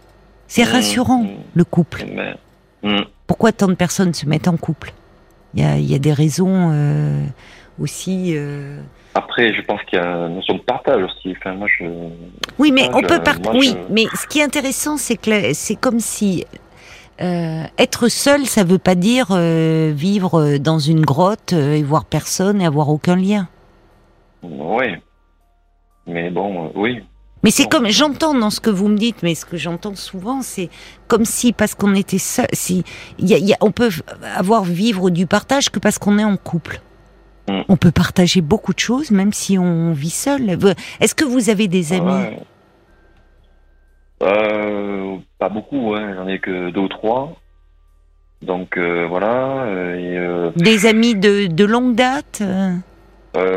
C'est 0.47 0.65
Mm, 0.65 0.69
rassurant 0.71 1.23
mm. 1.23 1.29
le 1.55 1.63
couple. 1.63 2.05
Pourquoi 3.27 3.51
tant 3.51 3.67
de 3.67 3.73
personnes 3.73 4.13
se 4.13 4.25
mettent 4.27 4.47
en 4.47 4.57
couple? 4.57 4.93
Il 5.55 5.61
y 5.61 5.65
a, 5.65 5.77
il 5.77 5.89
y 5.89 5.95
a 5.95 5.99
des 5.99 6.13
raisons 6.13 6.69
euh, 6.73 7.23
aussi. 7.79 8.33
euh, 8.35 8.79
Après 9.15 9.53
je 9.53 9.61
pense 9.61 9.81
qu'il 9.83 9.97
y 9.97 10.01
a 10.01 10.05
une 10.27 10.35
notion 10.35 10.55
de 10.55 10.59
partage 10.59 11.01
aussi. 11.03 11.33
Enfin 11.37 11.53
moi 11.55 11.67
je 11.79 11.85
Oui, 12.59 12.71
mais 12.71 12.89
on 12.93 13.01
peut 13.01 13.19
Oui, 13.53 13.69
je- 13.73 13.93
mais 13.93 14.05
ce 14.15 14.27
qui 14.27 14.39
est 14.39 14.43
intéressant, 14.43 14.97
c'est 14.97 15.15
que 15.17 15.53
c'est 15.53 15.75
comme 15.75 15.99
si 15.99 16.45
euh, 17.21 17.63
être 17.77 18.07
seul, 18.09 18.45
ça 18.45 18.63
veut 18.63 18.77
pas 18.77 18.95
dire 18.95 19.27
euh, 19.31 19.93
vivre 19.95 20.57
dans 20.57 20.79
une 20.79 21.01
grotte 21.01 21.53
euh, 21.53 21.73
et 21.75 21.83
voir 21.83 22.05
personne 22.05 22.61
et 22.61 22.65
avoir 22.65 22.89
aucun 22.89 23.15
lien. 23.15 23.47
oui. 24.43 24.85
Mais 26.07 26.29
bon 26.29 26.65
euh, 26.65 26.69
oui. 26.75 27.03
Mais 27.43 27.51
c'est 27.51 27.63
Bon. 27.63 27.69
comme 27.69 27.87
j'entends 27.89 28.33
dans 28.33 28.49
ce 28.49 28.59
que 28.59 28.69
vous 28.69 28.87
me 28.87 28.97
dites, 28.97 29.23
mais 29.23 29.33
ce 29.35 29.45
que 29.45 29.57
j'entends 29.57 29.95
souvent, 29.95 30.41
c'est 30.41 30.69
comme 31.07 31.25
si 31.25 31.51
parce 31.53 31.73
qu'on 31.75 31.93
était 31.95 32.17
seul, 32.19 32.47
si 32.53 32.83
y 33.19 33.33
a- 33.33 33.37
y 33.39 33.53
a- 33.53 33.57
on 33.61 33.71
peut 33.71 33.89
avoir 34.35 34.63
vivre 34.63 35.09
du 35.09 35.25
partage 35.27 35.69
que 35.69 35.79
parce 35.79 35.97
qu'on 35.99 36.17
est 36.19 36.23
en 36.23 36.37
couple. 36.37 36.81
Mm. 37.47 37.61
On 37.69 37.77
peut 37.77 37.91
partager 37.91 38.41
beaucoup 38.41 38.73
de 38.73 38.79
choses, 38.79 39.11
même 39.11 39.31
si 39.33 39.57
on 39.59 39.93
vit 39.93 40.09
seul. 40.09 40.57
Est-ce 40.99 41.13
que 41.15 41.25
vous 41.25 41.49
avez 41.51 41.67
des 41.67 41.93
amis 41.93 42.11
Ouais. 42.11 42.39
Euh, 44.23 45.17
pas 45.39 45.49
beaucoup, 45.49 45.93
hein. 45.95 46.13
j'en 46.15 46.27
ai 46.27 46.39
que 46.39 46.69
deux 46.71 46.81
ou 46.81 46.87
trois. 46.87 47.33
Donc 48.41 48.77
euh, 48.77 49.05
voilà. 49.09 49.63
euh, 49.65 49.95
et, 49.95 50.17
euh, 50.17 50.51
Des 50.55 50.85
amis 50.85 51.15
de, 51.15 51.47
de 51.47 51.65
longue 51.65 51.95
date 51.95 52.41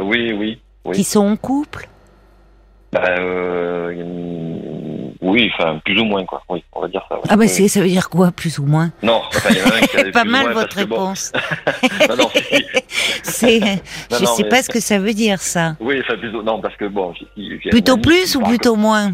oui, 0.02 0.32
oui, 0.32 0.60
oui. 0.84 0.96
qui 0.96 1.04
sont 1.04 1.24
en 1.26 1.36
couple? 1.36 1.88
Bah, 2.92 3.02
oui, 5.20 5.50
enfin, 5.54 5.78
plus 5.84 6.00
ou 6.00 6.04
moins, 6.04 6.24
quoi. 6.24 6.42
Oui, 6.48 6.64
on 6.72 6.80
va 6.80 6.88
dire 6.88 7.04
ça. 7.08 7.16
ouais. 7.16 7.20
Ah 7.28 7.36
bah 7.36 7.44
Oui. 7.46 7.68
ça 7.68 7.80
veut 7.80 7.88
dire 7.88 8.08
quoi, 8.08 8.30
plus 8.32 8.58
ou 8.58 8.64
moins? 8.64 8.90
Non, 9.02 9.20
enfin, 9.28 9.50
il 9.50 9.58
y 9.58 9.62
en 9.62 9.66
a 9.66 9.76
un 9.76 9.80
qui 9.80 9.96
a 9.98 10.10
Pas 10.12 10.24
mal 10.24 10.52
votre 10.52 10.74
bon- 10.86 10.96
réponse. 10.96 11.32
non. 12.18 12.28
C'est, 13.22 13.60
je 13.60 14.24
non, 14.24 14.34
sais 14.34 14.42
mais- 14.44 14.48
pas 14.48 14.62
ce 14.62 14.70
que 14.70 14.80
ça 14.80 14.98
veut 14.98 15.12
dire 15.12 15.40
ça. 15.40 15.76
Oui, 15.80 16.00
enfin, 16.00 16.16
plutôt, 16.18 16.42
non, 16.42 16.60
parce 16.60 16.76
que 16.76 16.86
bon, 16.86 17.12
Plutôt 17.70 17.98
plus 17.98 18.36
ou 18.36 18.40
plutôt 18.42 18.74
moins? 18.76 19.12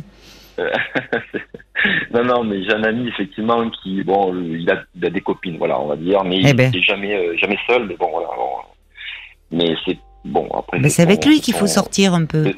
Non, 2.13 2.25
non, 2.25 2.45
mais 2.45 2.63
j'ai 2.63 2.73
un 2.73 2.83
ami, 2.85 3.09
effectivement, 3.09 3.69
qui, 3.71 4.03
bon, 4.05 4.33
euh, 4.35 4.57
il 4.59 4.71
a, 4.71 4.83
il 4.95 5.05
a 5.05 5.11
des 5.11 5.21
copines, 5.21 5.59
voilà, 5.59 5.79
on 5.81 5.89
va 5.89 5.97
dire, 5.97 6.25
mais 6.25 6.37
Eh 6.43 6.49
il 6.51 6.57
ben. 6.57 6.71
n'est 6.73 6.83
jamais, 6.83 7.15
euh, 7.15 7.37
jamais 7.37 7.59
seul, 7.69 7.85
mais 7.87 7.97
bon, 7.97 8.09
voilà. 8.11 8.29
bon. 8.37 8.49
mais 9.51 9.75
c'est, 9.85 9.99
bon, 10.25 10.49
après. 10.55 10.79
Bah, 10.79 10.89
C'est 10.89 11.03
avec 11.03 11.27
lui 11.27 11.41
qu'il 11.41 11.55
faut 11.55 11.67
sortir 11.67 12.15
un 12.15 12.25
peu. 12.25 12.53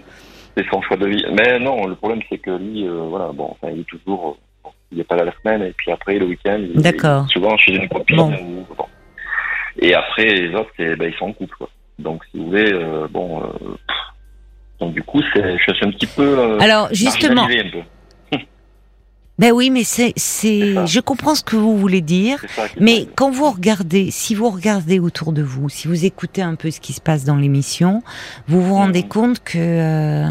C'est 0.57 0.67
son 0.71 0.81
choix 0.83 0.97
de 0.97 1.07
vie. 1.07 1.25
Mais 1.33 1.59
non, 1.59 1.87
le 1.87 1.97
problème, 1.97 2.21
c'est 2.29 2.39
que 2.39 2.51
lui, 2.51 2.87
euh, 2.87 3.07
voilà, 3.09 3.33
bon, 3.33 3.49
enfin, 3.51 3.73
il 3.75 3.81
est 3.81 3.85
toujours, 3.89 4.29
euh, 4.29 4.41
bon, 4.65 4.71
il 4.93 4.99
n'est 4.99 5.05
pas 5.05 5.17
là 5.17 5.25
la 5.25 5.33
semaine, 5.43 5.63
et 5.63 5.73
puis 5.77 5.91
après, 5.91 6.19
le 6.19 6.27
week-end, 6.27 6.59
il 6.61 6.81
D'accord. 6.81 7.29
souvent 7.31 7.57
chez 7.57 7.75
une 7.75 7.89
copine. 7.89 8.17
Bon. 8.17 8.33
ou- 8.33 8.67
bon. 8.77 8.87
Et 9.79 9.93
après, 9.95 10.25
les 10.27 10.55
autres, 10.55 10.71
ben, 10.79 11.11
ils 11.13 11.15
sont 11.19 11.27
en 11.27 11.33
couple, 11.33 11.57
quoi. 11.57 11.69
Donc, 11.99 12.23
si 12.31 12.39
vous 12.39 12.47
voulez, 12.47 12.73
euh, 12.73 13.09
bon, 13.11 13.43
euh, 13.43 13.47
pff. 13.89 13.97
Donc 14.81 14.95
du 14.95 15.03
coup, 15.03 15.21
c'est, 15.35 15.57
je 15.59 15.73
suis 15.75 15.87
un 15.87 15.91
petit 15.91 16.07
peu, 16.07 16.23
euh, 16.39 16.59
Alors 16.61 16.89
justement, 16.93 17.43
marginalisé 17.43 17.69
un 17.79 17.83
peu. 18.39 18.39
ben 19.39 19.53
oui, 19.53 19.71
mais 19.71 19.85
c'est, 19.85 20.13
je 20.17 21.01
comprends 21.01 21.35
ce 21.35 21.43
que 21.43 21.57
vous 21.57 21.77
voulez 21.79 22.01
dire. 22.03 22.45
Mais 22.81 23.07
quand 23.17 23.31
vous 23.31 23.51
regardez, 23.51 24.11
si 24.11 24.35
vous 24.35 24.51
regardez 24.51 24.99
autour 24.99 25.33
de 25.33 25.43
vous, 25.43 25.69
si 25.69 25.89
vous 25.89 26.05
écoutez 26.05 26.43
un 26.43 26.55
peu 26.57 26.71
ce 26.71 26.81
qui 26.81 26.93
se 26.93 27.01
passe 27.01 27.25
dans 27.25 27.37
l'émission, 27.37 28.03
vous 28.49 28.63
vous 28.63 28.75
rendez 28.75 29.03
Mhm. 29.03 29.09
compte 29.09 29.41
que 29.45 29.59
euh, 29.59 30.27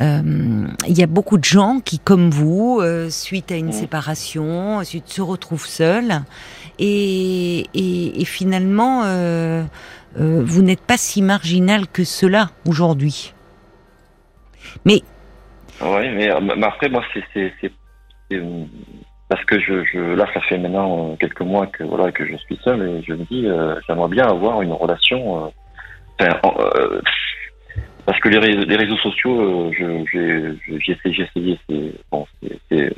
euh, 0.00 0.66
il 0.86 0.96
y 0.98 1.02
a 1.02 1.06
beaucoup 1.08 1.38
de 1.38 1.44
gens 1.44 1.80
qui, 1.84 1.98
comme 1.98 2.30
vous, 2.30 2.78
euh, 2.80 3.10
suite 3.10 3.50
à 3.52 3.56
une 3.56 3.66
Mhm. 3.66 3.72
séparation, 3.72 4.84
suite, 4.84 5.08
se 5.08 5.20
retrouvent 5.22 5.66
seuls, 5.66 6.20
et, 6.78 7.66
et, 7.74 8.20
et 8.20 8.24
finalement, 8.24 9.02
euh, 9.04 9.64
vous 10.18 10.62
n'êtes 10.62 10.80
pas 10.80 10.96
si 10.96 11.20
marginal 11.22 11.86
que 11.88 12.04
cela 12.04 12.50
aujourd'hui. 12.66 13.34
Mais 14.84 15.00
Oui, 15.80 16.08
mais, 16.10 16.30
euh, 16.30 16.40
mais 16.40 16.66
après, 16.66 16.88
moi, 16.88 17.02
c'est, 17.12 17.52
parce 19.28 19.44
que 19.44 19.60
je, 19.60 19.84
je, 19.84 19.98
là, 19.98 20.26
ça 20.32 20.40
fait 20.42 20.58
maintenant 20.58 21.10
euh, 21.12 21.16
quelques 21.16 21.42
mois 21.42 21.66
que 21.66 21.84
voilà 21.84 22.10
que 22.12 22.26
je 22.26 22.36
suis 22.36 22.58
seul 22.64 22.82
et 22.82 23.02
je 23.02 23.12
me 23.12 23.24
dis, 23.24 23.46
euh, 23.46 23.74
j'aimerais 23.86 24.08
bien 24.08 24.26
avoir 24.26 24.62
une 24.62 24.72
relation. 24.72 25.46
euh, 25.46 25.48
euh, 26.22 27.00
parce 28.06 28.18
que 28.20 28.28
les, 28.30 28.38
réseaux, 28.38 28.64
les 28.64 28.76
réseaux 28.76 28.96
sociaux, 28.96 29.70
j'ai, 29.72 30.56
essayé, 30.88 31.28
essayé, 31.30 31.60
c'est 31.68 31.92
bon, 32.10 32.26
Mais, 32.40 32.90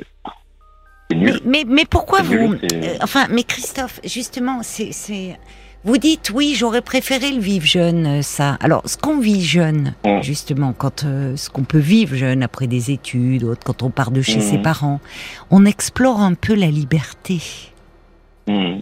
nul. 1.13 1.39
mais, 1.43 1.63
mais 1.67 1.83
pourquoi 1.89 2.21
vous... 2.21 2.55
nul, 2.55 2.59
enfin, 3.01 3.27
mais 3.29 3.43
Christophe, 3.43 3.99
justement, 4.05 4.63
c'est... 4.63 5.37
Vous 5.83 5.97
dites, 5.97 6.29
oui, 6.31 6.53
j'aurais 6.55 6.81
préféré 6.81 7.31
le 7.31 7.39
vivre 7.41 7.65
jeune, 7.65 8.05
euh, 8.05 8.21
ça. 8.21 8.55
Alors, 8.61 8.83
ce 8.85 8.97
qu'on 8.97 9.19
vit 9.19 9.43
jeune, 9.43 9.95
Mm. 10.05 10.21
justement, 10.21 10.73
quand 10.77 11.05
euh, 11.05 11.35
ce 11.35 11.49
qu'on 11.49 11.63
peut 11.63 11.79
vivre 11.79 12.15
jeune 12.15 12.43
après 12.43 12.67
des 12.67 12.91
études, 12.91 13.43
autres, 13.43 13.63
quand 13.65 13.81
on 13.81 13.89
part 13.89 14.11
de 14.11 14.21
chez 14.21 14.35
Mhm. 14.37 14.41
ses 14.43 14.57
parents, 14.59 14.99
on 15.49 15.65
explore 15.65 16.19
un 16.21 16.35
peu 16.35 16.53
la 16.53 16.67
liberté. 16.67 17.39
Mhm. 18.47 18.81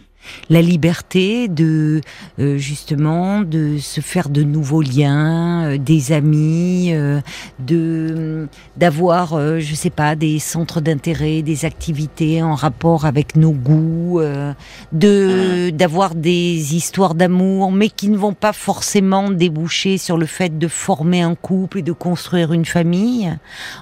La 0.49 0.61
liberté 0.61 1.47
de, 1.47 2.01
euh, 2.39 2.57
justement, 2.57 3.41
de 3.41 3.77
se 3.77 4.01
faire 4.01 4.29
de 4.29 4.43
nouveaux 4.43 4.81
liens, 4.81 5.65
euh, 5.65 5.77
des 5.77 6.11
amis, 6.11 6.89
euh, 6.91 7.21
de 7.59 8.47
d'avoir, 8.77 9.33
euh, 9.33 9.59
je 9.59 9.75
sais 9.75 9.89
pas, 9.89 10.15
des 10.15 10.39
centres 10.39 10.81
d'intérêt, 10.81 11.41
des 11.41 11.65
activités 11.65 12.41
en 12.43 12.55
rapport 12.55 13.05
avec 13.05 13.35
nos 13.35 13.51
goûts, 13.51 14.19
euh, 14.19 14.53
de 14.91 15.69
d'avoir 15.71 16.15
des 16.15 16.75
histoires 16.75 17.15
d'amour, 17.15 17.71
mais 17.71 17.89
qui 17.89 18.09
ne 18.09 18.17
vont 18.17 18.33
pas 18.33 18.53
forcément 18.53 19.29
déboucher 19.31 19.97
sur 19.97 20.17
le 20.17 20.25
fait 20.25 20.57
de 20.57 20.67
former 20.67 21.21
un 21.21 21.35
couple 21.35 21.79
et 21.79 21.81
de 21.83 21.91
construire 21.91 22.53
une 22.53 22.65
famille. 22.65 23.31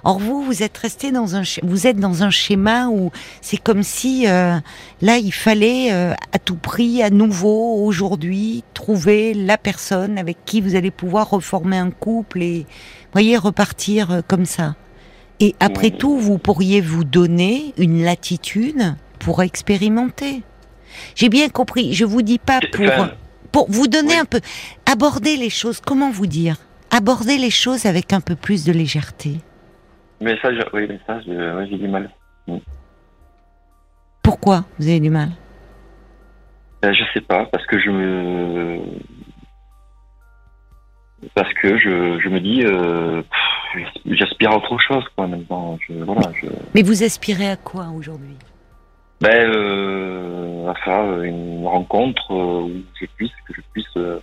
Or 0.04 0.20
vous, 0.20 0.44
vous 0.44 0.64
êtes 0.64 0.78
resté 0.78 1.12
dans 1.12 1.36
un, 1.36 1.44
vous 1.64 1.88
êtes 1.88 2.00
dans 2.00 2.24
un 2.24 2.30
schéma 2.30 2.88
où 2.88 3.12
c'est 3.42 3.58
comme 3.58 3.84
si 3.84 4.28
euh, 4.28 4.58
là 5.02 5.18
il 5.18 5.32
fallait 5.34 5.92
euh, 5.92 6.14
à 6.34 6.40
tout 6.40 6.56
prix, 6.58 7.02
à 7.02 7.10
nouveau, 7.10 7.84
aujourd'hui, 7.86 8.64
trouver 8.74 9.34
la 9.34 9.58
personne 9.58 10.18
avec 10.18 10.38
qui 10.46 10.62
vous 10.62 10.76
allez 10.76 10.92
pouvoir 10.92 11.30
reformer 11.30 11.78
un 11.78 11.90
couple 11.92 12.42
et, 12.42 12.66
voyez, 13.14 13.38
repartir 13.38 14.12
euh, 14.12 14.22
comme 14.28 14.46
ça. 14.46 14.76
Et 15.40 15.56
après 15.60 15.92
Oui. 15.92 15.98
tout, 15.98 16.18
vous 16.18 16.38
pourriez 16.38 16.82
vous 16.82 17.04
donner 17.04 17.74
une 17.78 18.04
latitude 18.04 18.96
pour 19.20 19.42
expérimenter. 19.42 20.44
J'ai 21.16 21.30
bien 21.30 21.48
compris. 21.50 21.94
Je 21.94 22.06
vous 22.06 22.22
dis 22.24 22.40
pas 22.40 22.60
pour 22.72 22.86
Enfin, 22.86 23.12
pour 23.52 23.70
vous 23.72 23.88
donner 23.88 24.14
oui. 24.16 24.20
un 24.20 24.26
peu 24.26 24.42
aborder 24.86 25.38
les 25.38 25.50
choses. 25.50 25.80
Comment 25.86 26.10
vous 26.12 26.28
dire? 26.28 26.58
Aborder 26.90 27.38
les 27.38 27.52
choses 27.52 27.86
avec 27.86 28.14
un 28.14 28.22
peu 28.22 28.36
plus 28.36 28.64
de 28.66 28.72
légèreté. 28.72 29.38
Mais 30.22 30.36
ça, 30.42 30.52
je- 30.54 30.62
oui, 30.74 30.88
mais 30.90 31.00
ça, 31.06 31.20
j'ai 31.22 31.78
du 31.78 31.88
mal. 31.88 32.10
Pourquoi 34.24 34.66
vous 34.80 34.88
avez 34.88 35.00
du 35.00 35.10
mal? 35.10 35.30
Euh, 36.86 36.94
je 36.94 37.04
sais 37.14 37.22
pas, 37.22 37.46
parce 37.46 37.66
que 37.66 37.80
je 37.80 37.90
me. 37.90 38.80
Parce 41.34 41.52
que 41.54 41.78
je, 41.78 42.20
je 42.20 42.30
me 42.30 42.40
dis, 42.40 42.64
euh, 42.64 43.24
j'aspire 44.06 44.52
à 44.52 44.58
autre 44.58 44.78
chose, 44.80 45.04
quoi, 45.16 45.26
maintenant. 45.28 45.78
Je, 45.88 45.94
voilà, 45.94 46.32
je. 46.42 46.48
Mais 46.76 46.84
vous 46.84 47.04
aspirez 47.04 47.50
à 47.50 47.56
quoi 47.56 47.88
aujourd'hui? 47.96 48.36
Ben, 49.20 49.50
euh, 49.50 50.70
à 50.70 50.76
faire 50.76 51.24
une 51.24 51.66
rencontre 51.66 52.32
où 52.32 52.70
je 53.02 53.08
puisse, 53.16 53.32
que 53.48 53.54
je 53.56 53.62
puisse. 53.74 54.22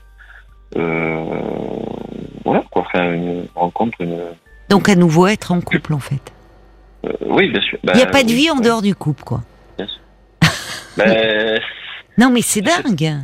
voilà, 2.44 2.62
quoi, 2.70 2.86
faire 2.92 3.10
une 3.12 3.46
rencontre, 3.54 4.00
une. 4.00 4.20
Donc 4.68 4.88
à 4.88 4.94
nouveau 4.94 5.26
être 5.26 5.52
en 5.52 5.60
couple 5.60 5.92
en 5.94 5.98
fait. 5.98 6.32
oui, 7.26 7.50
bien 7.50 7.60
sûr. 7.60 7.78
Il 7.82 7.92
n'y 7.94 8.02
a 8.02 8.06
pas 8.06 8.22
de 8.22 8.30
vie 8.30 8.50
en 8.50 8.60
dehors 8.60 8.82
du 8.82 8.94
couple 8.94 9.24
quoi. 9.24 9.42
Ben, 10.96 11.60
Non 12.18 12.30
mais 12.30 12.42
c'est 12.42 12.60
dingue. 12.62 13.16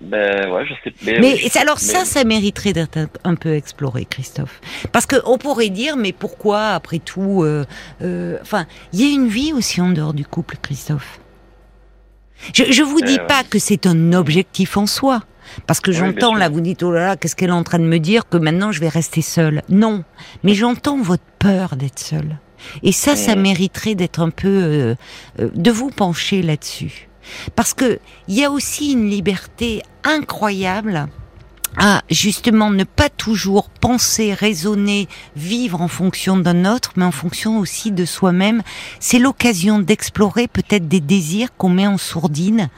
ben, 0.00 0.50
ouais, 0.52 0.64
je 0.66 0.74
sais. 0.84 0.94
Mais, 1.04 1.18
Mais 1.20 1.34
oui, 1.34 1.50
alors 1.60 1.78
ça, 1.78 2.00
mais- 2.00 2.04
ça 2.04 2.24
mériterait 2.24 2.72
d'être 2.72 2.98
un, 3.24 3.34
peu 3.34 3.54
exploré, 3.54 4.04
Christophe. 4.08 4.60
Parce 4.92 5.06
que 5.06 5.16
on 5.26 5.36
pourrait 5.38 5.68
dire, 5.70 5.96
mais 5.96 6.12
pourquoi, 6.12 6.68
après 6.70 6.98
tout, 7.00 7.42
euh, 7.42 7.64
euh, 8.02 8.38
enfin, 8.40 8.66
il 8.92 9.00
y 9.02 9.10
a 9.10 9.14
une 9.14 9.28
vie 9.28 9.52
aussi 9.52 9.80
en 9.80 9.90
dehors 9.90 10.14
du 10.14 10.24
couple, 10.24 10.56
Christophe. 10.62 11.20
Je, 12.54 12.64
je 12.70 12.82
vous 12.82 13.00
dis 13.02 13.18
Euh, 13.18 13.26
pas 13.26 13.42
que 13.44 13.58
c'est 13.58 13.86
un 13.86 14.12
objectif 14.14 14.76
en 14.76 14.86
soi. 14.86 15.22
Parce 15.66 15.80
que 15.80 15.90
bien 15.90 16.06
j'entends 16.06 16.34
là, 16.36 16.48
vous 16.48 16.60
dites 16.60 16.82
oh 16.84 16.92
là 16.92 17.00
là, 17.08 17.16
qu'est-ce 17.16 17.34
qu'elle 17.34 17.48
est 17.50 17.52
en 17.52 17.64
train 17.64 17.80
de 17.80 17.84
me 17.84 17.98
dire 17.98 18.28
que 18.28 18.36
maintenant 18.36 18.70
je 18.70 18.80
vais 18.80 18.88
rester 18.88 19.20
seule. 19.20 19.62
Non, 19.68 20.04
mais 20.44 20.54
j'entends 20.54 20.98
votre 21.02 21.24
peur 21.40 21.74
d'être 21.76 21.98
seule. 21.98 22.38
Et 22.84 22.92
ça, 22.92 23.16
ça 23.16 23.34
Mm. 23.34 23.40
mériterait 23.40 23.94
d'être 23.96 24.20
un 24.20 24.30
peu 24.30 24.46
euh, 24.48 24.94
euh, 25.40 25.50
de 25.54 25.70
vous 25.72 25.90
pencher 25.90 26.40
là-dessus. 26.42 27.08
Parce 27.56 27.74
que 27.74 27.98
il 28.28 28.34
y 28.34 28.44
a 28.44 28.50
aussi 28.50 28.92
une 28.92 29.08
liberté 29.10 29.82
incroyable 30.04 31.08
à 31.76 32.02
justement 32.10 32.70
ne 32.70 32.84
pas 32.84 33.08
toujours 33.08 33.70
penser, 33.70 34.34
raisonner, 34.34 35.08
vivre 35.36 35.80
en 35.80 35.88
fonction 35.88 36.36
d'un 36.36 36.64
autre, 36.64 36.92
mais 36.96 37.04
en 37.04 37.12
fonction 37.12 37.58
aussi 37.58 37.92
de 37.92 38.04
soi-même. 38.04 38.62
C'est 38.98 39.20
l'occasion 39.20 39.78
d'explorer 39.78 40.48
peut-être 40.48 40.88
des 40.88 41.00
désirs 41.00 41.56
qu'on 41.56 41.68
met 41.70 41.86
en 41.86 41.98
sourdine 41.98 42.70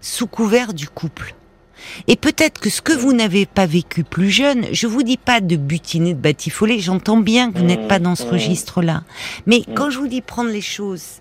sous 0.00 0.26
couvert 0.26 0.72
du 0.72 0.88
couple. 0.88 1.34
Et 2.06 2.16
peut-être 2.16 2.60
que 2.60 2.70
ce 2.70 2.80
que 2.80 2.92
vous 2.92 3.12
n'avez 3.12 3.44
pas 3.44 3.66
vécu 3.66 4.04
plus 4.04 4.30
jeune, 4.30 4.66
je 4.72 4.86
vous 4.86 5.02
dis 5.02 5.16
pas 5.16 5.40
de 5.40 5.56
butiner, 5.56 6.14
de 6.14 6.18
batifoler, 6.20 6.78
j'entends 6.80 7.16
bien 7.18 7.50
que 7.50 7.58
vous 7.58 7.64
n'êtes 7.64 7.88
pas 7.88 7.98
dans 7.98 8.14
ce 8.14 8.24
Mmh. 8.24 8.30
registre-là. 8.30 9.02
Mais 9.46 9.62
Mmh. 9.66 9.74
quand 9.74 9.90
je 9.90 9.98
vous 9.98 10.06
dis 10.06 10.20
prendre 10.20 10.50
les 10.50 10.60
choses, 10.60 11.20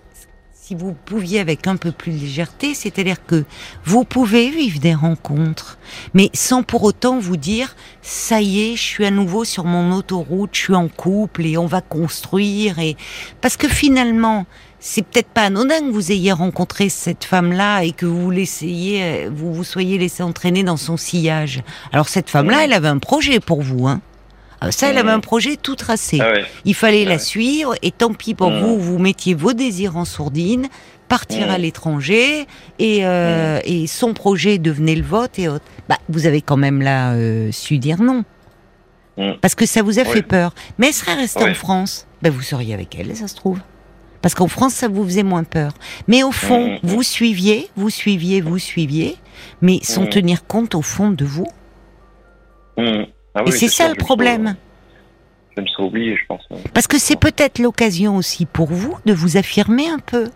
si 0.71 0.75
vous 0.75 0.93
pouviez 0.93 1.41
avec 1.41 1.67
un 1.67 1.75
peu 1.75 1.91
plus 1.91 2.13
de 2.13 2.19
légèreté, 2.19 2.73
c'est-à-dire 2.73 3.25
que 3.25 3.43
vous 3.83 4.05
pouvez 4.05 4.49
vivre 4.49 4.79
des 4.79 4.93
rencontres, 4.93 5.77
mais 6.13 6.29
sans 6.33 6.63
pour 6.63 6.83
autant 6.83 7.19
vous 7.19 7.35
dire 7.35 7.75
ça 8.01 8.39
y 8.39 8.61
est, 8.61 8.75
je 8.77 8.81
suis 8.81 9.05
à 9.05 9.11
nouveau 9.11 9.43
sur 9.43 9.65
mon 9.65 9.91
autoroute, 9.91 10.51
je 10.53 10.61
suis 10.61 10.75
en 10.75 10.87
couple 10.87 11.45
et 11.45 11.57
on 11.57 11.65
va 11.65 11.81
construire 11.81 12.79
et 12.79 12.95
parce 13.41 13.57
que 13.57 13.67
finalement 13.67 14.45
c'est 14.79 15.01
peut-être 15.01 15.27
pas 15.27 15.43
anodin 15.43 15.81
que 15.81 15.91
vous 15.91 16.13
ayez 16.13 16.31
rencontré 16.31 16.87
cette 16.87 17.25
femme-là 17.25 17.81
et 17.81 17.91
que 17.91 18.05
vous 18.05 18.31
l'essayez, 18.31 19.27
vous 19.27 19.53
vous 19.53 19.65
soyez 19.65 19.97
laissé 19.97 20.23
entraîner 20.23 20.63
dans 20.63 20.77
son 20.77 20.95
sillage. 20.95 21.63
Alors 21.91 22.07
cette 22.07 22.29
femme-là, 22.29 22.63
elle 22.63 22.73
avait 22.73 22.87
un 22.87 22.97
projet 22.97 23.41
pour 23.41 23.61
vous, 23.61 23.87
hein. 23.87 23.99
Ah, 24.63 24.71
Ça, 24.71 24.89
elle 24.89 24.97
avait 24.99 25.09
un 25.11 25.19
projet 25.19 25.57
tout 25.57 25.75
tracé. 25.75 26.19
Ah 26.21 26.31
ouais. 26.31 26.45
Il 26.65 26.75
fallait 26.75 27.03
Ah 27.05 27.09
la 27.09 27.15
ouais. 27.15 27.19
suivre 27.19 27.73
et 27.81 27.91
tant 27.91 28.13
pis 28.13 28.33
pour 28.35 28.51
Mm. 28.51 28.59
vous, 28.61 28.79
vous 28.79 28.99
mettiez 28.99 29.33
vos 29.33 29.53
désirs 29.53 29.97
en 29.97 30.05
sourdine, 30.05 30.67
partir 31.09 31.47
Mm. 31.47 31.51
à 31.51 31.57
l'étranger 31.57 32.45
et, 32.79 33.05
euh, 33.05 33.59
et 33.65 33.87
son 33.87 34.13
projet 34.13 34.59
devenait 34.59 34.95
le 34.95 35.03
vote 35.03 35.39
et 35.39 35.47
autres. 35.49 35.65
Bah, 35.89 35.97
vous 36.09 36.27
avez 36.27 36.41
quand 36.41 36.57
même 36.57 36.81
là 36.81 37.13
euh, 37.13 37.51
su 37.51 37.79
dire 37.79 38.01
non. 38.01 38.23
Mm. 39.17 39.31
Parce 39.41 39.55
que 39.55 39.65
ça 39.65 39.81
vous 39.81 39.97
a 39.99 40.05
fait 40.05 40.21
peur. 40.21 40.53
Mais 40.77 40.87
elle 40.87 40.93
serait 40.93 41.15
restée 41.15 41.43
en. 41.49 41.53
France. 41.55 42.05
Bah, 42.21 42.29
vous 42.29 42.41
seriez 42.41 42.73
avec 42.75 42.95
elle, 42.95 43.15
ça 43.15 43.27
se 43.27 43.35
trouve. 43.35 43.59
Parce 44.21 44.35
qu'en 44.35 44.47
France, 44.47 44.75
ça 44.75 44.87
vous 44.87 45.03
faisait 45.03 45.23
moins 45.23 45.43
peur. 45.43 45.71
Mais 46.07 46.21
au 46.21 46.31
fond, 46.31 46.67
Mm, 46.67 46.71
mm, 46.73 46.75
mm. 46.75 46.79
vous 46.83 47.01
suiviez, 47.03 47.67
vous 47.75 47.89
suiviez, 47.89 48.39
vous 48.41 48.59
suiviez, 48.59 49.17
mais 49.63 49.79
sans 49.81 50.03
Mm. 50.03 50.09
tenir 50.09 50.45
compte 50.45 50.75
au 50.75 50.83
fond 50.83 51.09
de 51.09 51.25
vous. 51.25 51.47
Mmh. 52.77 53.05
Ah 53.35 53.43
Et 53.45 53.51
c'est 53.51 53.67
ça 53.67 53.87
le 53.87 53.95
problème. 53.95 54.55
Je 55.55 55.61
me 55.61 55.67
serais 55.67 55.83
oublié, 55.83 56.15
je 56.15 56.25
pense. 56.27 56.41
Parce 56.73 56.87
que 56.87 56.97
c'est 56.97 57.17
peut-être 57.19 57.59
l'occasion 57.59 58.15
aussi 58.15 58.45
pour 58.45 58.67
vous 58.67 58.97
de 59.05 59.13
vous 59.13 59.37
affirmer 59.37 59.89
un 59.89 59.99
peu. 59.99 60.29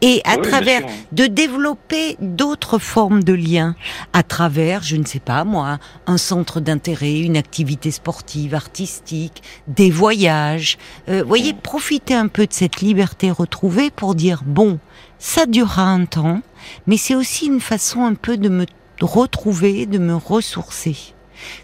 Et 0.00 0.22
à 0.24 0.30
Oui, 0.36 0.40
bien 0.40 0.50
travers 0.50 0.82
de 1.12 1.26
développer 1.26 2.16
d'autres 2.20 2.78
formes 2.78 3.22
de 3.22 3.34
liens, 3.34 3.76
à 4.14 4.22
travers, 4.22 4.82
je 4.82 4.96
ne 4.96 5.04
sais 5.04 5.20
pas 5.20 5.44
moi, 5.44 5.78
un 6.06 6.16
centre 6.16 6.60
d'intérêt, 6.60 7.18
une 7.20 7.36
activité 7.36 7.90
sportive, 7.90 8.54
artistique, 8.54 9.42
des 9.66 9.90
voyages. 9.90 10.78
Euh, 11.10 11.22
voyez, 11.22 11.52
Mm. 11.52 11.58
profitez 11.58 12.14
un 12.14 12.28
peu 12.28 12.46
de 12.46 12.52
cette 12.52 12.80
liberté 12.80 13.30
retrouvée 13.30 13.90
pour 13.90 14.14
dire, 14.14 14.42
bon, 14.46 14.78
ça 15.18 15.44
durera 15.46 15.84
un 15.90 16.06
temps, 16.06 16.40
mais 16.86 16.96
c'est 16.96 17.14
aussi 17.14 17.46
une 17.46 17.60
façon 17.60 18.04
un 18.04 18.14
peu 18.14 18.38
de 18.38 18.48
me 18.48 18.64
retrouver, 19.02 19.84
de 19.84 19.98
me 19.98 20.14
ressourcer. 20.14 20.96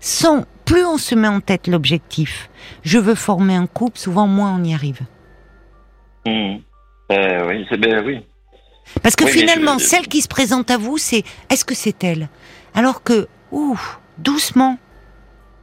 Sans, 0.00 0.44
plus 0.64 0.84
on 0.84 0.98
se 0.98 1.14
met 1.14 1.28
en 1.28 1.40
tête 1.40 1.66
l'objectif, 1.66 2.48
je 2.82 2.98
veux 2.98 3.14
former 3.14 3.54
un 3.56 3.66
couple, 3.66 3.98
souvent 3.98 4.26
moins 4.26 4.54
on 4.58 4.64
y 4.64 4.74
arrive. 4.74 5.00
Mmh. 6.26 6.56
Euh, 7.12 7.46
oui, 7.48 7.66
c'est 7.68 7.76
ben 7.78 8.04
oui. 8.04 8.20
Parce 9.02 9.16
que 9.16 9.24
Oui, 9.24 9.30
finalement, 9.30 9.78
je- 9.78 9.84
celle 9.84 10.08
qui 10.08 10.20
se 10.22 10.28
présente 10.28 10.70
à 10.70 10.78
vous, 10.78 10.98
c'est 10.98 11.22
est-ce 11.50 11.64
que 11.64 11.74
c'est 11.74 12.02
elle? 12.04 12.28
Alors 12.74 13.02
que, 13.02 13.28
ouh, 13.52 13.78
doucement. 14.18 14.78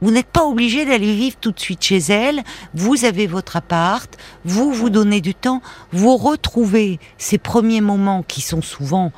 Vous 0.00 0.10
n'êtes 0.10 0.26
pas 0.26 0.42
obligé 0.44 0.84
d'aller 0.84 1.14
vivre 1.14 1.36
tout 1.40 1.52
de 1.52 1.60
suite 1.60 1.80
chez 1.84 1.98
elle. 1.98 2.42
Vous 2.74 3.04
avez 3.04 3.28
votre 3.28 3.54
appart, 3.54 4.12
vous 4.44 4.72
vous 4.72 4.90
donnez 4.90 5.20
du 5.20 5.32
temps, 5.32 5.62
vous 5.92 6.16
retrouvez 6.16 6.98
ces 7.18 7.38
premiers 7.38 7.80
moments 7.80 8.24
qui 8.24 8.40
sont 8.40 8.62
souvent 8.62 9.12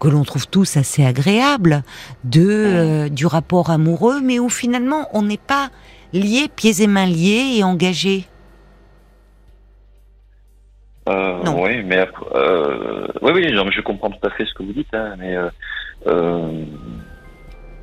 que 0.00 0.08
l'on 0.08 0.24
trouve 0.24 0.48
tous 0.48 0.76
assez 0.76 1.04
agréables 1.04 1.82
de 2.24 2.46
euh, 2.48 3.08
du 3.08 3.26
rapport 3.26 3.70
amoureux, 3.70 4.20
mais 4.20 4.38
où 4.38 4.48
finalement 4.48 5.08
on 5.12 5.22
n'est 5.22 5.36
pas 5.36 5.68
liés, 6.12 6.48
pieds 6.54 6.82
et 6.82 6.86
mains 6.86 7.06
liés 7.06 7.58
et 7.58 7.64
engagés. 7.64 8.24
Euh, 11.08 11.42
Non. 11.44 11.62
Oui, 11.62 11.82
mais 11.84 12.06
euh, 12.34 13.06
oui, 13.22 13.32
oui, 13.34 13.52
non, 13.52 13.70
je 13.70 13.80
comprends 13.80 14.10
tout 14.10 14.26
à 14.26 14.30
fait 14.30 14.44
ce 14.46 14.54
que 14.54 14.62
vous 14.62 14.72
dites, 14.72 14.92
hein, 14.94 15.14
mais 15.18 15.36
euh, 15.36 15.48
euh, 16.06 16.64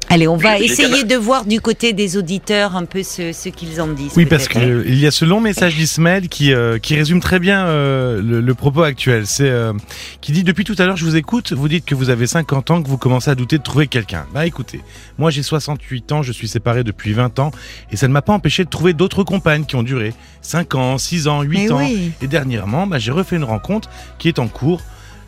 Allez, 0.10 0.28
on 0.28 0.38
va 0.38 0.58
essayer 0.60 1.04
de 1.04 1.16
voir 1.16 1.46
du 1.46 1.60
côté 1.60 1.92
des 1.92 2.16
auditeurs 2.16 2.78
un 2.78 2.86
peu 2.86 3.04
ce, 3.04 3.34
ce 3.34 3.50
qu'ils 3.50 3.82
en 3.82 3.88
disent. 3.88 4.14
Oui, 4.16 4.26
parce 4.26 4.48
qu'il 4.48 4.98
y 4.98 5.06
a 5.06 5.12
ce 5.12 5.26
long 5.26 5.42
message 5.42 5.76
d'Ismaël 5.76 6.30
qui, 6.30 6.54
euh, 6.54 6.80
qui 6.80 6.96
résume 6.96 7.20
très 7.20 7.40
bien 7.40 7.66
euh, 7.68 8.22
le, 8.22 8.40
le 8.40 8.54
propos 8.54 8.84
actuel. 8.84 9.28
C'est 9.28 9.50
euh, 9.50 9.74
qui 10.22 10.32
dit 10.32 10.44
depuis 10.46 10.64
tout 10.64 10.76
à 10.78 10.86
l'heure, 10.86 10.96
je 10.96 11.04
vous 11.04 11.18
écoute, 11.18 11.52
vous 11.52 11.68
dites 11.68 11.84
que 11.84 11.94
vous 11.94 12.10
avez 12.10 12.26
50 12.26 12.72
ans, 12.72 12.82
que 12.82 12.88
vous 12.88 12.98
commencez 12.98 13.30
à 13.30 13.36
douter 13.36 13.58
de 13.58 13.64
trouver 13.64 13.88
quelqu'un. 13.88 14.26
Bah 14.34 14.46
écoutez, 14.46 14.80
moi 15.18 15.30
j'ai 15.30 15.44
68 15.44 16.12
ans, 16.14 16.24
je 16.24 16.32
suis 16.32 16.48
séparé 16.48 16.86
depuis 16.86 17.12
20 17.12 17.40
ans, 17.40 17.52
et 17.92 17.98
ça 17.98 18.08
ne 18.08 18.14
m'a 18.14 18.22
pas 18.22 18.34
empêché 18.34 18.64
de 18.64 18.70
trouver 18.70 18.94
d'autres 18.94 19.24
compagnes 19.26 19.66
qui 19.66 19.76
ont 19.76 19.84
duré 19.84 20.14
5 20.42 20.76
ans, 20.76 20.98
6 20.98 21.28
ans, 21.28 21.42
8 21.42 21.58
Mais 21.58 21.72
ans. 21.72 21.78
oui. 21.80 22.12
Et 22.22 22.28
dernièrement, 22.28 22.88
bah, 22.88 22.98
j'ai 22.98 23.12
refait 23.12 23.36
une 23.36 23.44
rencontre 23.44 23.90
qui 24.20 24.30
est 24.30 24.40
en 24.40 24.48
cours. 24.48 24.82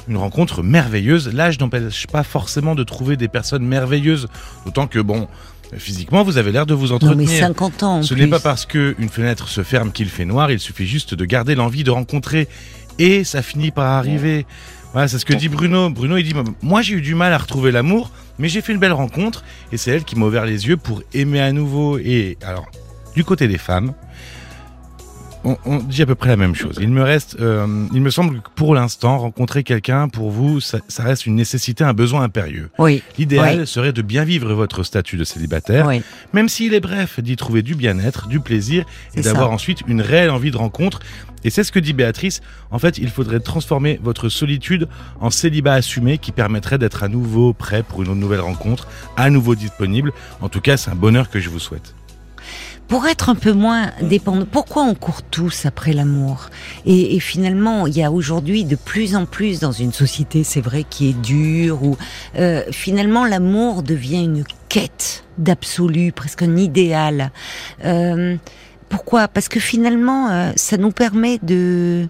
Une 0.10 0.18
rencontre 0.18 0.64
merveilleuse. 0.64 1.32
L'âge 1.34 1.60
n'empêche 1.60 2.08
pas 2.08 2.24
forcément 2.24 2.76
de 2.76 2.84
trouver 2.84 3.16
des 3.16 3.28
personnes 3.28 3.64
merveilleuses. 3.66 4.28
D'autant 4.66 4.88
que, 4.88 5.00
bon, 5.00 5.28
physiquement, 5.78 6.24
vous 6.24 6.38
avez 6.38 6.52
l'air 6.52 6.66
de 6.66 6.74
vous 6.74 6.88
Non, 6.88 6.96
entretenir. 6.96 7.30
mais 7.30 7.40
50 7.40 7.84
ans 7.84 7.98
en 7.98 8.04
Ce 8.04 8.14
n'est 8.16 8.28
pas 8.28 8.40
parce 8.40 8.66
que 8.66 8.96
une 8.98 9.10
fenêtre 9.10 9.48
se 9.48 9.62
ferme 9.64 9.92
qu'il 9.92 10.10
fait 10.10 10.26
noir, 10.26 10.52
il 10.52 10.60
suffit 10.60 10.88
juste 10.88 11.14
de 11.14 11.26
garder 11.26 11.54
l'envie 11.56 11.84
de 11.84 11.92
rencontrer 11.92 12.48
et 12.98 13.24
ça 13.24 13.42
finit 13.42 13.72
par 13.72 13.86
arriver. 13.86 14.46
Voilà, 14.94 15.08
c'est 15.08 15.20
ce 15.20 15.26
que 15.26 15.34
dit 15.36 15.50
Bruno. 15.50 15.90
Bruno, 15.92 16.18
il 16.18 16.24
dit 16.24 16.34
Moi, 16.64 16.82
j'ai 16.82 16.96
eu 16.96 17.02
du 17.02 17.14
mal 17.14 17.32
à 17.32 17.38
retrouver 17.38 17.72
l'amour, 17.72 18.10
mais 18.40 18.50
j'ai 18.50 18.62
fait 18.62 18.74
une 18.74 18.80
belle 18.80 18.94
rencontre 18.94 19.44
et 19.72 19.78
c'est 19.78 19.92
elle 19.92 20.04
qui 20.04 20.16
m'a 20.18 20.26
ouvert 20.26 20.46
les 20.46 20.68
yeux 20.68 20.78
pour 20.78 21.04
aimer 21.14 21.40
à 21.40 21.52
nouveau. 21.52 22.00
Et 22.00 22.38
alors, 22.44 22.66
du 23.16 23.24
côté 23.24 23.48
des 23.48 23.60
femmes, 23.60 23.94
on, 25.44 25.58
on 25.66 25.78
dit 25.78 26.02
à 26.02 26.06
peu 26.06 26.16
près 26.16 26.30
la 26.30 26.36
même 26.38 26.56
chose. 26.56 26.78
Il 26.82 26.90
me 26.90 27.02
reste, 27.02 27.38
euh, 27.40 27.86
il 27.94 28.02
me 28.02 28.10
semble 28.10 28.42
que 28.42 28.50
pour 28.56 28.76
l'instant, 28.76 29.18
rencontrer 29.20 29.64
quelqu'un, 29.64 30.10
pour 30.10 30.32
vous, 30.32 30.60
ça, 30.60 30.80
ça 30.88 31.04
reste 31.04 31.26
une 31.26 31.36
nécessité, 31.36 31.84
un 31.84 31.94
besoin 31.94 32.24
impérieux. 32.24 32.70
Oui, 32.78 33.02
L'idéal 33.18 33.60
Oui. 33.62 33.68
serait 33.68 33.94
de 33.94 34.02
bien 34.02 34.24
vivre 34.24 34.54
votre 34.54 34.84
statut 34.84 35.18
de 35.18 35.24
célibataire 35.24 35.88
oui. 35.88 36.02
même 36.34 36.50
s'il 36.50 36.74
est 36.74 36.80
bref, 36.80 37.20
d'y 37.20 37.36
trouver 37.36 37.62
du 37.62 37.76
bien-être, 37.76 38.28
du 38.28 38.40
plaisir 38.40 38.86
et 39.16 39.22
d'avoir 39.22 39.52
ensuite 39.52 39.82
une 39.88 40.02
réelle 40.02 40.30
envie 40.30 40.52
de 40.52 40.58
rencontre. 40.58 41.00
Et 41.46 41.50
c'est 41.50 41.64
ce 41.64 41.72
que 41.72 41.80
dit 41.80 41.94
Béatrice. 41.94 42.42
En 42.70 42.80
fait, 42.80 42.98
il 42.98 43.10
faudrait 43.10 43.40
transformer 43.40 43.98
votre 44.04 44.28
solitude 44.28 44.90
en 45.22 45.30
célibat 45.30 45.74
assumé 45.76 46.18
qui 46.18 46.34
permettrait 46.34 46.78
d'être 46.78 47.02
à 47.02 47.08
nouveau 47.08 47.54
prêt 47.54 47.82
pour 47.82 48.04
une 48.04 48.14
nouvelle 48.14 48.42
rencontre, 48.42 48.88
à 49.16 49.30
nouveau 49.30 49.56
disponible. 49.56 50.12
En 50.42 50.50
tout 50.50 50.60
cas, 50.60 50.76
c'est 50.76 50.92
un 50.92 50.96
bonheur 50.96 51.30
que 51.30 51.40
je 51.40 51.50
vous 51.50 51.60
souhaite. 51.60 51.96
Pour 52.90 53.06
être 53.08 53.30
un 53.30 53.36
peu 53.36 53.54
moins 53.54 53.92
dépendant. 54.02 54.46
Pourquoi 54.52 54.84
on 54.84 54.96
court 54.96 55.22
tous 55.22 55.66
après 55.66 55.94
l'amour? 55.94 56.50
Et, 56.86 57.16
et 57.16 57.20
finalement, 57.20 57.88
il 57.88 57.96
y 57.96 58.04
a 58.04 58.12
aujourd'hui 58.12 58.66
de 58.66 58.76
plus 58.76 59.16
en 59.16 59.26
plus 59.26 59.60
dans 59.60 59.72
une 59.72 59.94
société, 59.94 60.44
c'est 60.44 60.60
vrai, 60.60 60.84
qui 60.90 61.10
est 61.10 61.22
dure, 61.22 61.84
où 61.84 61.98
euh, 62.36 62.64
finalement 62.72 63.26
l'amour 63.26 63.84
devient 63.84 64.24
une 64.24 64.44
quête 64.68 65.24
d'absolu, 65.38 66.12
presque 66.12 66.42
un 66.42 66.58
idéal. 66.58 67.32
Euh, 67.86 68.36
pourquoi? 68.90 69.28
Parce 69.28 69.50
que 69.50 69.60
finalement, 69.60 70.30
euh, 70.32 70.52
ça 70.56 70.78
nous 70.78 70.92
permet 70.92 71.38
de 71.44 72.08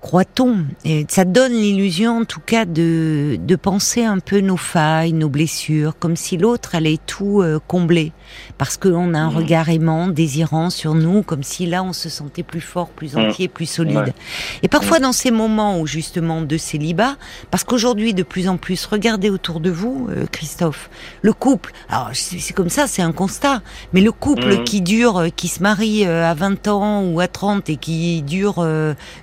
croit-on 0.00 0.64
ça 1.08 1.24
donne 1.26 1.52
l'illusion, 1.52 2.20
en 2.20 2.24
tout 2.24 2.40
cas, 2.40 2.64
de, 2.64 3.38
de 3.38 3.56
penser 3.56 4.02
un 4.02 4.18
peu 4.18 4.40
nos 4.40 4.56
failles, 4.56 5.12
nos 5.12 5.28
blessures, 5.28 5.98
comme 5.98 6.16
si 6.16 6.38
l'autre 6.38 6.74
allait 6.74 6.98
tout 7.06 7.42
euh, 7.42 7.60
combler, 7.68 8.12
parce 8.58 8.76
qu'on 8.76 9.14
a 9.14 9.18
un 9.18 9.30
Mhm. 9.30 9.36
regard 9.36 9.68
aimant, 9.68 10.08
désirant 10.08 10.70
sur 10.70 10.94
nous, 10.94 11.22
comme 11.22 11.42
si 11.42 11.66
là 11.66 11.82
on 11.82 11.92
se 11.92 12.08
sentait 12.08 12.42
plus 12.42 12.60
fort, 12.60 12.88
plus 12.88 13.16
entier, 13.16 13.48
plus 13.48 13.66
solide. 13.66 13.96
Ouais. 13.96 14.14
Et 14.62 14.68
parfois 14.68 14.98
dans 14.98 15.12
ces 15.12 15.30
moments 15.30 15.80
où 15.80 15.86
justement 15.86 16.42
de 16.42 16.56
célibat, 16.56 17.16
parce 17.50 17.64
qu'aujourd'hui 17.64 18.14
de 18.14 18.22
plus 18.22 18.48
en 18.48 18.56
plus, 18.56 18.86
regardez 18.86 19.30
autour 19.30 19.60
de 19.60 19.70
vous, 19.70 20.08
euh, 20.10 20.26
Christophe, 20.30 20.90
le 21.22 21.32
couple. 21.32 21.72
Alors 21.88 22.10
c'est 22.12 22.52
comme 22.54 22.70
ça, 22.70 22.86
c'est 22.86 23.02
un 23.02 23.12
constat. 23.12 23.62
Mais 23.92 24.00
le 24.00 24.12
couple 24.12 24.64
qui 24.64 24.80
dure, 24.80 25.18
euh, 25.18 25.28
qui 25.28 25.48
se 25.48 25.62
marie 25.62 26.06
euh, 26.06 26.28
à 26.30 26.34
20 26.34 26.68
ans 26.68 27.02
ou 27.04 27.20
à 27.20 27.28
30 27.28 27.68
et 27.70 27.76
qui 27.76 28.22
dure 28.22 28.64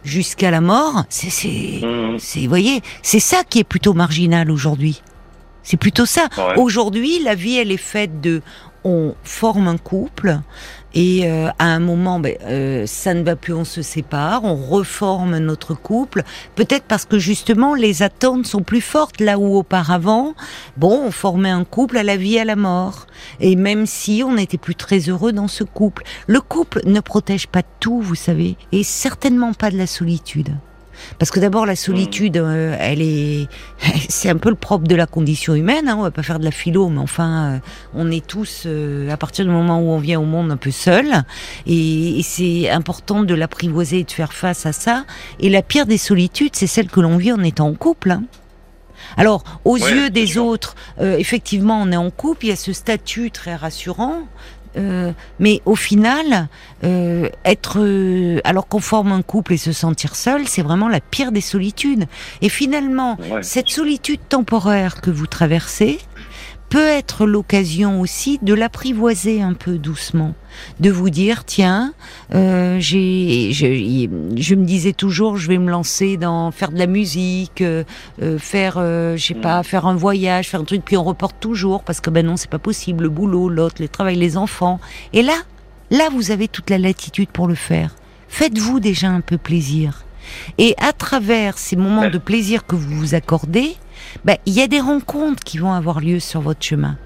jusqu'à 0.03 0.51
la 0.51 0.61
mort, 0.61 1.03
c'est, 1.09 1.29
c'est, 1.29 1.81
c'est, 2.19 2.39
vous 2.41 2.49
voyez, 2.49 2.81
c'est 3.01 3.19
ça 3.19 3.43
qui 3.47 3.59
est 3.59 3.63
plutôt 3.63 3.93
marginal 3.93 4.51
aujourd'hui. 4.51 5.01
C'est 5.63 5.77
plutôt 5.77 6.05
ça. 6.05 6.29
Ouais. 6.37 6.53
Aujourd'hui, 6.57 7.19
la 7.23 7.35
vie, 7.35 7.57
elle 7.57 7.71
est 7.73 7.77
faite 7.77 8.21
de, 8.21 8.41
on 8.87 9.15
forme 9.23 9.67
un 9.67 9.77
couple 9.77 10.39
et 10.93 11.29
euh, 11.29 11.49
à 11.59 11.65
un 11.65 11.79
moment, 11.79 12.19
ben, 12.19 12.35
euh, 12.43 12.85
ça 12.87 13.13
ne 13.13 13.21
va 13.21 13.35
plus, 13.35 13.53
on 13.53 13.65
se 13.65 13.81
sépare, 13.81 14.43
on 14.43 14.55
reforme 14.55 15.37
notre 15.37 15.75
couple. 15.75 16.23
Peut-être 16.55 16.85
parce 16.85 17.05
que 17.05 17.19
justement, 17.19 17.75
les 17.75 18.01
attentes 18.01 18.47
sont 18.47 18.63
plus 18.63 18.81
fortes 18.81 19.19
là 19.19 19.37
où 19.37 19.57
auparavant, 19.57 20.33
bon, 20.77 21.03
on 21.05 21.11
formait 21.11 21.49
un 21.49 21.65
couple 21.65 21.97
à 21.97 22.03
la 22.03 22.17
vie, 22.17 22.39
à 22.39 22.45
la 22.45 22.55
mort. 22.55 23.05
Et 23.39 23.55
même 23.55 23.85
si 23.85 24.23
on 24.25 24.33
n'était 24.35 24.57
plus 24.57 24.75
très 24.75 24.99
heureux 25.09 25.33
dans 25.33 25.47
ce 25.47 25.63
couple, 25.63 26.03
le 26.25 26.41
couple 26.41 26.81
ne 26.85 26.99
protège 26.99 27.47
pas 27.47 27.63
tout, 27.79 28.01
vous 28.01 28.15
savez, 28.15 28.55
et 28.71 28.83
certainement 28.83 29.53
pas 29.53 29.69
de 29.69 29.77
la 29.77 29.87
solitude. 29.87 30.55
Parce 31.19 31.31
que 31.31 31.39
d'abord 31.39 31.65
la 31.65 31.75
solitude, 31.75 32.37
euh, 32.37 32.75
elle 32.79 33.01
est, 33.01 33.47
c'est 34.09 34.29
un 34.29 34.37
peu 34.37 34.49
le 34.49 34.55
propre 34.55 34.87
de 34.87 34.95
la 34.95 35.05
condition 35.07 35.55
humaine. 35.55 35.87
Hein, 35.87 35.95
on 35.97 36.03
va 36.03 36.11
pas 36.11 36.23
faire 36.23 36.39
de 36.39 36.45
la 36.45 36.51
philo, 36.51 36.89
mais 36.89 36.99
enfin, 36.99 37.53
euh, 37.55 37.59
on 37.93 38.11
est 38.11 38.25
tous 38.25 38.63
euh, 38.65 39.09
à 39.11 39.17
partir 39.17 39.45
du 39.45 39.51
moment 39.51 39.79
où 39.79 39.89
on 39.89 39.99
vient 39.99 40.19
au 40.19 40.25
monde 40.25 40.51
un 40.51 40.57
peu 40.57 40.71
seul, 40.71 41.23
et, 41.65 42.19
et 42.19 42.23
c'est 42.23 42.69
important 42.69 43.23
de 43.23 43.33
l'apprivoiser 43.33 43.99
et 43.99 44.03
de 44.03 44.11
faire 44.11 44.33
face 44.33 44.65
à 44.65 44.71
ça. 44.73 45.05
Et 45.39 45.49
la 45.49 45.61
pire 45.61 45.85
des 45.85 45.97
solitudes, 45.97 46.55
c'est 46.55 46.67
celle 46.67 46.87
que 46.89 46.99
l'on 46.99 47.17
vit 47.17 47.31
en 47.31 47.43
étant 47.43 47.67
en 47.67 47.73
couple. 47.73 48.11
hein. 48.11 48.23
Alors, 49.15 49.43
aux 49.63 49.77
Ouais, 49.79 49.91
yeux 49.91 50.09
des 50.09 50.27
sûr. 50.27 50.45
autres, 50.45 50.75
euh, 50.99 51.17
effectivement, 51.17 51.79
on 51.81 51.91
est 51.91 51.97
en 51.97 52.09
couple, 52.11 52.45
il 52.45 52.49
y 52.49 52.51
a 52.51 52.55
ce 52.55 52.73
statut 52.73 53.31
très 53.31 53.55
rassurant. 53.55 54.23
Euh, 54.77 55.11
mais 55.39 55.61
au 55.65 55.75
final, 55.75 56.47
euh, 56.83 57.29
être 57.45 57.79
euh, 57.79 58.39
alors 58.43 58.67
qu'on 58.67 58.79
forme 58.79 59.11
un 59.11 59.21
couple 59.21 59.53
et 59.53 59.57
se 59.57 59.71
sentir 59.71 60.15
seul, 60.15 60.47
c'est 60.47 60.61
vraiment 60.61 60.87
la 60.87 60.99
pire 60.99 61.31
des 61.31 61.41
solitudes. 61.41 62.05
Et 62.41 62.49
finalement, 62.49 63.17
Ouais. 63.31 63.43
cette 63.43 63.69
solitude 63.69 64.19
temporaire 64.29 65.01
que 65.01 65.09
vous 65.09 65.27
traversez 65.27 65.99
peut 66.69 66.87
être 66.87 67.25
l'occasion 67.25 68.01
aussi 68.01 68.39
de 68.41 68.53
l'apprivoiser 68.53 69.41
un 69.41 69.53
peu 69.53 69.77
doucement, 69.77 70.33
de 70.79 70.89
vous 70.89 71.09
dire 71.09 71.45
tiens, 71.45 71.93
euh, 72.33 72.77
j'ai, 72.79 73.51
je, 73.53 73.65
je 74.35 74.55
me 74.55 74.65
disais 74.65 74.93
toujours 74.93 75.37
je 75.37 75.47
vais 75.47 75.57
me 75.57 75.71
lancer 75.71 76.17
dans 76.17 76.51
faire 76.51 76.71
de 76.71 76.77
la 76.77 76.87
musique, 76.87 77.61
euh, 77.61 77.83
euh, 78.21 78.37
faire, 78.37 78.75
euh, 78.77 79.15
je 79.15 79.25
sais 79.25 79.33
pas, 79.33 79.63
faire 79.63 79.85
un 79.85 79.95
voyage, 79.95 80.49
faire 80.49 80.61
un 80.61 80.65
truc, 80.65 80.83
puis 80.83 80.97
on 80.97 81.03
reporte 81.03 81.37
toujours 81.39 81.83
parce 81.83 82.01
que 82.01 82.09
ben 82.09 82.25
non 82.25 82.37
c'est 82.37 82.49
pas 82.49 82.59
possible, 82.59 83.03
le 83.03 83.09
boulot, 83.09 83.49
l'autre, 83.49 83.77
le 83.79 83.87
travail, 83.87 84.15
les 84.15 84.35
enfants. 84.37 84.79
Et 85.13 85.21
là, 85.21 85.35
là 85.89 86.09
vous 86.11 86.31
avez 86.31 86.47
toute 86.47 86.69
la 86.69 86.77
latitude 86.77 87.29
pour 87.29 87.47
le 87.47 87.55
faire. 87.55 87.95
Faites-vous 88.27 88.79
déjà 88.79 89.07
un 89.07 89.21
peu 89.21 89.37
plaisir. 89.37 90.03
Et 90.57 90.75
à 90.77 90.91
travers 90.91 91.57
ces 91.57 91.77
moments 91.77 92.09
de 92.09 92.17
plaisir 92.17 92.65
que 92.65 92.75
vous 92.75 92.93
vous 92.93 93.15
accordez, 93.15 93.77
ben, 94.25 94.37
il 94.45 94.53
y 94.53 94.61
a 94.61 94.67
des 94.67 94.79
rencontres 94.79 95.43
qui 95.43 95.57
vont 95.57 95.73
avoir 95.73 95.99
lieu 95.99 96.19
sur 96.19 96.41
votre 96.41 96.63
chemin. 96.63 96.97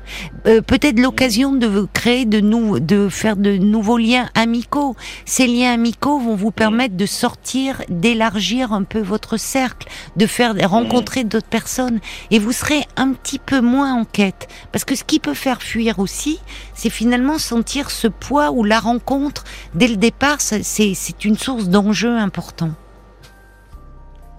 Euh, 0.48 0.62
Peut-être 0.62 1.00
l'occasion 1.00 1.54
de 1.54 1.88
créer 1.94 2.26
de 2.26 2.42
de 2.80 3.10
faire 3.10 3.36
de 3.36 3.58
nouveaux 3.58 3.98
liens 3.98 4.30
amicaux. 4.36 4.96
Ces 5.26 5.48
liens 5.48 5.74
amicaux 5.74 6.20
vont 6.20 6.36
vous 6.36 6.52
permettre 6.52 6.96
de 6.96 7.06
sortir, 7.06 7.82
d'élargir 7.90 8.74
un 8.74 8.84
peu 8.84 9.00
votre 9.00 9.38
cercle, 9.38 9.88
de 10.16 10.26
faire 10.26 10.56
rencontrer 10.70 11.24
d'autres 11.24 11.48
personnes, 11.48 12.00
et 12.30 12.40
vous 12.40 12.52
serez 12.52 12.86
un 12.98 13.14
petit 13.14 13.40
peu 13.40 13.62
moins 13.62 13.94
en 13.94 14.06
quête. 14.06 14.48
Parce 14.72 14.86
que 14.86 14.96
ce 14.96 15.04
qui 15.04 15.20
peut 15.20 15.34
faire 15.34 15.62
fuir 15.62 16.00
aussi, 16.00 16.40
c'est 16.74 16.90
finalement 16.90 17.38
sentir 17.38 17.92
ce 17.92 18.08
poids 18.08 18.52
ou 18.52 18.64
la 18.64 18.80
rencontre 18.80 19.44
dès 19.76 19.88
le 19.88 19.98
départ. 19.98 20.42
c'est 20.42 21.26
une 21.26 21.38
source 21.38 21.70
d'enjeu 21.70 22.18
important. 22.18 22.72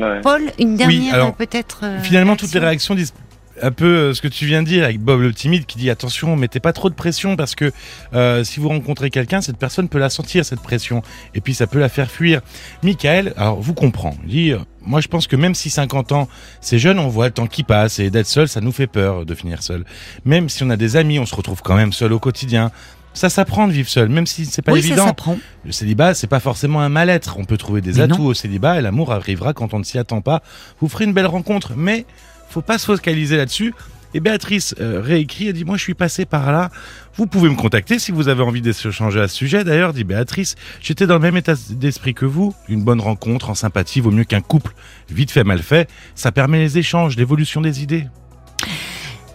Ouais. 0.00 0.20
Paul, 0.20 0.50
une 0.58 0.76
dernière 0.76 1.34
peut-être. 1.34 1.80
euh, 1.84 2.00
Finalement, 2.00 2.36
toutes 2.36 2.52
les 2.54 2.60
réaction 2.60 2.94
réactions 2.94 2.94
disent 2.94 3.14
un 3.60 3.70
peu 3.70 3.84
euh, 3.84 4.14
ce 4.14 4.22
que 4.22 4.28
tu 4.28 4.46
viens 4.46 4.62
de 4.62 4.66
dire 4.66 4.82
avec 4.82 4.98
Bob 4.98 5.20
le 5.20 5.32
timide 5.32 5.66
qui 5.66 5.78
dit 5.78 5.90
attention, 5.90 6.34
mettez 6.36 6.58
pas 6.58 6.72
trop 6.72 6.88
de 6.88 6.94
pression 6.94 7.36
parce 7.36 7.54
que 7.54 7.70
euh, 8.14 8.42
si 8.44 8.58
vous 8.58 8.68
rencontrez 8.68 9.10
quelqu'un, 9.10 9.40
cette 9.42 9.58
personne 9.58 9.88
peut 9.88 9.98
la 9.98 10.08
sentir 10.08 10.44
cette 10.44 10.60
pression 10.62 11.02
et 11.34 11.40
puis 11.42 11.52
ça 11.54 11.66
peut 11.66 11.78
la 11.78 11.90
faire 11.90 12.10
fuir. 12.10 12.40
Michael, 12.82 13.34
alors 13.36 13.60
vous 13.60 13.74
comprend, 13.74 14.16
il 14.24 14.30
dit 14.30 14.50
euh, 14.52 14.58
moi 14.80 15.00
je 15.02 15.08
pense 15.08 15.26
que 15.26 15.36
même 15.36 15.54
si 15.54 15.68
50 15.68 16.12
ans 16.12 16.28
c'est 16.62 16.78
jeune, 16.78 16.98
on 16.98 17.08
voit 17.08 17.26
le 17.26 17.32
temps 17.32 17.46
qui 17.46 17.62
passe 17.62 17.98
et 17.98 18.10
d'être 18.10 18.26
seul, 18.26 18.48
ça 18.48 18.60
nous 18.62 18.72
fait 18.72 18.86
peur 18.86 19.26
de 19.26 19.34
finir 19.34 19.62
seul. 19.62 19.84
Même 20.24 20.48
si 20.48 20.64
on 20.64 20.70
a 20.70 20.76
des 20.76 20.96
amis, 20.96 21.18
on 21.18 21.26
se 21.26 21.34
retrouve 21.34 21.60
quand 21.62 21.76
même 21.76 21.92
seul 21.92 22.12
au 22.14 22.18
quotidien. 22.18 22.72
Ça 23.14 23.28
s'apprend 23.28 23.68
de 23.68 23.72
vivre 23.72 23.88
seul, 23.88 24.08
même 24.08 24.26
si 24.26 24.46
c'est 24.46 24.62
pas 24.62 24.72
Oui, 24.72 24.80
ça 24.82 24.88
évident. 24.88 25.06
s'apprend. 25.06 25.38
Le 25.64 25.72
célibat, 25.72 26.14
c'est 26.14 26.26
pas 26.26 26.40
forcément 26.40 26.80
un 26.80 26.88
mal-être. 26.88 27.36
On 27.38 27.44
peut 27.44 27.58
trouver 27.58 27.80
des 27.80 27.94
Mais 27.94 28.00
atouts 28.02 28.22
non. 28.22 28.26
au 28.28 28.34
célibat 28.34 28.78
et 28.78 28.82
l'amour 28.82 29.12
arrivera 29.12 29.52
quand 29.52 29.74
on 29.74 29.78
ne 29.78 29.84
s'y 29.84 29.98
attend 29.98 30.20
pas. 30.22 30.42
Vous 30.80 30.88
ferez 30.88 31.04
une 31.04 31.12
belle 31.12 31.26
rencontre, 31.26 31.72
mais 31.76 32.06
faut 32.48 32.62
pas 32.62 32.78
se 32.78 32.86
focaliser 32.86 33.36
là-dessus. 33.36 33.74
Et 34.14 34.20
Béatrice 34.20 34.74
euh, 34.78 35.00
réécrit, 35.02 35.48
elle 35.48 35.54
dit 35.54 35.64
Moi, 35.64 35.76
je 35.78 35.82
suis 35.82 35.94
passé 35.94 36.24
par 36.26 36.52
là. 36.52 36.70
Vous 37.16 37.26
pouvez 37.26 37.48
me 37.48 37.54
contacter 37.54 37.98
si 37.98 38.12
vous 38.12 38.28
avez 38.28 38.42
envie 38.42 38.60
d'échanger 38.60 39.20
à 39.20 39.28
ce 39.28 39.34
sujet. 39.36 39.64
D'ailleurs, 39.64 39.92
dit 39.94 40.04
Béatrice, 40.04 40.54
j'étais 40.82 41.06
dans 41.06 41.14
le 41.14 41.20
même 41.20 41.36
état 41.36 41.54
d'esprit 41.70 42.12
que 42.12 42.26
vous. 42.26 42.54
Une 42.68 42.82
bonne 42.82 43.00
rencontre 43.00 43.48
en 43.48 43.54
sympathie 43.54 44.00
vaut 44.00 44.10
mieux 44.10 44.24
qu'un 44.24 44.42
couple 44.42 44.74
vite 45.10 45.30
fait, 45.30 45.44
mal 45.44 45.60
fait. 45.60 45.88
Ça 46.14 46.30
permet 46.32 46.58
les 46.58 46.76
échanges, 46.78 47.16
l'évolution 47.16 47.60
des 47.62 47.82
idées. 47.82 48.06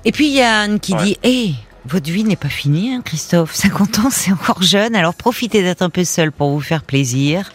Et 0.06 0.12
puis 0.12 0.28
il 0.28 0.34
y 0.34 0.42
a 0.42 0.62
Anne 0.62 0.80
qui 0.80 0.94
Ouais. 0.94 1.04
dit 1.04 1.18
Hé, 1.24 1.54
votre 1.88 2.12
vie 2.12 2.24
n'est 2.24 2.36
pas 2.36 2.50
finie, 2.50 2.94
hein, 2.94 3.02
Christophe. 3.04 3.54
50 3.56 4.00
ans, 4.00 4.10
c'est 4.12 4.32
encore 4.32 4.62
jeune, 4.62 4.96
alors 4.96 5.14
profitez 5.14 5.62
d'être 5.62 5.82
un 5.82 5.90
peu 5.90 6.04
seul 6.04 6.32
pour 6.32 6.52
vous 6.52 6.62
faire 6.62 6.84
plaisir. 6.84 7.52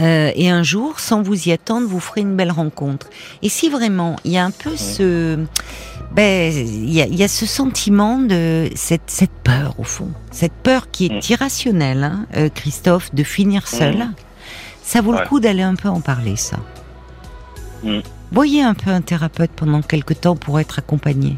Euh, 0.00 0.30
et 0.34 0.48
un 0.48 0.62
jour, 0.62 1.00
sans 1.00 1.20
vous 1.20 1.48
y 1.48 1.52
attendre, 1.52 1.86
vous 1.86 2.00
ferez 2.00 2.20
une 2.20 2.36
belle 2.36 2.52
rencontre. 2.52 3.08
Et 3.42 3.48
si 3.48 3.68
vraiment, 3.68 4.16
il 4.24 4.32
y 4.32 4.38
a 4.38 4.44
un 4.44 4.52
peu 4.52 4.76
ce, 4.76 5.38
ben, 6.12 6.52
il 6.52 6.92
y 6.92 7.02
a, 7.02 7.06
il 7.06 7.16
y 7.16 7.24
a 7.24 7.28
ce 7.28 7.44
sentiment 7.44 8.18
de 8.18 8.70
cette, 8.76 9.08
cette 9.10 9.32
peur 9.42 9.74
au 9.78 9.84
fond, 9.84 10.08
cette 10.30 10.52
peur 10.52 10.90
qui 10.90 11.06
est 11.06 11.10
Mm. 11.10 11.32
irrationnelle, 11.32 12.04
hein, 12.04 12.26
euh, 12.36 12.48
Christophe, 12.48 13.14
de 13.14 13.22
finir 13.24 13.66
seul. 13.66 13.96
Mm. 13.96 14.14
Ça 14.82 15.00
vaut 15.02 15.12
le 15.12 15.26
coup 15.26 15.40
d'aller 15.40 15.62
un 15.62 15.74
peu 15.74 15.88
en 15.88 16.00
parler, 16.00 16.36
ça. 16.36 16.58
Mm. 17.82 17.98
Voyez 18.32 18.62
un 18.62 18.74
peu 18.74 18.90
un 18.90 19.00
thérapeute 19.00 19.50
pendant 19.54 19.82
quelque 19.82 20.14
temps 20.14 20.36
pour 20.36 20.60
être 20.60 20.78
accompagné. 20.78 21.36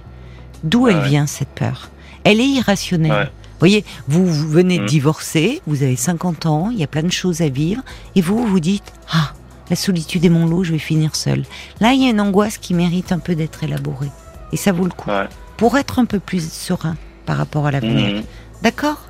D'où 0.63 0.89
elle 0.89 0.99
ouais. 0.99 1.09
vient 1.09 1.27
cette 1.27 1.49
peur? 1.49 1.91
Elle 2.25 2.41
est 2.41 2.47
irrationnelle. 2.49 3.13
Ouais. 3.13 3.29
Voyez, 3.59 3.85
vous, 4.09 4.27
vous 4.27 4.49
venez 4.49 4.79
de 4.79 4.83
Mm. 4.85 4.87
divorcer, 4.87 5.63
vous 5.67 5.83
avez 5.85 5.95
50 5.97 6.47
ans, 6.47 6.71
il 6.73 6.79
y 6.79 6.83
a 6.85 6.89
plein 6.89 7.03
de 7.05 7.13
choses 7.13 7.43
à 7.43 7.49
vivre, 7.49 7.83
et 8.17 8.21
vous, 8.21 8.39
vous 8.39 8.47
vous 8.47 8.61
dites 8.61 8.93
Ah, 9.13 9.33
la 9.71 9.77
solitude 9.77 10.25
est 10.25 10.29
mon 10.31 10.47
lot, 10.47 10.65
je 10.65 10.73
vais 10.73 10.79
finir 10.79 11.15
seul. 11.15 11.45
Là, 11.81 11.93
il 11.93 12.03
y 12.03 12.07
a 12.07 12.11
une 12.11 12.21
angoisse 12.21 12.59
qui 12.59 12.75
mérite 12.75 13.13
un 13.13 13.19
peu 13.21 13.35
d'être 13.37 13.63
élaborée. 13.63 14.11
Et 14.53 14.57
ça 14.57 14.73
vaut 14.73 14.85
le 14.85 14.91
coup. 14.91 15.11
Ouais. 15.11 15.27
Pour 15.57 15.79
être 15.79 15.99
un 16.01 16.05
peu 16.07 16.19
plus 16.19 16.51
serein 16.53 16.97
par 17.25 17.37
rapport 17.37 17.67
à 17.67 17.71
l'avenir. 17.71 18.17
Mhm. 18.17 18.23
D'accord? 18.63 19.01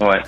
Ouais. 0.00 0.20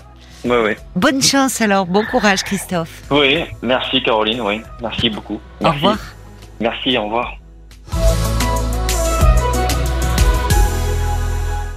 Ouais, 0.45 0.63
ouais. 0.63 0.77
Bonne 0.97 1.21
chance 1.21 1.61
alors, 1.61 1.85
bon 1.85 2.03
courage 2.11 2.43
Christophe. 2.45 3.03
Oui, 3.11 3.45
merci 3.61 4.03
Caroline, 4.03 4.41
oui. 4.41 4.63
Merci 4.81 5.11
beaucoup. 5.11 5.39
Au 5.63 5.71
revoir. 5.71 5.99
Merci, 6.61 6.97
au 6.97 7.05
revoir. 7.05 8.40